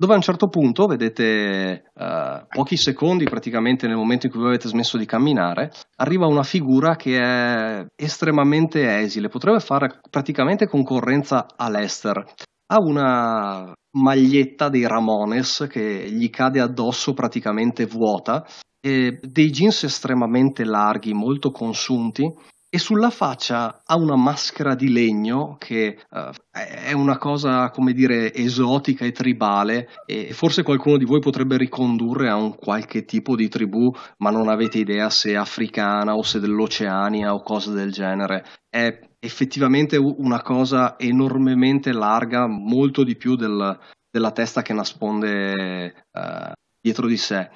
dove 0.00 0.14
a 0.14 0.16
un 0.16 0.22
certo 0.22 0.48
punto 0.48 0.86
vedete 0.86 1.90
eh, 1.94 2.46
pochi 2.48 2.76
secondi 2.78 3.24
praticamente 3.24 3.86
nel 3.86 3.96
momento 3.96 4.26
in 4.26 4.32
cui 4.32 4.40
voi 4.40 4.50
avete 4.50 4.68
smesso 4.68 4.96
di 4.96 5.04
camminare 5.04 5.70
arriva 5.96 6.26
una 6.26 6.42
figura 6.42 6.96
che 6.96 7.18
è 7.18 7.86
estremamente 7.94 8.98
esile 8.98 9.28
potrebbe 9.28 9.60
fare 9.60 10.00
praticamente 10.08 10.66
concorrenza 10.66 11.46
a 11.54 11.68
Lester 11.68 12.24
ha 12.72 12.76
una 12.80 13.72
maglietta 13.98 14.68
dei 14.68 14.86
Ramones 14.86 15.66
che 15.68 16.08
gli 16.10 16.30
cade 16.30 16.60
addosso 16.60 17.12
praticamente 17.12 17.84
vuota 17.84 18.46
e 18.80 19.18
dei 19.20 19.50
jeans 19.50 19.82
estremamente 19.82 20.64
larghi 20.64 21.12
molto 21.12 21.50
consunti 21.50 22.24
e 22.72 22.78
sulla 22.78 23.10
faccia 23.10 23.82
ha 23.84 23.96
una 23.96 24.14
maschera 24.14 24.76
di 24.76 24.92
legno 24.92 25.56
che 25.58 25.98
uh, 26.08 26.30
è 26.52 26.92
una 26.92 27.18
cosa, 27.18 27.68
come 27.70 27.92
dire, 27.92 28.32
esotica 28.32 29.04
e 29.04 29.10
tribale 29.10 29.88
e 30.06 30.32
forse 30.32 30.62
qualcuno 30.62 30.96
di 30.96 31.04
voi 31.04 31.18
potrebbe 31.18 31.56
ricondurre 31.56 32.28
a 32.28 32.36
un 32.36 32.54
qualche 32.54 33.04
tipo 33.04 33.34
di 33.34 33.48
tribù, 33.48 33.92
ma 34.18 34.30
non 34.30 34.48
avete 34.48 34.78
idea 34.78 35.10
se 35.10 35.34
africana 35.34 36.14
o 36.14 36.22
se 36.22 36.38
dell'Oceania 36.38 37.34
o 37.34 37.42
cose 37.42 37.72
del 37.72 37.90
genere. 37.90 38.44
È 38.68 39.00
effettivamente 39.18 39.96
una 39.96 40.40
cosa 40.40 40.96
enormemente 40.96 41.92
larga, 41.92 42.46
molto 42.46 43.02
di 43.02 43.16
più 43.16 43.34
del, 43.34 43.78
della 44.08 44.30
testa 44.30 44.62
che 44.62 44.72
nasconde 44.72 46.06
uh, 46.12 46.52
dietro 46.80 47.08
di 47.08 47.16
sé 47.16 47.50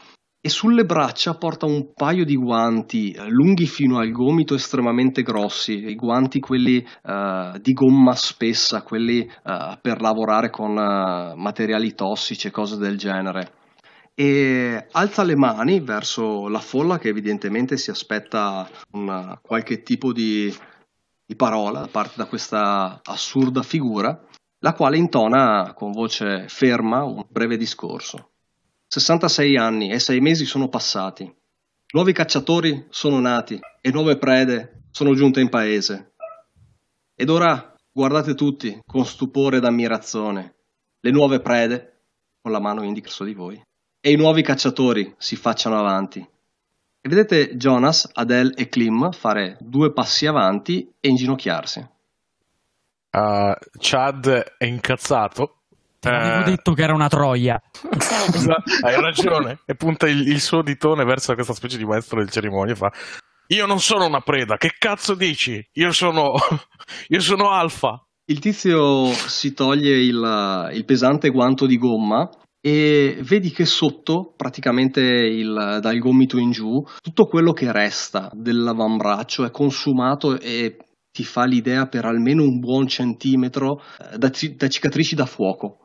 e 0.47 0.51
sulle 0.51 0.85
braccia 0.85 1.39
porta 1.39 1.65
un 1.65 1.95
paio 1.95 2.23
di 2.27 2.37
guanti 2.37 3.13
eh, 3.13 3.31
lunghi 3.31 3.65
fino 3.65 3.97
al 3.97 4.11
gomito 4.11 4.55
estremamente 4.55 5.23
grossi, 5.23 5.89
i 5.89 5.95
guanti 5.95 6.39
quelli 6.39 6.87
uh, 7.05 7.59
di 7.59 7.73
gomma 7.73 8.15
spessa, 8.15 8.83
quelli 8.83 9.21
uh, 9.21 9.79
per 9.81 10.03
lavorare 10.03 10.51
con 10.51 10.73
uh, 10.73 11.35
materiali 11.35 11.95
tossici 11.95 12.49
e 12.49 12.51
cose 12.51 12.77
del 12.77 12.99
genere. 12.99 13.55
E 14.15 14.87
alza 14.91 15.23
le 15.23 15.35
mani 15.35 15.81
verso 15.81 16.47
la 16.49 16.61
folla 16.61 16.99
che 16.99 17.09
evidentemente 17.09 17.79
si 17.79 17.89
aspetta 17.89 18.69
una, 18.91 19.41
qualche 19.41 19.83
tipo 19.83 20.13
di, 20.13 20.55
di 21.25 21.37
parola 21.37 21.81
da 21.81 21.89
parte 21.91 22.17
da 22.17 22.27
questa 22.27 23.01
assurda 23.03 23.63
figura, 23.63 24.23
la 24.59 24.75
quale 24.75 24.99
intona 24.99 25.73
con 25.75 25.91
voce 25.91 26.49
ferma 26.49 27.03
un 27.03 27.25
breve 27.31 27.57
discorso. 27.57 28.33
66 29.01 29.57
anni 29.57 29.91
e 29.91 29.99
6 29.99 30.21
mesi 30.21 30.45
sono 30.45 30.69
passati. 30.69 31.29
Nuovi 31.95 32.13
cacciatori 32.13 32.87
sono 32.91 33.19
nati 33.19 33.59
e 33.81 33.91
nuove 33.91 34.19
prede 34.19 34.85
sono 34.93 35.15
giunte 35.15 35.41
in 35.41 35.49
paese. 35.49 36.13
Ed 37.17 37.29
ora 37.29 37.75
guardate 37.91 38.35
tutti 38.35 38.79
con 38.87 39.05
stupore 39.05 39.57
ed 39.57 39.65
ammirazione 39.65 40.55
le 41.01 41.11
nuove 41.11 41.41
prede, 41.41 42.03
con 42.41 42.53
la 42.53 42.61
mano 42.61 42.85
indica 42.85 43.07
verso 43.07 43.25
di 43.25 43.35
voi, 43.35 43.61
e 44.01 44.11
i 44.13 44.17
nuovi 44.17 44.43
cacciatori 44.43 45.13
si 45.19 45.35
facciano 45.35 45.77
avanti. 45.77 46.21
E 46.21 47.09
vedete 47.09 47.57
Jonas, 47.57 48.09
Adele 48.13 48.55
e 48.55 48.69
Klim 48.69 49.11
fare 49.11 49.57
due 49.61 49.93
passi 49.93 50.27
avanti 50.27 50.89
e 51.01 51.09
inginocchiarsi. 51.09 51.81
Uh, 53.11 53.55
Chad 53.79 54.55
è 54.57 54.65
incazzato 54.65 55.64
Te 56.05 56.11
l'avevo 56.11 56.41
eh... 56.41 56.51
detto 56.51 56.73
che 56.75 56.83
era 56.83 56.93
una 56.93 57.09
troia. 57.09 57.59
Hai 58.83 59.01
ragione. 59.01 59.61
E 59.65 59.75
punta 59.75 60.07
il, 60.07 60.29
il, 60.29 60.41
suo 60.41 60.61
ditone 60.61 61.03
verso 61.05 61.33
questa 61.33 61.55
specie 61.55 61.79
di 61.79 61.85
maestro 61.85 62.19
del 62.19 62.29
cerimonia 62.29 62.75
e 62.75 62.77
fa: 62.77 62.93
Io 63.49 63.65
non 63.65 63.81
sono 63.81 64.05
una 64.05 64.21
preda, 64.21 64.57
che 64.57 64.75
cazzo 64.79 65.15
dici? 65.15 65.67
Io 65.73 65.93
sono. 65.93 66.35
Io 67.09 67.21
sono 67.21 67.49
alfa. 67.49 68.05
Il 68.27 68.39
tizio 68.39 69.07
si 69.13 69.55
toglie 69.55 69.97
il, 69.97 70.71
il 70.75 70.85
pesante 70.85 71.31
guanto 71.31 71.67
di 71.67 71.77
gomma 71.79 72.29
e 72.61 73.19
vedi 73.21 73.51
che 73.51 73.65
sotto, 73.67 74.33
praticamente 74.37 75.01
il, 75.01 75.79
dal 75.81 75.99
gomito 75.99 76.39
in 76.39 76.51
giù, 76.51 76.83
tutto 77.03 77.25
quello 77.25 77.53
che 77.53 77.71
resta 77.71 78.31
dell'avambraccio 78.33 79.45
è 79.45 79.51
consumato 79.51 80.39
e 80.41 80.79
ti 81.15 81.25
fa 81.25 81.45
l'idea 81.45 81.87
per 81.87 82.07
almeno 82.07 82.43
un 82.43 82.59
buon 82.59 82.89
centimetro 82.89 83.81
eh, 84.01 84.19
da, 84.19 84.31
da 84.57 84.69
cicatrici 84.69 85.15
da 85.15 85.27
fuoco. 85.27 85.84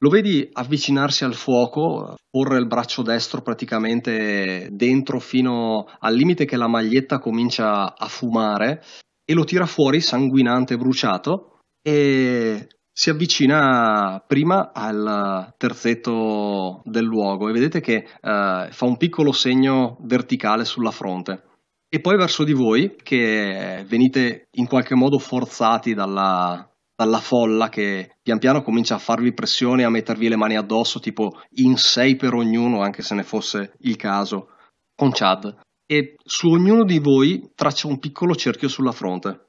Lo 0.00 0.10
vedi 0.10 0.48
avvicinarsi 0.52 1.24
al 1.24 1.34
fuoco, 1.34 2.14
porre 2.30 2.58
il 2.58 2.68
braccio 2.68 3.02
destro 3.02 3.42
praticamente 3.42 4.68
dentro 4.70 5.18
fino 5.18 5.86
al 5.98 6.14
limite 6.14 6.44
che 6.44 6.56
la 6.56 6.68
maglietta 6.68 7.18
comincia 7.18 7.96
a 7.96 8.06
fumare 8.06 8.84
e 9.24 9.34
lo 9.34 9.42
tira 9.42 9.66
fuori 9.66 10.00
sanguinante 10.00 10.74
e 10.74 10.76
bruciato 10.76 11.58
e 11.82 12.68
si 12.92 13.10
avvicina 13.10 14.22
prima 14.24 14.70
al 14.72 15.54
terzetto 15.56 16.80
del 16.84 17.04
luogo 17.04 17.48
e 17.48 17.52
vedete 17.52 17.80
che 17.80 18.04
uh, 18.04 18.70
fa 18.70 18.84
un 18.84 18.96
piccolo 18.96 19.32
segno 19.32 19.98
verticale 20.02 20.64
sulla 20.64 20.92
fronte. 20.92 21.42
E 21.88 22.00
poi 22.00 22.16
verso 22.16 22.44
di 22.44 22.52
voi 22.52 22.96
che 23.02 23.84
venite 23.88 24.48
in 24.52 24.66
qualche 24.66 24.94
modo 24.94 25.18
forzati 25.18 25.94
dalla, 25.94 26.68
dalla 26.98 27.20
folla 27.20 27.68
che 27.68 28.16
pian 28.20 28.40
piano 28.40 28.60
comincia 28.60 28.96
a 28.96 28.98
farvi 28.98 29.32
pressione 29.32 29.82
e 29.82 29.84
a 29.84 29.88
mettervi 29.88 30.28
le 30.28 30.34
mani 30.34 30.56
addosso, 30.56 30.98
tipo 30.98 31.40
in 31.50 31.76
sei 31.76 32.16
per 32.16 32.34
ognuno, 32.34 32.82
anche 32.82 33.02
se 33.02 33.14
ne 33.14 33.22
fosse 33.22 33.74
il 33.82 33.94
caso, 33.94 34.48
con 34.96 35.12
Chad. 35.12 35.60
E 35.86 36.16
su 36.24 36.48
ognuno 36.48 36.82
di 36.82 36.98
voi 36.98 37.52
traccia 37.54 37.86
un 37.86 38.00
piccolo 38.00 38.34
cerchio 38.34 38.66
sulla 38.66 38.90
fronte. 38.90 39.46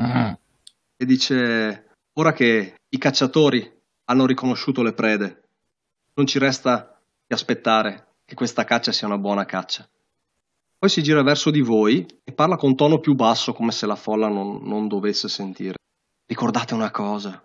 Mm. 0.00 0.32
E 0.96 1.04
dice: 1.04 1.96
Ora 2.12 2.32
che 2.32 2.76
i 2.88 2.98
cacciatori 2.98 3.68
hanno 4.04 4.26
riconosciuto 4.26 4.84
le 4.84 4.92
prede, 4.92 5.48
non 6.14 6.26
ci 6.26 6.38
resta 6.38 6.96
che 7.26 7.34
aspettare 7.34 8.12
che 8.24 8.36
questa 8.36 8.62
caccia 8.62 8.92
sia 8.92 9.08
una 9.08 9.18
buona 9.18 9.44
caccia. 9.44 9.88
Poi 10.78 10.88
si 10.88 11.02
gira 11.02 11.24
verso 11.24 11.50
di 11.50 11.62
voi 11.62 12.06
e 12.22 12.30
parla 12.32 12.54
con 12.54 12.76
tono 12.76 13.00
più 13.00 13.14
basso, 13.14 13.52
come 13.52 13.72
se 13.72 13.86
la 13.86 13.96
folla 13.96 14.28
non, 14.28 14.60
non 14.62 14.86
dovesse 14.86 15.28
sentire. 15.28 15.78
Ricordate 16.30 16.74
una 16.74 16.92
cosa, 16.92 17.44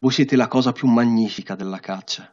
voi 0.00 0.10
siete 0.10 0.34
la 0.34 0.48
cosa 0.48 0.72
più 0.72 0.88
magnifica 0.88 1.54
della 1.54 1.78
caccia. 1.78 2.28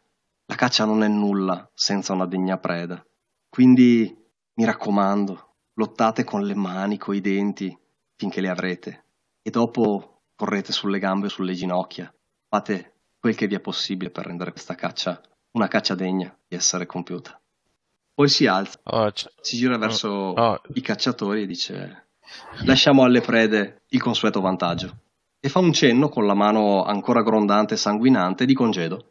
La 0.47 0.55
caccia 0.55 0.85
non 0.85 1.03
è 1.03 1.07
nulla 1.07 1.69
senza 1.75 2.13
una 2.13 2.25
degna 2.25 2.57
preda. 2.57 3.05
Quindi 3.47 4.11
mi 4.55 4.65
raccomando, 4.65 5.57
lottate 5.73 6.23
con 6.23 6.41
le 6.45 6.55
mani, 6.55 6.97
coi 6.97 7.21
denti, 7.21 7.77
finché 8.15 8.41
le 8.41 8.49
avrete. 8.49 9.05
E 9.43 9.51
dopo 9.51 10.23
correte 10.35 10.71
sulle 10.71 10.97
gambe 10.97 11.27
o 11.27 11.29
sulle 11.29 11.53
ginocchia. 11.53 12.11
Fate 12.49 12.95
quel 13.19 13.35
che 13.35 13.45
vi 13.45 13.53
è 13.53 13.59
possibile 13.59 14.09
per 14.09 14.25
rendere 14.25 14.49
questa 14.49 14.73
caccia 14.73 15.21
una 15.51 15.67
caccia 15.67 15.93
degna 15.93 16.35
di 16.47 16.55
essere 16.55 16.87
compiuta. 16.87 17.39
Poi 18.15 18.29
si 18.29 18.47
alza, 18.47 18.79
Oh, 18.85 19.11
si 19.41 19.57
gira 19.57 19.77
verso 19.77 20.09
oh. 20.09 20.59
i 20.73 20.81
cacciatori 20.81 21.43
e 21.43 21.45
dice 21.45 22.07
lasciamo 22.65 23.03
alle 23.03 23.21
prede 23.21 23.83
il 23.89 24.01
consueto 24.01 24.41
vantaggio. 24.41 25.01
E 25.45 25.49
fa 25.49 25.59
un 25.59 25.73
cenno 25.73 26.07
con 26.07 26.25
la 26.25 26.33
mano 26.35 26.83
ancora 26.85 27.21
grondante 27.21 27.73
e 27.73 27.77
sanguinante 27.77 28.45
di 28.45 28.53
congedo. 28.53 29.07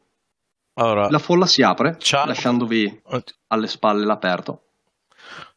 Allora, 0.77 1.11
La 1.11 1.19
folla 1.19 1.45
si 1.45 1.63
apre, 1.63 1.99
Ciao. 1.99 2.25
lasciandovi 2.25 3.03
alle 3.49 3.67
spalle 3.67 4.07
l'aperto. 4.07 4.63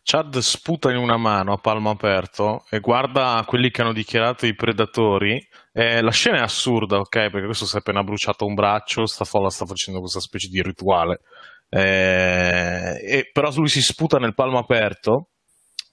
Chad 0.03 0.37
sputa 0.39 0.91
in 0.91 0.97
una 0.97 1.15
mano 1.15 1.53
a 1.53 1.57
palmo 1.57 1.91
aperto 1.91 2.65
e 2.69 2.81
guarda 2.81 3.41
quelli 3.47 3.71
che 3.71 3.83
hanno 3.83 3.93
dichiarato 3.93 4.45
i 4.45 4.53
predatori. 4.53 5.41
Eh, 5.71 6.01
la 6.01 6.11
scena 6.11 6.39
è 6.39 6.41
assurda, 6.41 6.97
ok? 6.97 7.09
Perché 7.29 7.45
questo 7.45 7.65
si 7.65 7.77
è 7.77 7.79
appena 7.79 8.03
bruciato 8.03 8.45
un 8.45 8.53
braccio, 8.53 9.05
sta 9.05 9.23
folla 9.23 9.49
sta 9.49 9.65
facendo 9.65 10.01
questa 10.01 10.19
specie 10.19 10.49
di 10.49 10.61
rituale. 10.61 11.21
Eh, 11.69 12.99
e, 13.01 13.29
però 13.31 13.49
lui 13.55 13.69
si 13.69 13.81
sputa 13.81 14.17
nel 14.17 14.33
palmo 14.35 14.57
aperto 14.59 15.29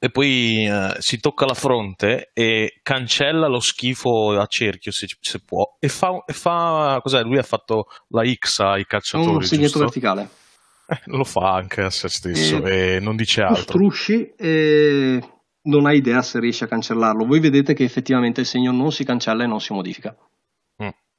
e 0.05 0.11
poi 0.11 0.66
eh, 0.66 0.96
si 0.98 1.20
tocca 1.20 1.46
la 1.46 1.55
fronte 1.55 2.30
e 2.34 2.80
cancella 2.82 3.46
lo 3.46 3.61
schifo 3.61 4.30
a 4.36 4.46
cerchio 4.46 4.90
se, 4.90 5.07
se 5.20 5.38
può 5.44 5.76
e 5.78 5.86
fa, 5.86 6.24
e 6.26 6.32
fa 6.32 6.98
cos'è? 7.00 7.22
Lui 7.22 7.38
ha 7.38 7.44
fatto 7.44 7.86
la 8.09 8.24
X 8.26 8.59
ai 8.59 8.84
cacciatori, 8.84 9.34
Un 9.36 9.42
segnetto 9.42 9.62
giusto? 9.68 9.78
verticale. 9.84 10.28
Eh, 10.88 11.00
lo 11.05 11.22
fa 11.22 11.53
anche 11.55 11.82
a 11.82 11.90
se 11.90 12.09
stesso 12.09 12.64
e 12.64 12.98
non 13.00 13.14
dice 13.14 13.42
altro. 13.42 13.62
strusci 13.62 14.32
e 14.36 15.22
non 15.62 15.86
hai 15.86 15.98
idea 15.98 16.20
se 16.22 16.40
riesci 16.40 16.64
a 16.64 16.66
cancellarlo. 16.66 17.24
Voi 17.24 17.38
vedete 17.38 17.72
che 17.72 17.84
effettivamente 17.84 18.40
il 18.40 18.46
segno 18.46 18.72
non 18.72 18.90
si 18.90 19.05
cancella 19.05 19.44
e 19.44 19.46
non 19.46 19.61
si 19.61 19.72
modifica. 19.72 20.16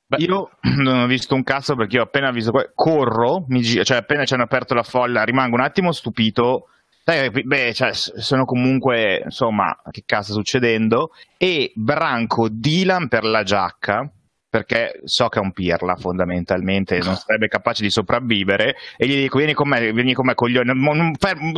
Beh, 0.05 0.17
Io 0.17 0.49
non 0.83 0.99
ho 0.99 1.07
visto 1.07 1.33
un 1.33 1.43
cazzo 1.43 1.75
perché 1.75 1.95
io 1.95 2.01
ho 2.01 2.05
appena 2.05 2.29
visto, 2.31 2.51
corro, 2.75 3.45
mi 3.47 3.61
gi- 3.61 3.85
cioè 3.85 3.95
appena 3.97 4.25
ci 4.25 4.33
hanno 4.33 4.43
aperto 4.43 4.73
la 4.73 4.83
folla, 4.83 5.23
rimango 5.23 5.55
un 5.55 5.61
attimo 5.61 5.93
stupito. 5.93 6.67
Sai, 7.05 7.29
beh, 7.29 7.73
cioè, 7.73 7.91
sono 7.93 8.45
comunque, 8.45 9.21
insomma, 9.25 9.77
che 9.91 10.03
cazzo 10.05 10.31
sta 10.31 10.33
succedendo? 10.33 11.11
E 11.37 11.71
branco 11.75 12.47
Dylan 12.49 13.09
per 13.09 13.25
la 13.25 13.43
giacca 13.43 14.09
perché 14.53 15.01
so 15.05 15.29
che 15.29 15.39
è 15.39 15.41
un 15.41 15.51
pirla 15.51 15.95
fondamentalmente, 15.95 16.99
non 16.99 17.15
sarebbe 17.15 17.47
capace 17.47 17.81
di 17.81 17.89
sopravvivere 17.89 18.75
e 18.97 19.07
gli 19.07 19.15
dico 19.15 19.39
vieni 19.39 19.53
con 19.53 19.67
me, 19.67 19.91
vieni 19.91 20.13
con 20.13 20.27
me 20.27 20.35
coglione, 20.35 20.71
fermo, 21.17 21.51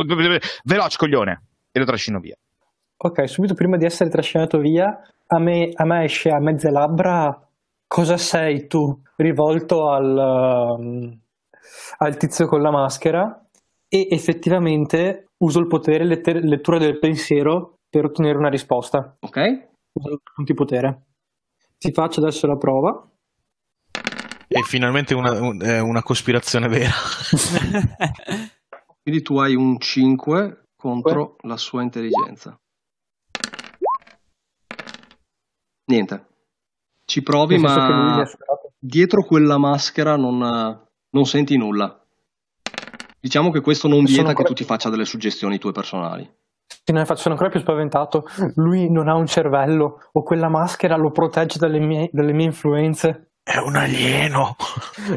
veloce 0.64 0.96
coglione 0.96 1.42
e 1.70 1.78
lo 1.78 1.84
trascino 1.84 2.20
via. 2.20 2.36
Ok, 2.96 3.28
subito 3.28 3.52
prima 3.52 3.76
di 3.76 3.84
essere 3.84 4.08
trascinato 4.08 4.58
via, 4.58 4.98
a 5.26 5.38
me, 5.38 5.68
a 5.74 5.84
me 5.84 6.04
esce 6.04 6.30
a 6.30 6.40
mezze 6.40 6.70
labbra 6.70 7.38
cosa 7.86 8.16
sei 8.16 8.66
tu 8.66 8.98
rivolto 9.16 9.90
al, 9.90 10.76
um, 10.78 11.18
al 11.98 12.16
tizio 12.16 12.46
con 12.46 12.62
la 12.62 12.70
maschera 12.70 13.45
e 13.96 14.08
effettivamente 14.10 15.28
uso 15.38 15.58
il 15.58 15.66
potere 15.66 16.04
letter- 16.04 16.42
lettura 16.42 16.78
del 16.78 16.98
pensiero 16.98 17.78
per 17.88 18.04
ottenere 18.04 18.36
una 18.36 18.50
risposta. 18.50 19.16
Ok. 19.20 19.68
Uso 19.92 20.20
punti 20.34 20.54
potere. 20.54 21.04
Ti 21.78 21.92
faccio 21.92 22.20
adesso 22.20 22.46
la 22.46 22.56
prova. 22.56 23.08
È 24.48 24.60
finalmente 24.60 25.14
una, 25.14 25.82
una 25.82 26.02
cospirazione 26.02 26.68
vera. 26.68 26.92
Quindi 29.02 29.22
tu 29.22 29.38
hai 29.38 29.54
un 29.54 29.78
5 29.78 30.64
contro 30.76 31.36
la 31.42 31.56
sua 31.56 31.82
intelligenza. 31.82 32.58
Niente. 35.86 36.26
Ci 37.04 37.22
provi, 37.22 37.58
ma 37.58 38.24
dietro 38.78 39.24
quella 39.24 39.58
maschera 39.58 40.16
non, 40.16 40.38
non, 41.10 41.24
senti 41.24 41.56
nulla. 41.56 42.04
Diciamo 43.26 43.50
che 43.50 43.60
questo 43.60 43.88
non 43.88 44.04
vieta 44.04 44.34
che 44.34 44.44
tu 44.44 44.52
ti 44.52 44.62
faccia 44.62 44.88
delle 44.88 45.04
suggestioni 45.04 45.58
tue 45.58 45.72
personali. 45.72 46.30
Sì, 46.84 46.92
ne 46.92 47.04
faccio 47.04 47.28
ancora 47.28 47.48
più 47.48 47.58
spaventato. 47.58 48.24
Lui 48.54 48.88
non 48.88 49.08
ha 49.08 49.16
un 49.16 49.26
cervello 49.26 49.98
o 50.12 50.22
quella 50.22 50.48
maschera 50.48 50.94
lo 50.94 51.10
protegge 51.10 51.58
dalle 51.58 51.80
mie, 51.80 52.08
dalle 52.12 52.32
mie 52.32 52.46
influenze. 52.46 53.32
È 53.48 53.58
un 53.58 53.76
alieno. 53.76 54.56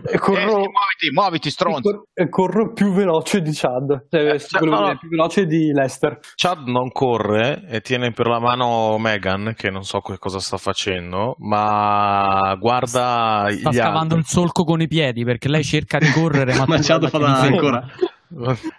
E 0.06 0.20
corro, 0.20 0.38
eh, 0.38 0.44
sì, 0.44 0.70
muoviti, 0.70 1.12
muoviti, 1.12 1.50
stronzo. 1.50 2.04
E 2.14 2.30
corro 2.30 2.74
più 2.74 2.92
veloce 2.92 3.42
di 3.42 3.50
Chad. 3.52 4.06
Cioè, 4.08 4.36
eh, 4.36 4.66
no, 4.66 4.82
no. 4.82 4.98
più 5.00 5.10
veloce 5.10 5.48
di 5.48 5.72
Lester. 5.72 6.20
Chad 6.36 6.68
non 6.68 6.92
corre 6.92 7.66
e 7.68 7.82
tiene 7.82 8.12
per 8.12 8.28
la 8.28 8.40
mano 8.40 9.00
Megan, 9.00 9.56
che 9.58 9.72
non 9.72 9.82
so 9.82 10.02
cosa 10.02 10.40
sta 10.40 10.58
facendo, 10.58 11.38
ma 11.40 12.56
guarda. 12.60 13.48
Sta 13.50 13.72
scavando 13.72 14.14
il 14.14 14.26
solco 14.26 14.64
con 14.64 14.80
i 14.80 14.88
piedi 14.88 15.24
perché 15.24 15.50
lei 15.50 15.64
cerca 15.64 15.98
di 15.98 16.12
correre, 16.12 16.54
ma, 16.54 16.66
ma 16.70 16.78
Chad 16.80 17.10
fa 17.10 17.18
ancora. 17.18 17.84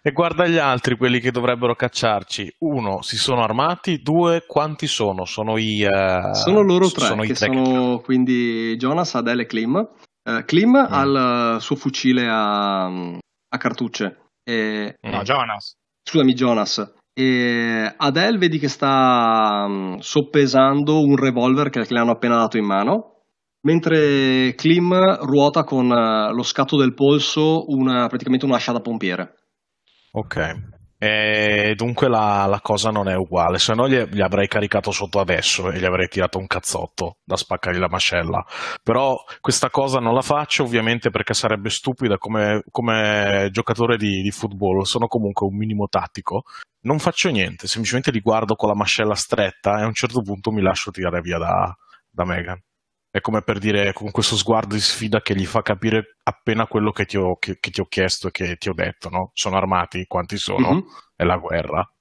E 0.02 0.12
guarda 0.12 0.46
gli 0.46 0.58
altri, 0.58 0.96
quelli 0.96 1.20
che 1.20 1.30
dovrebbero 1.30 1.74
cacciarci. 1.74 2.56
Uno, 2.60 3.02
si 3.02 3.16
sono 3.16 3.42
armati. 3.42 4.00
Due, 4.00 4.44
quanti 4.46 4.86
sono? 4.86 5.24
Sono 5.24 5.58
i. 5.58 5.84
Uh, 5.84 6.34
sono 6.34 6.60
loro 6.60 6.90
tre, 6.90 7.06
sono 7.06 7.22
che 7.22 7.34
sono 7.34 8.00
quindi 8.00 8.76
Jonas, 8.76 9.14
Adele 9.14 9.42
e 9.42 9.46
Klim. 9.46 9.74
Uh, 9.74 10.44
Klim 10.44 10.70
mm. 10.70 10.92
ha 10.92 11.02
il 11.02 11.60
suo 11.60 11.76
fucile 11.76 12.26
a, 12.28 12.86
a 12.86 13.58
cartucce. 13.58 14.28
E... 14.44 14.96
No, 15.00 15.22
Jonas. 15.22 15.74
Scusami, 16.02 16.34
Jonas. 16.34 16.94
E 17.12 17.92
Adele 17.96 18.38
vedi 18.38 18.58
che 18.58 18.68
sta 18.68 19.64
um, 19.66 19.98
soppesando 19.98 21.00
un 21.00 21.16
revolver 21.16 21.70
che 21.70 21.84
le 21.88 21.98
hanno 21.98 22.12
appena 22.12 22.36
dato 22.36 22.56
in 22.56 22.64
mano 22.64 23.10
mentre 23.62 24.54
Klim 24.54 25.18
ruota 25.22 25.64
con 25.64 25.88
lo 25.88 26.42
scatto 26.42 26.78
del 26.78 26.94
polso 26.94 27.64
una, 27.68 28.06
praticamente 28.06 28.46
un'ascia 28.46 28.72
da 28.72 28.80
pompiere. 28.80 29.39
Ok. 30.12 30.68
E 31.02 31.72
dunque 31.76 32.08
la, 32.08 32.44
la, 32.44 32.60
cosa 32.60 32.90
non 32.90 33.08
è 33.08 33.14
uguale, 33.14 33.58
se 33.58 33.72
no 33.72 33.88
gli, 33.88 33.98
gli, 34.02 34.20
avrei 34.20 34.46
caricato 34.48 34.90
sotto 34.90 35.18
adesso 35.18 35.70
e 35.70 35.78
gli 35.78 35.84
avrei 35.86 36.08
tirato 36.08 36.36
un 36.36 36.46
cazzotto 36.46 37.16
da 37.24 37.36
spaccargli 37.36 37.78
la 37.78 37.88
mascella. 37.88 38.44
Però 38.82 39.16
questa 39.40 39.70
cosa 39.70 39.98
non 39.98 40.12
la 40.12 40.20
faccio 40.20 40.62
ovviamente 40.62 41.08
perché 41.08 41.32
sarebbe 41.32 41.70
stupida 41.70 42.18
come, 42.18 42.62
come 42.70 43.48
giocatore 43.50 43.96
di, 43.96 44.20
di, 44.20 44.30
football, 44.30 44.82
sono 44.82 45.06
comunque 45.06 45.46
un 45.46 45.56
minimo 45.56 45.86
tattico. 45.88 46.42
Non 46.82 46.98
faccio 46.98 47.30
niente, 47.30 47.66
semplicemente 47.66 48.10
li 48.10 48.20
guardo 48.20 48.54
con 48.54 48.68
la 48.68 48.74
mascella 48.74 49.14
stretta 49.14 49.78
e 49.78 49.82
a 49.84 49.86
un 49.86 49.94
certo 49.94 50.20
punto 50.20 50.50
mi 50.50 50.60
lascio 50.60 50.90
tirare 50.90 51.22
via 51.22 51.38
da, 51.38 51.74
da 52.10 52.24
Megan. 52.26 52.60
È 53.12 53.20
come 53.20 53.42
per 53.42 53.58
dire 53.58 53.92
con 53.92 54.12
questo 54.12 54.36
sguardo 54.36 54.74
di 54.74 54.80
sfida 54.80 55.20
che 55.20 55.34
gli 55.34 55.44
fa 55.44 55.62
capire 55.62 56.16
appena 56.22 56.66
quello 56.66 56.92
che 56.92 57.06
ti 57.06 57.16
ho, 57.16 57.36
che, 57.36 57.58
che 57.58 57.70
ti 57.70 57.80
ho 57.80 57.86
chiesto 57.86 58.28
e 58.28 58.30
che 58.30 58.56
ti 58.56 58.68
ho 58.68 58.72
detto, 58.72 59.08
no? 59.08 59.30
Sono 59.34 59.56
armati, 59.56 60.06
quanti 60.06 60.36
sono? 60.36 60.70
Mm-hmm. 60.70 60.86
È 61.16 61.24
la 61.24 61.36
guerra. 61.36 61.92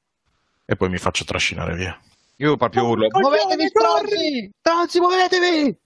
E 0.66 0.76
poi 0.76 0.90
mi 0.90 0.98
faccio 0.98 1.26
trascinare 1.26 1.76
via. 1.76 2.00
Io 2.36 2.56
proprio 2.58 2.88
urlo, 2.88 3.08
oh, 3.08 3.20
muovetevi 3.20 3.68
stronzi! 3.68 4.52
Stronzi, 4.60 5.00
muovetevi! 5.00 5.78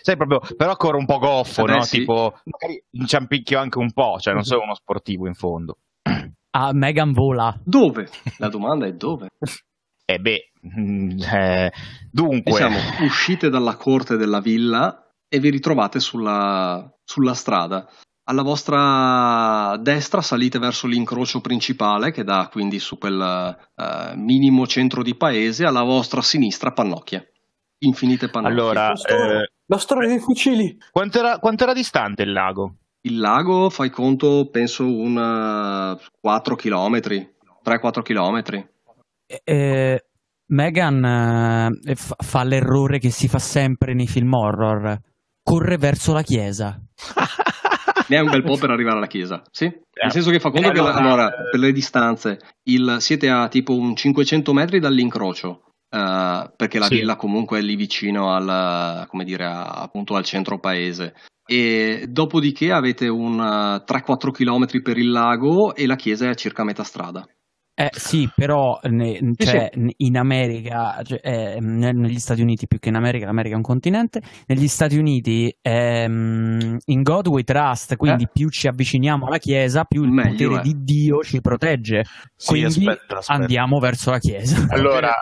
Sai, 0.00 0.16
proprio, 0.16 0.40
però 0.56 0.76
corro 0.76 0.98
un 0.98 1.06
po' 1.06 1.18
goffo, 1.18 1.66
eh 1.66 1.72
no? 1.72 1.82
Sì. 1.82 1.98
Tipo, 1.98 2.38
magari 2.44 2.82
inciampicchio 2.90 3.58
anche 3.58 3.78
un 3.78 3.92
po', 3.92 4.18
cioè 4.18 4.34
non 4.34 4.44
sono 4.44 4.62
uno 4.62 4.74
sportivo 4.74 5.26
in 5.26 5.34
fondo. 5.34 5.78
Ah, 6.56 6.72
Megan 6.72 7.12
vola. 7.12 7.58
Dove? 7.64 8.08
La 8.38 8.48
domanda 8.48 8.86
è 8.86 8.92
dove? 8.92 9.30
Eh 10.04 10.18
beh, 10.18 10.50
eh, 11.32 11.72
dunque... 12.10 12.52
Diciamo, 12.52 12.78
uscite 13.00 13.48
dalla 13.48 13.76
corte 13.76 14.16
della 14.16 14.40
villa 14.40 15.04
e 15.28 15.38
vi 15.38 15.50
ritrovate 15.50 16.00
sulla, 16.00 16.92
sulla 17.02 17.34
strada. 17.34 17.88
Alla 18.26 18.42
vostra 18.42 19.76
destra 19.78 20.22
salite 20.22 20.58
verso 20.58 20.86
l'incrocio 20.86 21.42
principale 21.42 22.10
che 22.10 22.24
dà 22.24 22.48
quindi 22.50 22.78
su 22.78 22.96
quel 22.96 23.18
uh, 23.76 24.18
minimo 24.18 24.66
centro 24.66 25.02
di 25.02 25.14
paese, 25.14 25.66
alla 25.66 25.82
vostra 25.82 26.22
sinistra 26.22 26.72
pannocchie. 26.72 27.32
Infinite 27.80 28.30
pannocchie. 28.30 28.60
Allora, 28.60 28.92
eh, 28.92 29.50
la 29.66 29.78
storia 29.78 30.08
dei 30.08 30.20
fucili. 30.20 30.78
Quanto 30.90 31.18
era, 31.18 31.38
quanto 31.38 31.64
era, 31.64 31.74
distante 31.74 32.22
il 32.22 32.32
lago? 32.32 32.76
Il 33.02 33.18
lago, 33.18 33.68
fai 33.68 33.90
conto, 33.90 34.48
penso 34.50 34.86
un 34.86 35.16
uh, 35.18 36.00
4 36.20 36.56
km, 36.56 36.98
3-4 37.62 38.02
km. 38.02 38.68
Eh, 39.42 40.04
Megan 40.46 41.04
eh, 41.84 41.94
fa, 41.94 42.44
l'errore 42.44 42.98
che 42.98 43.10
si 43.10 43.28
fa 43.28 43.38
sempre 43.38 43.94
nei 43.94 44.06
film 44.06 44.32
horror. 44.34 44.98
Corre 45.42 45.76
verso 45.76 46.12
la 46.12 46.22
chiesa. 46.22 46.78
ne 48.08 48.16
è 48.16 48.20
un 48.20 48.30
bel 48.30 48.42
po' 48.42 48.56
per 48.56 48.70
arrivare 48.70 48.96
alla 48.96 49.06
chiesa, 49.06 49.42
sì? 49.50 49.64
Nel 49.64 50.12
senso 50.12 50.30
che 50.30 50.40
fa 50.40 50.50
conto 50.50 50.70
che 50.70 50.78
allora, 50.78 51.30
per 51.50 51.60
le 51.60 51.72
distanze 51.72 52.38
il, 52.64 52.96
siete 52.98 53.28
a 53.28 53.48
tipo 53.48 53.74
un 53.76 53.94
500 53.94 54.52
metri 54.52 54.80
dall'incrocio, 54.80 55.48
uh, 55.90 56.50
perché 56.56 56.78
la 56.78 56.86
sì. 56.86 56.96
villa 56.96 57.16
comunque 57.16 57.58
è 57.58 57.62
lì 57.62 57.76
vicino 57.76 58.32
al, 58.32 59.06
come 59.08 59.24
dire, 59.24 59.44
a, 59.44 59.64
appunto 59.64 60.14
al 60.14 60.24
centro 60.24 60.58
paese. 60.58 61.14
E 61.46 62.06
dopodiché 62.08 62.72
avete 62.72 63.06
un 63.08 63.38
uh, 63.38 63.84
3-4 63.86 64.30
km 64.30 64.82
per 64.82 64.96
il 64.96 65.10
lago 65.10 65.74
e 65.74 65.86
la 65.86 65.96
chiesa 65.96 66.26
è 66.26 66.28
a 66.28 66.34
circa 66.34 66.64
metà 66.64 66.84
strada. 66.84 67.26
Eh 67.76 67.90
sì, 67.92 68.30
però 68.32 68.78
ne, 68.84 69.18
cioè, 69.36 69.68
in 69.96 70.16
America, 70.16 71.02
cioè, 71.02 71.20
eh, 71.24 71.58
negli 71.60 72.20
Stati 72.20 72.40
Uniti 72.40 72.68
più 72.68 72.78
che 72.78 72.88
in 72.88 72.94
America, 72.94 73.26
l'America 73.26 73.54
è 73.54 73.56
un 73.56 73.64
continente, 73.64 74.22
negli 74.46 74.68
Stati 74.68 74.96
Uniti 74.96 75.52
ehm, 75.60 76.78
in 76.84 77.02
God 77.02 77.26
we 77.26 77.42
trust, 77.42 77.96
quindi 77.96 78.24
eh. 78.24 78.30
più 78.32 78.48
ci 78.48 78.68
avviciniamo 78.68 79.26
alla 79.26 79.38
Chiesa, 79.38 79.82
più 79.82 80.04
il 80.04 80.10
Meglio, 80.10 80.50
potere 80.50 80.60
eh. 80.60 80.62
di 80.62 80.84
Dio 80.84 81.22
ci 81.24 81.40
protegge. 81.40 82.04
Sì, 82.36 82.50
quindi 82.50 82.66
aspetta, 82.66 83.18
aspetta. 83.18 83.40
andiamo 83.40 83.80
verso 83.80 84.12
la 84.12 84.18
Chiesa. 84.18 84.66
Allora, 84.70 85.12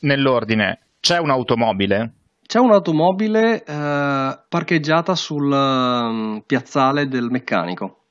nell'ordine, 0.00 0.88
c'è 0.98 1.18
un'automobile? 1.18 2.14
C'è 2.44 2.58
un'automobile 2.58 3.62
eh, 3.64 4.38
parcheggiata 4.48 5.14
sul 5.14 5.50
um, 5.50 6.42
piazzale 6.44 7.06
del 7.06 7.28
meccanico. 7.30 8.05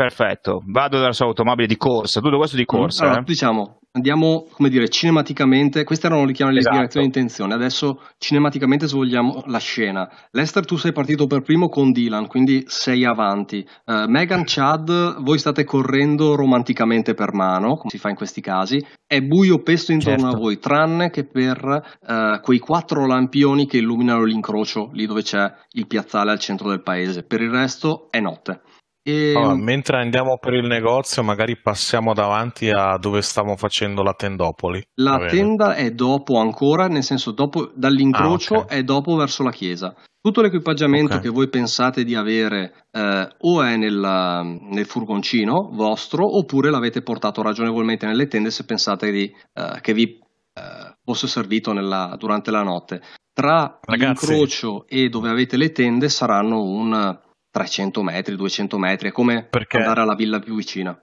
Perfetto, 0.00 0.62
vado 0.64 0.98
verso 0.98 1.24
l'automobile 1.24 1.66
di 1.66 1.76
corsa, 1.76 2.22
tutto 2.22 2.38
questo 2.38 2.56
di 2.56 2.64
corsa. 2.64 3.04
Allora, 3.04 3.20
eh? 3.20 3.24
diciamo, 3.24 3.80
andiamo, 3.92 4.46
come 4.50 4.70
dire, 4.70 4.88
cinematicamente, 4.88 5.84
queste 5.84 6.06
erano 6.06 6.24
le 6.24 6.32
chiamate 6.32 6.56
esatto. 6.56 6.70
dichiarazioni 6.72 7.06
di 7.10 7.18
intenzione, 7.18 7.52
adesso 7.52 8.00
cinematicamente 8.16 8.86
svogliamo 8.86 9.42
la 9.48 9.58
scena. 9.58 10.10
Lester, 10.30 10.64
tu 10.64 10.78
sei 10.78 10.92
partito 10.92 11.26
per 11.26 11.42
primo 11.42 11.68
con 11.68 11.92
Dylan, 11.92 12.28
quindi 12.28 12.64
sei 12.66 13.04
avanti. 13.04 13.62
Uh, 13.84 14.08
Megan, 14.08 14.44
Chad, 14.46 15.20
voi 15.20 15.38
state 15.38 15.64
correndo 15.64 16.34
romanticamente 16.34 17.12
per 17.12 17.34
mano, 17.34 17.76
come 17.76 17.90
si 17.90 17.98
fa 17.98 18.08
in 18.08 18.16
questi 18.16 18.40
casi. 18.40 18.82
È 19.06 19.20
buio 19.20 19.60
pesto 19.60 19.92
intorno 19.92 20.30
certo. 20.30 20.36
a 20.36 20.38
voi, 20.38 20.58
tranne 20.58 21.10
che 21.10 21.24
per 21.26 21.62
uh, 21.62 22.40
quei 22.40 22.58
quattro 22.58 23.04
lampioni 23.04 23.66
che 23.66 23.76
illuminano 23.76 24.24
l'incrocio, 24.24 24.88
lì 24.94 25.04
dove 25.04 25.20
c'è 25.20 25.52
il 25.72 25.86
piazzale 25.86 26.30
al 26.30 26.38
centro 26.38 26.70
del 26.70 26.82
paese. 26.82 27.22
Per 27.22 27.42
il 27.42 27.50
resto 27.50 28.06
è 28.08 28.18
notte. 28.18 28.62
E... 29.02 29.34
Allora, 29.34 29.54
mentre 29.54 29.98
andiamo 29.98 30.38
per 30.38 30.54
il 30.54 30.66
negozio, 30.66 31.22
magari 31.22 31.56
passiamo 31.56 32.12
davanti 32.12 32.70
a 32.70 32.98
dove 32.98 33.22
stiamo 33.22 33.56
facendo 33.56 34.02
la 34.02 34.12
tendopoli. 34.12 34.82
La 34.96 35.26
tenda 35.26 35.74
è 35.74 35.90
dopo 35.90 36.38
ancora, 36.38 36.86
nel 36.86 37.02
senso 37.02 37.30
dopo, 37.32 37.70
dall'incrocio 37.74 38.54
ah, 38.54 38.58
okay. 38.58 38.78
è 38.78 38.82
dopo 38.82 39.16
verso 39.16 39.42
la 39.42 39.52
chiesa. 39.52 39.94
Tutto 40.22 40.42
l'equipaggiamento 40.42 41.14
okay. 41.14 41.20
che 41.20 41.30
voi 41.30 41.48
pensate 41.48 42.04
di 42.04 42.14
avere 42.14 42.84
eh, 42.90 43.28
o 43.38 43.62
è 43.62 43.76
nella, 43.76 44.42
nel 44.42 44.84
furgoncino 44.84 45.70
vostro 45.72 46.36
oppure 46.36 46.68
l'avete 46.68 47.00
portato 47.00 47.40
ragionevolmente 47.40 48.04
nelle 48.04 48.26
tende 48.26 48.50
se 48.50 48.66
pensate 48.66 49.10
di, 49.10 49.32
eh, 49.54 49.80
che 49.80 49.94
vi 49.94 50.18
eh, 50.52 50.94
fosse 51.02 51.26
servito 51.26 51.72
nella, 51.72 52.16
durante 52.18 52.50
la 52.50 52.62
notte. 52.62 53.00
tra 53.32 53.78
Ragazzi. 53.80 54.26
l'incrocio 54.26 54.86
e 54.86 55.08
dove 55.08 55.30
avete 55.30 55.56
le 55.56 55.72
tende 55.72 56.10
saranno 56.10 56.64
un 56.64 57.18
300 57.50 58.02
metri, 58.02 58.36
200 58.36 58.78
metri, 58.78 59.08
è 59.08 59.12
come 59.12 59.44
Perché? 59.44 59.78
andare 59.78 60.00
alla 60.00 60.14
villa 60.14 60.38
più 60.38 60.54
vicina. 60.54 60.98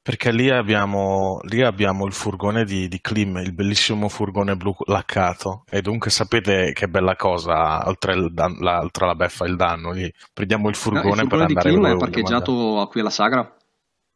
Perché 0.00 0.32
lì 0.32 0.48
abbiamo, 0.48 1.38
lì 1.42 1.62
abbiamo 1.62 2.06
il 2.06 2.14
furgone 2.14 2.64
di, 2.64 2.88
di 2.88 2.98
Klim, 3.00 3.36
il 3.38 3.52
bellissimo 3.52 4.08
furgone 4.08 4.56
blu 4.56 4.74
laccato. 4.86 5.64
E 5.68 5.82
dunque 5.82 6.10
sapete 6.10 6.72
che 6.72 6.88
bella 6.88 7.14
cosa, 7.14 7.86
oltre, 7.86 8.14
il 8.14 8.32
la, 8.34 8.80
oltre 8.80 9.06
la 9.06 9.14
beffa 9.14 9.44
e 9.44 9.48
il 9.48 9.56
danno, 9.56 9.92
lì 9.92 10.10
prendiamo 10.32 10.68
il 10.68 10.76
No, 10.76 10.80
furgone, 10.80 11.22
il 11.22 11.28
per 11.28 11.38
furgone 11.38 11.46
di 11.46 11.52
andare 11.52 11.68
Klim 11.68 11.82
dove 11.82 11.94
è 11.94 11.96
parcheggiato 11.98 12.88
qui 12.90 13.00
alla 13.00 13.10
Sagra? 13.10 13.56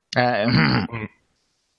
Eh, 0.08 0.44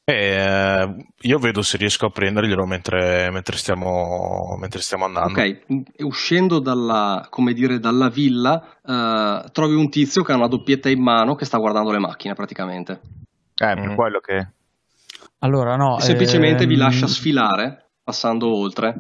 eh, 0.06 0.96
io 1.22 1.38
vedo 1.40 1.62
se 1.62 1.78
riesco 1.78 2.06
a 2.08 2.10
prenderglielo 2.10 2.66
mentre, 2.66 3.30
mentre, 3.32 3.56
stiamo, 3.58 4.58
mentre 4.60 4.82
stiamo 4.82 5.06
andando. 5.06 5.40
Ok, 5.40 5.64
e 5.96 6.04
uscendo 6.04 6.60
dalla, 6.60 7.26
come 7.30 7.54
dire, 7.54 7.80
dalla 7.80 8.10
villa, 8.10 8.78
eh, 8.86 9.50
trovi 9.52 9.76
un 9.76 9.90
tizio 9.90 10.24
che 10.24 10.32
ha 10.32 10.36
una 10.36 10.48
doppietta 10.48 10.90
in 10.90 11.02
mano 11.02 11.36
che 11.36 11.46
sta 11.46 11.58
guardando 11.58 11.92
le 11.92 12.00
macchine 12.00 12.34
praticamente. 12.34 13.00
eh, 13.56 13.74
per 13.76 13.90
Mm. 13.92 13.96
quello 13.96 14.20
che... 14.20 14.48
Allora, 15.40 15.76
no. 15.76 15.98
E 15.98 16.02
semplicemente 16.02 16.66
vi 16.66 16.74
ehm, 16.74 16.80
lascia 16.80 17.08
sfilare 17.08 17.92
passando 18.04 18.54
oltre. 18.54 18.96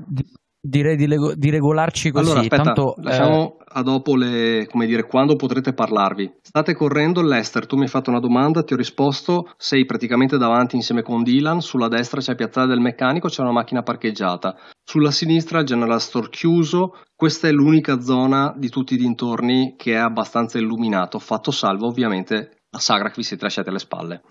Di- 0.64 0.70
Direi 0.70 0.96
di, 0.96 1.08
lego- 1.08 1.36
di 1.36 1.50
regolarci 1.50 2.10
così. 2.12 2.24
Allora, 2.26 2.40
aspetta, 2.40 2.64
tanto, 2.64 2.96
eh, 2.96 3.02
lasciamo 3.04 3.58
a 3.66 3.82
dopo 3.82 4.16
le, 4.16 4.66
come 4.72 4.86
dire, 4.86 5.04
quando 5.04 5.36
potrete 5.36 5.74
parlarvi. 5.74 6.36
State 6.42 6.74
correndo, 6.74 7.22
Lester, 7.22 7.66
tu 7.66 7.76
mi 7.76 7.84
hai 7.84 7.90
fatto 7.90 8.10
una 8.10 8.20
domanda, 8.22 8.64
ti 8.64 8.74
ho 8.74 8.78
risposto, 8.78 9.52
sei 9.58 9.86
praticamente 9.86 10.38
davanti 10.38 10.78
insieme 10.78 11.02
con 11.02 11.22
Dylan, 11.22 11.60
sulla 11.60 11.90
destra 11.90 12.22
c'è 12.22 12.36
Piazzale 12.36 12.68
del 12.68 12.80
Meccanico, 12.80 13.28
c'è 13.28 13.42
una 13.42 13.52
macchina 13.52 13.84
parcheggiata, 13.84 14.56
sulla 14.84 15.12
sinistra 15.12 15.60
il 15.60 15.66
General 15.66 16.00
Store 16.00 16.30
chiuso, 16.30 16.96
questa 17.16 17.48
è 17.50 17.52
l'unica 17.52 18.00
zona 18.00 18.54
di 18.56 18.70
tutti 18.70 18.94
i 18.94 18.98
dintorni 18.98 19.76
che 19.78 19.94
è 19.94 19.98
abbastanza 19.98 20.58
illuminato, 20.60 21.20
fatto 21.20 21.52
salvo 21.52 21.88
ovviamente 21.88 22.62
la 22.70 22.80
sagra 22.80 23.10
che 23.10 23.16
vi 23.18 23.24
siete 23.24 23.44
lasciati 23.44 23.70
alle 23.70 23.80
spalle. 23.80 24.22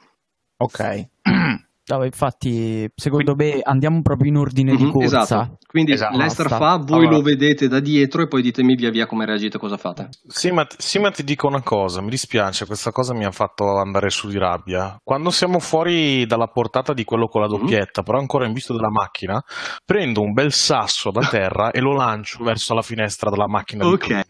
Ok. 0.57 1.09
no, 1.87 2.05
infatti, 2.05 2.89
secondo 2.95 3.35
me 3.35 3.61
andiamo 3.63 4.03
proprio 4.03 4.31
in 4.31 4.37
ordine 4.37 4.77
di 4.77 4.85
Mhm, 4.85 4.91
corsa. 4.93 5.23
Esatto, 5.23 5.57
quindi 5.67 5.93
Esatto. 5.93 6.17
Lester 6.17 6.49
Basta. 6.49 6.65
fa, 6.65 6.77
voi 6.85 6.99
Allora. 7.01 7.17
lo 7.17 7.23
vedete 7.23 7.67
da 7.69 7.81
dietro 7.81 8.23
e 8.23 8.29
poi 8.29 8.41
ditemi 8.43 8.75
via 8.77 8.91
via 8.91 9.07
come 9.07 9.27
reagite, 9.27 9.59
cosa 9.59 9.77
fate. 9.77 10.11
Sì 10.29 10.51
ma, 10.53 10.67
sì, 10.77 10.99
ma 10.99 11.11
ti 11.11 11.25
dico 11.25 11.47
una 11.49 11.63
cosa, 11.63 12.01
mi 12.01 12.11
dispiace, 12.11 12.67
questa 12.67 12.93
cosa 12.93 13.15
mi 13.15 13.25
ha 13.25 13.31
fatto 13.33 13.79
andare 13.79 14.11
su 14.11 14.29
di 14.29 14.39
rabbia. 14.39 14.97
Quando 15.03 15.31
siamo 15.31 15.59
fuori 15.59 16.25
dalla 16.27 16.47
portata 16.49 16.93
di 16.93 17.05
quello 17.05 17.27
con 17.27 17.41
la 17.41 17.49
Mhm. 17.49 17.59
doppietta, 17.59 18.03
però 18.03 18.19
ancora 18.19 18.47
in 18.47 18.53
vista 18.53 18.73
della 18.73 18.91
macchina, 18.91 19.43
prendo 19.85 20.21
un 20.23 20.33
bel 20.33 20.53
sasso 20.53 21.11
da 21.11 21.27
terra 21.29 21.71
e 21.73 21.81
lo 21.81 21.95
lancio 21.95 22.43
verso 22.45 22.75
la 22.75 22.83
finestra 22.83 23.29
della 23.31 23.49
macchina. 23.49 23.87
Ok, 23.87 24.25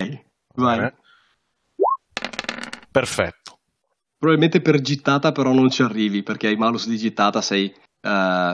vai. 0.54 0.90
Perfetto. 2.90 3.41
Probabilmente 4.22 4.60
per 4.60 4.80
gittata 4.80 5.32
però 5.32 5.52
non 5.52 5.68
ci 5.68 5.82
arrivi 5.82 6.22
perché 6.22 6.46
hai 6.46 6.54
malus 6.54 6.86
di 6.86 6.96
gittata 6.96 7.42
sei... 7.42 7.64
eh, 7.66 7.74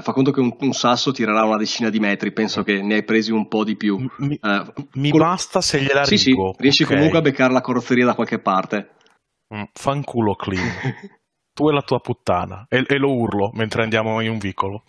fa 0.02 0.12
conto 0.14 0.30
che 0.30 0.40
un, 0.40 0.56
un 0.60 0.72
sasso 0.72 1.12
tirerà 1.12 1.44
una 1.44 1.58
decina 1.58 1.90
di 1.90 2.00
metri, 2.00 2.32
penso 2.32 2.62
che 2.62 2.80
ne 2.80 2.94
hai 2.94 3.04
presi 3.04 3.32
un 3.32 3.48
po' 3.48 3.64
di 3.64 3.76
più. 3.76 3.98
Mi, 4.16 4.38
Eh, 4.42 4.72
mi 4.94 5.10
col- 5.10 5.20
basta 5.20 5.60
se 5.60 5.82
gliela 5.82 6.04
Sì, 6.06 6.16
sì, 6.16 6.34
riesci 6.56 6.84
ok? 6.84 6.88
comunque 6.88 7.18
a 7.18 7.20
beccare 7.20 7.52
la 7.52 7.60
carrozzeria 7.60 8.06
da 8.06 8.14
qualche 8.14 8.38
parte. 8.38 8.94
Mm, 9.54 9.64
Fanculo 9.74 10.34
clean. 10.36 10.64
tu 11.52 11.68
e 11.68 11.72
la 11.74 11.82
tua 11.82 12.00
puttana. 12.00 12.64
E, 12.70 12.84
e 12.88 12.96
lo 12.96 13.12
urlo 13.12 13.50
mentre 13.52 13.82
andiamo 13.82 14.20
in 14.22 14.30
un 14.30 14.38
vicolo. 14.38 14.84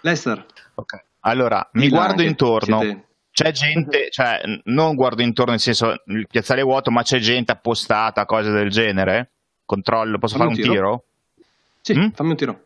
Lester, 0.00 0.46
Ok. 0.76 1.04
Allora, 1.20 1.68
mi 1.72 1.88
guardo 1.90 2.12
anche, 2.12 2.26
intorno. 2.26 2.78
siete- 2.80 3.04
C'è 3.36 3.50
gente, 3.52 4.08
cioè, 4.10 4.40
n- 4.46 4.60
non 4.64 4.94
guardo 4.94 5.20
intorno 5.20 5.50
nel 5.50 5.60
senso 5.60 6.02
il 6.06 6.26
piazzale 6.26 6.62
è 6.62 6.64
vuoto, 6.64 6.90
ma 6.90 7.02
c'è 7.02 7.18
gente 7.18 7.52
appostata, 7.52 8.24
cose 8.24 8.50
del 8.50 8.70
genere? 8.70 9.32
Controllo, 9.66 10.16
posso 10.18 10.38
Fammi 10.38 10.54
fare 10.54 10.62
un 10.68 10.70
tiro. 10.70 10.72
tiro? 10.72 11.04
Sì, 11.82 11.98
Mm? 11.98 12.08
fammi 12.12 12.30
un 12.30 12.36
tiro. 12.36 12.60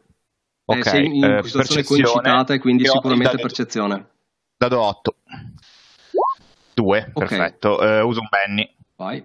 Ok, 0.67 0.77
Eh, 0.77 0.83
sei 0.85 1.17
in 1.17 1.25
eh, 1.25 1.43
situazione 1.43 1.83
concitata 1.83 2.55
e 2.55 2.61
quindi 2.61 2.85
Io- 2.85 2.93
sicuramente 2.93 3.35
da- 3.35 3.43
percezione. 3.43 4.07
Dado 4.57 4.81
8. 4.81 5.15
2, 6.75 7.11
Ok. 7.15 7.27
perfetto. 7.27 7.83
Eh, 7.83 8.01
uso 8.03 8.21
un 8.21 8.29
penny. 8.29 8.73
Vai. 8.95 9.25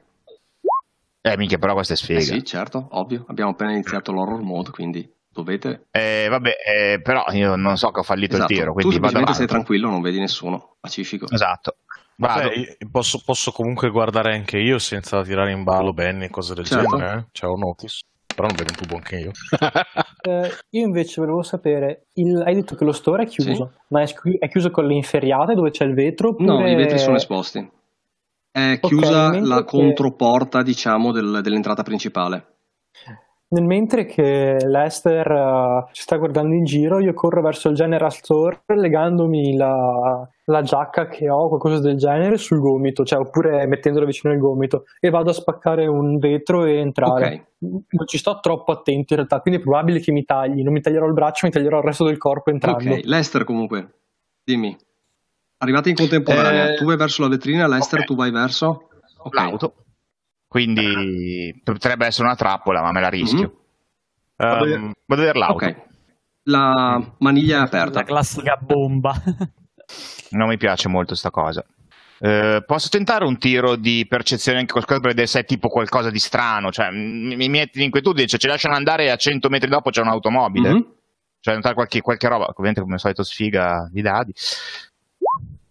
Eh, 1.21 1.37
minchia, 1.37 1.59
però 1.59 1.73
questa 1.73 1.93
è 1.93 1.95
Eh 1.95 1.99
sfiga. 1.99 2.21
sì, 2.21 2.43
certo, 2.43 2.87
ovvio. 2.91 3.23
Abbiamo 3.27 3.51
appena 3.51 3.71
iniziato 3.71 4.11
l'horror 4.11 4.41
mode, 4.41 4.71
quindi 4.71 5.07
dovete... 5.35 5.87
Eh, 5.91 6.27
vabbè, 6.29 6.51
eh, 6.65 7.01
però 7.01 7.25
io 7.31 7.55
non 7.55 7.75
so 7.77 7.91
che 7.91 7.99
ho 7.99 8.03
fallito 8.03 8.35
Esatto. 8.35 8.51
il 8.53 8.57
tiro, 8.57 8.71
tu 8.71 8.79
quindi 8.87 8.95
vado 8.99 9.07
semplicemente 9.13 9.33
sei 9.33 9.47
tranquillo, 9.47 9.89
non 9.89 10.01
vedi 10.01 10.19
nessuno, 10.19 10.77
pacifico. 10.79 11.27
Esatto. 11.29 11.75
Vabbè, 12.17 12.77
posso, 12.89 13.21
posso 13.25 13.51
comunque 13.51 13.89
guardare 13.89 14.33
anche 14.33 14.57
io 14.57 14.79
senza 14.79 15.21
tirare 15.23 15.51
in 15.51 15.63
ballo 15.63 15.91
Benny 15.91 16.25
e 16.25 16.29
cose 16.29 16.53
del 16.53 16.65
Certo. 16.65 16.95
genere. 16.95 17.17
Eh? 17.19 17.25
C'è 17.33 17.45
un 17.45 17.59
notice. 17.59 18.03
Però 18.33 18.47
non 18.47 18.55
vedo 18.57 18.73
un 18.73 18.77
tubo 18.81 18.95
anche 18.95 19.17
io. 19.17 19.31
Eh, 20.25 20.49
io 20.71 20.83
invece 20.83 21.21
volevo 21.21 21.43
sapere, 21.43 22.07
il- 22.13 22.41
hai 22.43 22.55
detto 22.55 22.73
che 22.73 22.83
lo 22.83 22.93
store 22.93 23.23
è 23.23 23.27
chiuso, 23.27 23.73
ma 23.89 24.01
è, 24.01 24.11
è 24.39 24.49
chiuso 24.49 24.71
con 24.71 24.87
le 24.87 24.95
inferriate 24.95 25.53
dove 25.53 25.69
c'è 25.69 25.85
il 25.85 25.93
vetro? 25.93 26.29
Oppure... 26.29 26.47
No, 26.47 26.67
i 26.67 26.73
vetri 26.73 26.97
sono 26.97 27.15
esposti. 27.17 27.69
È 28.49 28.79
chiusa 28.81 29.29
mentre 29.29 29.47
la 29.47 29.57
che- 29.57 29.65
controporta, 29.65 30.63
diciamo, 30.63 31.11
del- 31.11 31.41
dell'entrata 31.43 31.83
principale. 31.83 32.53
Nel 33.47 33.63
mentre 33.63 34.05
che 34.05 34.57
Lester 34.65 35.29
eh, 35.29 35.89
ci 35.91 36.01
sta 36.01 36.17
guardando 36.17 36.55
in 36.55 36.63
giro, 36.63 36.99
io 36.99 37.13
corro 37.13 37.41
verso 37.43 37.69
il 37.69 37.75
General 37.75 38.11
Store 38.11 38.63
legandomi 38.65 39.55
la, 39.55 40.27
la 40.45 40.61
giacca 40.63 41.07
che 41.07 41.29
ho, 41.29 41.47
qualcosa 41.47 41.79
del 41.79 41.95
genere, 41.95 42.37
sul 42.37 42.59
gomito, 42.59 43.05
cioè 43.05 43.19
oppure 43.19 43.67
mettendola 43.67 44.05
vicino 44.05 44.33
al 44.33 44.39
gomito 44.39 44.85
e 44.99 45.11
vado 45.11 45.29
a 45.29 45.33
spaccare 45.33 45.85
un 45.85 46.17
vetro 46.17 46.65
e 46.65 46.77
entrare. 46.77 47.53
Non 47.59 48.07
ci 48.07 48.17
sto 48.17 48.39
troppo 48.39 48.71
attento 48.71 49.13
in 49.13 49.19
realtà, 49.19 49.39
quindi 49.39 49.59
è 49.59 49.63
probabile 49.63 49.99
che 49.99 50.11
mi 50.11 50.23
tagli, 50.23 50.63
non 50.63 50.73
mi 50.73 50.81
taglierò 50.81 51.05
il 51.05 51.13
braccio, 51.13 51.45
mi 51.45 51.51
taglierò 51.51 51.77
il 51.77 51.83
resto 51.83 52.03
del 52.05 52.17
corpo 52.17 52.49
entrando. 52.49 52.93
Ok, 52.93 53.01
Lester 53.03 53.43
comunque, 53.43 53.99
dimmi. 54.43 54.75
Arrivate 55.59 55.89
in 55.89 55.95
contemporanea, 55.95 56.73
Eh, 56.73 56.75
tu 56.77 56.85
vai 56.85 56.97
verso 56.97 57.21
la 57.21 57.29
vetrina, 57.29 57.67
Lester 57.67 57.99
ok. 57.99 58.05
tu 58.05 58.15
vai 58.15 58.31
verso... 58.31 58.89
Ok. 59.23 59.33
L'auto. 59.33 59.73
Quindi 60.55 61.59
potrebbe 61.65 62.05
essere 62.05 62.27
una 62.27 62.35
trappola, 62.37 62.81
ma 62.81 62.93
me 62.93 63.01
la 63.01 63.09
rischio. 63.09 63.59
Vado, 64.37 64.53
a 64.53 64.57
Ehm, 64.57 64.63
vedere- 64.63 64.81
vado 64.81 64.93
a 65.07 65.15
vedere 65.15 65.39
l'auto. 65.39 65.65
Ok. 65.65 65.75
La 66.43 67.13
maniglia 67.19 67.57
è 67.57 67.61
aperta. 67.61 67.99
La 67.99 68.05
classica 68.05 68.55
bomba. 68.55 69.13
Non 70.29 70.47
mi 70.47 70.55
piace 70.55 70.87
molto 70.87 71.13
sta 71.13 71.29
cosa. 71.29 71.61
Eh, 72.19 72.63
posso 72.65 72.87
tentare 72.87 73.25
un 73.25 73.37
tiro 73.37 73.75
di 73.75 74.05
percezione 74.07 74.59
anche 74.59 74.71
qualcosa 74.71 74.99
per 75.01 75.09
vedere 75.09 75.27
se 75.27 75.39
è 75.41 75.45
tipo 75.45 75.67
qualcosa 75.67 76.09
di 76.09 76.19
strano, 76.19 76.71
cioè 76.71 76.89
mi, 76.89 77.35
mi 77.35 77.49
metti 77.49 77.79
in 77.79 77.83
inquietudine, 77.85 78.25
cioè 78.25 78.39
ci 78.39 78.47
lasciano 78.47 78.75
andare 78.75 79.05
e 79.05 79.09
a 79.09 79.17
100 79.17 79.49
metri 79.49 79.67
dopo 79.69 79.89
c'è 79.89 79.99
un'automobile, 80.01 80.69
Mhm. 80.71 80.85
cioè 81.41 81.55
notare 81.55 81.73
qualche, 81.75 81.99
qualche 81.99 82.29
roba, 82.29 82.45
ovviamente 82.45 82.79
come 82.79 82.93
al 82.93 82.99
solito 83.01 83.23
sfiga 83.23 83.89
di 83.91 84.01
dadi. 84.01 84.33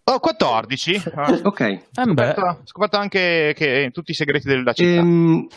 Oh, 0.07 0.19
14. 0.19 1.01
Ah, 1.15 1.39
Ok. 1.43 1.59
Eh 1.61 1.79
beh, 1.93 2.03
scoperto, 2.03 2.41
ho 2.41 2.61
scoperto 2.65 2.97
anche 2.97 3.53
che 3.55 3.89
tutti 3.91 4.11
i 4.11 4.13
segreti 4.13 4.47
della 4.47 4.71
città. 4.73 4.99
Ehm, 5.01 5.47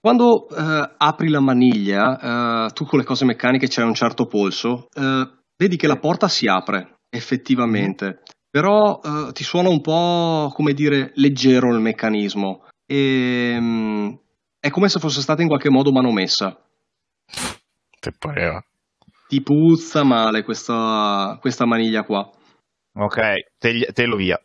quando 0.00 0.48
eh, 0.48 0.94
apri 0.96 1.28
la 1.28 1.40
maniglia, 1.40 2.66
eh, 2.66 2.72
tu 2.72 2.84
con 2.84 3.00
le 3.00 3.04
cose 3.04 3.24
meccaniche 3.24 3.66
c'hai 3.68 3.84
un 3.84 3.94
certo 3.94 4.26
polso, 4.26 4.86
eh, 4.94 5.28
vedi 5.56 5.76
che 5.76 5.88
la 5.88 5.98
porta 5.98 6.28
si 6.28 6.46
apre 6.46 6.98
effettivamente, 7.10 8.22
però 8.48 9.00
eh, 9.02 9.32
ti 9.32 9.42
suona 9.42 9.68
un 9.70 9.80
po' 9.80 10.52
come 10.54 10.72
dire 10.72 11.10
leggero 11.16 11.74
il 11.74 11.80
meccanismo. 11.80 12.64
E, 12.86 13.58
è 14.60 14.70
come 14.70 14.88
se 14.88 15.00
fosse 15.00 15.20
stata 15.20 15.42
in 15.42 15.48
qualche 15.48 15.70
modo 15.70 15.90
manomessa. 15.90 16.56
Te 17.98 18.12
pareva. 18.16 18.64
Ti 19.26 19.42
puzza 19.42 20.04
male 20.04 20.44
questa, 20.44 21.36
questa 21.40 21.66
maniglia 21.66 22.04
qua. 22.04 22.30
Ok, 22.98 23.18
te, 23.58 23.88
telo 23.92 24.16
via. 24.16 24.40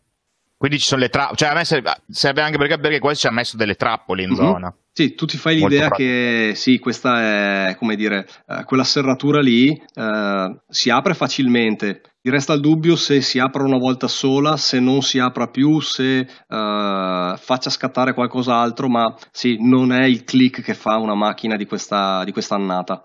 Quindi 0.57 0.77
ci 0.77 0.85
sono 0.85 1.01
le 1.01 1.09
trappole, 1.09 1.37
cioè 1.37 1.49
a 1.49 1.53
me 1.55 1.65
serve, 1.65 1.91
serve 2.07 2.41
anche 2.41 2.57
perché, 2.57 2.77
perché 2.77 2.99
quasi 2.99 3.21
ci 3.21 3.27
ha 3.27 3.31
messo 3.31 3.57
delle 3.57 3.75
trappole 3.75 4.21
in 4.23 4.29
Mhm. 4.29 4.35
zona. 4.35 4.75
Sì, 4.93 5.15
tu 5.15 5.25
ti 5.25 5.37
fai 5.37 5.57
Molto 5.57 5.73
l'idea 5.73 5.89
che 5.89 6.51
sì, 6.53 6.77
questa 6.77 7.69
è 7.69 7.75
come 7.77 7.95
dire, 7.95 8.27
eh, 8.45 8.63
quella 8.65 8.83
serratura 8.83 9.39
lì 9.39 9.69
eh, 9.71 10.61
si 10.67 10.89
apre 10.89 11.13
facilmente. 11.15 12.01
Ti 12.21 12.29
resta 12.29 12.53
il 12.53 12.59
dubbio 12.59 12.95
se 12.95 13.21
si 13.21 13.39
apra 13.39 13.63
una 13.63 13.77
volta 13.79 14.07
sola, 14.07 14.57
se 14.57 14.79
non 14.79 15.01
si 15.01 15.17
apra 15.17 15.47
più, 15.47 15.79
se 15.79 16.19
eh, 16.19 16.27
faccia 16.47 17.69
scattare 17.71 18.13
qualcos'altro, 18.13 18.87
ma 18.87 19.15
sì, 19.31 19.57
non 19.61 19.91
è 19.93 20.05
il 20.05 20.23
click 20.25 20.61
che 20.61 20.75
fa 20.75 20.97
una 20.97 21.15
macchina 21.15 21.55
di 21.55 21.65
questa, 21.65 22.23
di 22.23 22.31
questa 22.31 22.53
annata. 22.55 23.01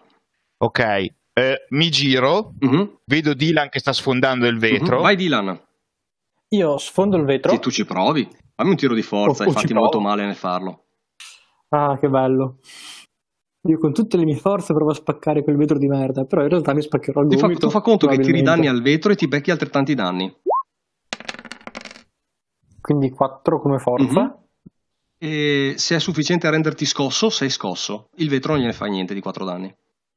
Ok, 0.58 1.06
eh, 1.38 1.66
mi 1.70 1.90
giro, 1.90 2.54
Mhm, 2.60 3.00
vedo 3.04 3.34
Dylan 3.34 3.68
che 3.68 3.78
sta 3.78 3.92
sfondando 3.92 4.46
il 4.46 4.58
vetro. 4.58 4.96
mhm. 4.96 5.02
Vai 5.02 5.16
Dylan, 5.16 5.60
Io 6.48 6.78
sfondo 6.78 7.16
il 7.18 7.24
vetro. 7.24 7.52
sì, 7.52 7.58
tu 7.58 7.70
ci 7.70 7.84
provi. 7.84 8.26
Fammi 8.54 8.70
un 8.70 8.76
tiro 8.76 8.94
di 8.94 9.02
forza, 9.02 9.42
Oh, 9.42 9.46
oh, 9.46 9.50
hai 9.50 9.54
ci 9.54 9.60
fatti 9.60 9.74
molto 9.74 10.00
male 10.00 10.24
nel 10.24 10.34
farlo. 10.34 10.84
Ah, 11.68 11.98
che 11.98 12.08
bello. 12.08 12.58
Io 13.68 13.78
con 13.78 13.92
tutte 13.92 14.16
le 14.16 14.24
mie 14.24 14.36
forze 14.36 14.72
provo 14.72 14.92
a 14.92 14.94
spaccare 14.94 15.42
quel 15.42 15.56
vetro 15.56 15.76
di 15.76 15.88
merda, 15.88 16.24
però 16.24 16.42
in 16.42 16.48
realtà 16.48 16.72
mi 16.72 16.80
spaccherò 16.80 17.20
il 17.22 17.28
Ti 17.28 17.36
fa, 17.36 17.42
gomito. 17.42 17.66
tu 17.66 17.70
fa 17.70 17.80
conto 17.80 18.06
che 18.06 18.18
tiri 18.20 18.40
danni 18.40 18.68
al 18.68 18.80
vetro 18.80 19.12
e 19.12 19.16
ti 19.16 19.26
becchi 19.28 19.50
altrettanti 19.50 19.94
danni. 19.94 20.34
quindi 22.80 23.10
4 23.10 23.60
come 23.60 23.78
forza. 23.78 24.20
Mhm. 24.20 24.36
E 25.18 25.74
se 25.76 25.96
è 25.96 25.98
sufficiente 25.98 26.46
a 26.46 26.50
renderti 26.50 26.84
scosso, 26.86 27.30
sei 27.30 27.50
scosso. 27.50 28.10
Il 28.16 28.28
vetro 28.28 28.52
non 28.52 28.60
gliene 28.60 28.72
fa 28.72 28.86
niente 28.86 29.12
di 29.12 29.20
4 29.20 29.44
danni. 29.44 29.74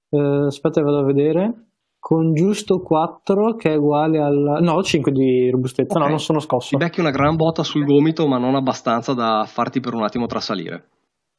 Eh, 0.09 0.45
aspetta, 0.47 0.81
vado 0.81 0.99
a 0.99 1.03
vedere. 1.05 1.65
Con 1.99 2.33
giusto 2.33 2.79
4 2.79 3.55
che 3.55 3.73
è 3.73 3.75
uguale 3.75 4.19
al... 4.19 4.59
No, 4.61 4.81
5 4.81 5.11
di 5.11 5.49
robustezza, 5.49 5.97
Ok. 5.97 6.03
no, 6.03 6.09
non 6.09 6.19
sono 6.19 6.39
Ti 6.39 6.45
scosso. 6.45 6.77
becchi 6.77 7.01
una 7.01 7.11
gran 7.11 7.35
botta 7.35 7.61
sul 7.63 7.83
gomito, 7.85 8.25
ma 8.25 8.37
non 8.37 8.55
abbastanza 8.55 9.13
da 9.13 9.43
farti 9.45 9.81
per 9.81 9.93
un 9.93 10.03
attimo 10.03 10.25
trasalire. 10.25 10.87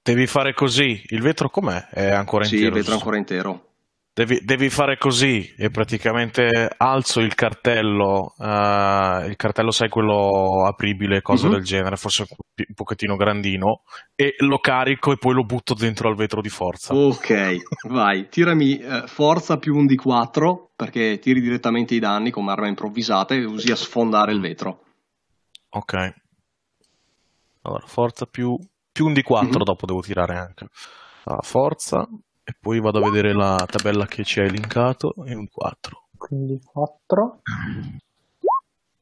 Devi 0.02 0.26
fare 0.26 0.52
così. 0.52 1.02
Il 1.08 1.22
vetro 1.22 1.48
com'è? 1.48 1.88
È 1.88 2.10
ancora 2.10 2.44
Sì, 2.44 2.56
intero. 2.56 2.74
il 2.74 2.78
vetro 2.80 2.92
è 2.92 2.96
ancora 2.96 3.16
intero. 3.16 3.64
Devi, 4.12 4.40
devi 4.44 4.68
fare 4.70 4.98
così 4.98 5.54
e 5.56 5.70
praticamente 5.70 6.68
alzo 6.76 7.20
il 7.20 7.34
cartello, 7.36 8.34
eh, 8.38 9.24
il 9.28 9.36
cartello 9.36 9.70
sai 9.70 9.88
quello 9.88 10.66
apribile, 10.66 11.22
cose 11.22 11.46
Mhm. 11.46 11.52
del 11.52 11.62
genere, 11.62 11.96
forse 11.96 12.22
un, 12.28 12.64
pochettino 12.74 13.14
grandino, 13.16 13.82
e 14.16 14.34
lo 14.40 14.58
carico 14.58 15.12
e 15.12 15.16
poi 15.16 15.32
lo 15.34 15.44
butto 15.44 15.74
dentro 15.74 16.08
al 16.08 16.16
vetro 16.16 16.40
di 16.40 16.48
forza. 16.48 16.92
Ok, 16.92 17.58
vai, 17.88 18.28
tirami 18.28 18.78
eh, 18.78 19.04
forza 19.06 19.58
più 19.58 19.76
un 19.76 19.86
di 19.86 19.96
4 19.96 20.72
perché 20.74 21.18
tiri 21.20 21.40
direttamente 21.40 21.94
i 21.94 22.00
danni 22.00 22.30
come 22.30 22.50
arma 22.50 22.66
improvvisata 22.66 23.34
e 23.34 23.44
usi 23.44 23.70
a 23.70 23.76
sfondare 23.76 24.32
il 24.32 24.40
vetro. 24.40 24.82
Ok. 25.70 26.14
Allora, 27.62 27.86
forza 27.86 28.26
più, 28.26 28.58
più 28.90 29.06
un 29.06 29.12
di 29.12 29.22
4 29.22 29.58
Mhm. 29.58 29.64
dopo 29.64 29.86
devo 29.86 30.00
tirare 30.00 30.36
anche. 30.36 30.66
Allora, 31.24 31.42
forza 31.42 32.08
e 32.50 32.56
poi 32.60 32.80
vado 32.80 32.98
a 32.98 33.08
vedere 33.08 33.32
la 33.32 33.64
tabella 33.66 34.06
che 34.06 34.24
ci 34.24 34.40
hai 34.40 34.50
linkato 34.50 35.14
e 35.24 35.34
un 35.34 35.48
4. 35.48 36.08
Quindi 36.16 36.60
4 36.64 37.40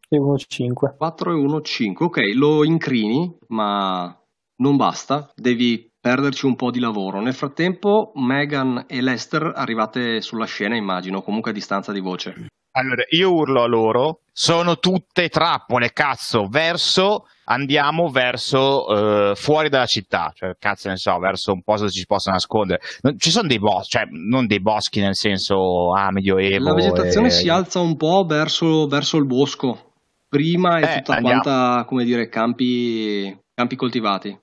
e 0.09 0.19
1 0.19 0.37
5. 0.37 0.95
4 0.97 1.31
e 1.31 1.35
1, 1.35 1.61
5. 1.63 2.07
Ok, 2.07 2.19
lo 2.35 2.65
incrini, 2.65 3.37
ma 3.49 4.15
non 4.57 4.77
basta, 4.77 5.31
devi 5.35 5.91
perderci 5.99 6.47
un 6.47 6.57
po' 6.57 6.71
di 6.71 6.79
lavoro. 6.79 7.21
Nel 7.21 7.35
frattempo, 7.35 8.13
Megan 8.15 8.85
e 8.87 9.01
Lester 9.01 9.53
arrivate 9.55 10.21
sulla 10.21 10.47
scena, 10.47 10.77
immagino, 10.77 11.23
comunque 11.23 11.51
a 11.51 11.55
distanza 11.55 11.93
di 11.93 12.01
voce. 12.01 12.49
Allora, 12.73 13.03
io 13.09 13.33
urlo 13.33 13.63
a 13.63 13.67
loro, 13.67 14.21
sono 14.31 14.77
tutte 14.79 15.29
trappole, 15.31 15.93
cazzo, 15.93 16.47
verso, 16.49 17.25
andiamo 17.51 18.09
verso, 18.11 19.31
eh, 19.31 19.35
fuori 19.35 19.69
dalla 19.69 19.87
città, 19.87 20.33
cioè, 20.35 20.55
cazzo 20.59 20.89
ne 20.89 20.97
so, 20.97 21.19
verso 21.19 21.53
un 21.53 21.63
posto 21.63 21.83
dove 21.83 21.93
ci 21.93 22.01
si 22.01 22.07
possa 22.07 22.31
nascondere. 22.31 22.81
Non- 23.01 23.19
ci 23.19 23.31
sono 23.31 23.49
dei 23.49 23.59
boschi, 23.59 23.91
cioè, 23.91 24.07
non 24.11 24.47
dei 24.47 24.61
boschi 24.61 25.01
nel 25.01 25.15
senso, 25.17 25.93
ah, 25.93 26.11
medioevo. 26.11 26.65
La 26.65 26.75
vegetazione 26.75 27.29
e- 27.29 27.31
si 27.31 27.49
alza 27.49 27.81
un 27.81 27.97
po' 27.97 28.25
verso, 28.27 28.87
verso 28.87 29.17
il 29.17 29.27
bosco. 29.27 29.93
Prima 30.29 30.79
è 30.79 30.83
Eh, 30.83 30.97
tutta 30.99 31.17
andiamo. 31.17 31.41
quanta, 31.41 31.85
come 31.87 32.05
dire, 32.05 32.29
campi, 32.29 33.35
campi 33.55 33.77
coltivati. 33.77 34.39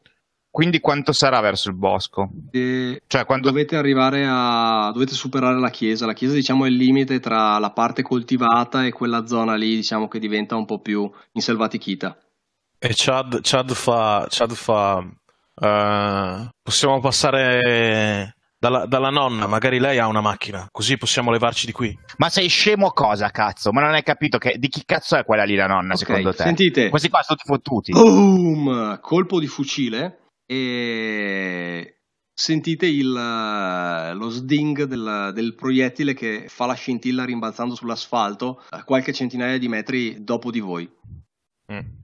Quindi 0.50 0.80
quanto 0.80 1.12
sarà 1.12 1.42
verso 1.42 1.70
il 1.70 1.76
bosco? 1.76 2.30
E 2.52 3.02
Cioè, 3.08 3.26
quando... 3.26 3.50
dovete 3.50 3.76
arrivare 3.76 4.26
a 4.26 4.90
dovete 4.94 5.14
superare 5.14 5.60
la 5.60 5.70
chiesa. 5.70 6.06
La 6.06 6.14
chiesa, 6.14 6.34
diciamo, 6.34 6.64
è 6.64 6.70
il 6.70 6.76
limite 6.78 7.20
tra 7.20 7.60
la 7.60 7.72
parte 7.72 8.02
coltivata 8.02 8.86
e 8.86 8.94
quella 8.94 9.28
zona 9.28 9.56
lì, 9.56 9.76
diciamo, 9.76 10.08
che 10.08 10.18
diventa 10.18 10.56
un 10.56 10.64
po' 10.66 10.80
più 10.80 11.12
inselvatichita. 11.34 12.18
E 12.86 12.92
Chad, 12.94 13.40
Chad 13.42 13.74
fa. 13.74 14.28
Chad 14.30 14.54
fa 14.54 15.04
eh, 15.60 16.50
possiamo 16.62 17.00
passare 17.00 18.36
dalla, 18.60 18.86
dalla 18.86 19.10
nonna, 19.10 19.48
magari 19.48 19.80
lei 19.80 19.98
ha 19.98 20.06
una 20.06 20.22
macchina, 20.22 20.68
così 20.70 20.96
possiamo 20.96 21.32
levarci 21.32 21.66
di 21.66 21.72
qui. 21.72 21.98
Ma 22.18 22.30
sei 22.30 22.48
scemo 22.48 22.92
cosa, 22.92 23.32
cazzo? 23.32 23.72
Ma 23.72 23.82
non 23.82 23.94
hai 23.96 24.04
capito 24.04 24.38
che... 24.38 24.58
di 24.60 24.68
chi 24.68 24.84
cazzo 24.86 25.16
è 25.16 25.26
quella 25.26 25.46
lì 25.46 25.56
la 25.56 25.66
nonna, 25.66 25.94
Ok, 25.94 26.00
secondo 26.00 26.32
te? 26.32 26.44
sentite. 26.44 26.90
Questi 26.90 27.10
qua 27.10 27.24
sono 27.24 27.40
tutti 27.40 27.52
fottuti. 27.52 27.92
Boom! 27.92 29.00
Colpo 29.02 29.40
di 29.40 29.48
fucile 29.48 30.20
e 30.46 32.02
sentite 32.36 32.86
il, 32.86 33.12
lo 33.12 34.30
sding 34.30 34.84
del, 34.84 35.32
del 35.34 35.56
proiettile 35.56 36.14
che 36.14 36.46
fa 36.50 36.68
la 36.68 36.74
scintilla 36.76 37.26
rimbalzando 37.26 37.74
sull'asfalto 37.74 38.62
a 38.70 38.84
qualche 38.84 39.12
centinaia 39.12 39.58
di 39.58 39.68
metri 39.68 40.24
dopo 40.24 40.52
di 40.52 40.60
voi. 40.60 40.88
Mm. 41.74 42.04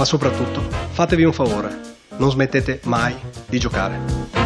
Ma 0.00 0.06
soprattutto, 0.06 0.62
fatevi 0.92 1.24
un 1.24 1.32
favore, 1.34 1.78
non 2.16 2.30
smettete 2.30 2.80
mai 2.84 3.14
di 3.46 3.58
giocare. 3.58 4.39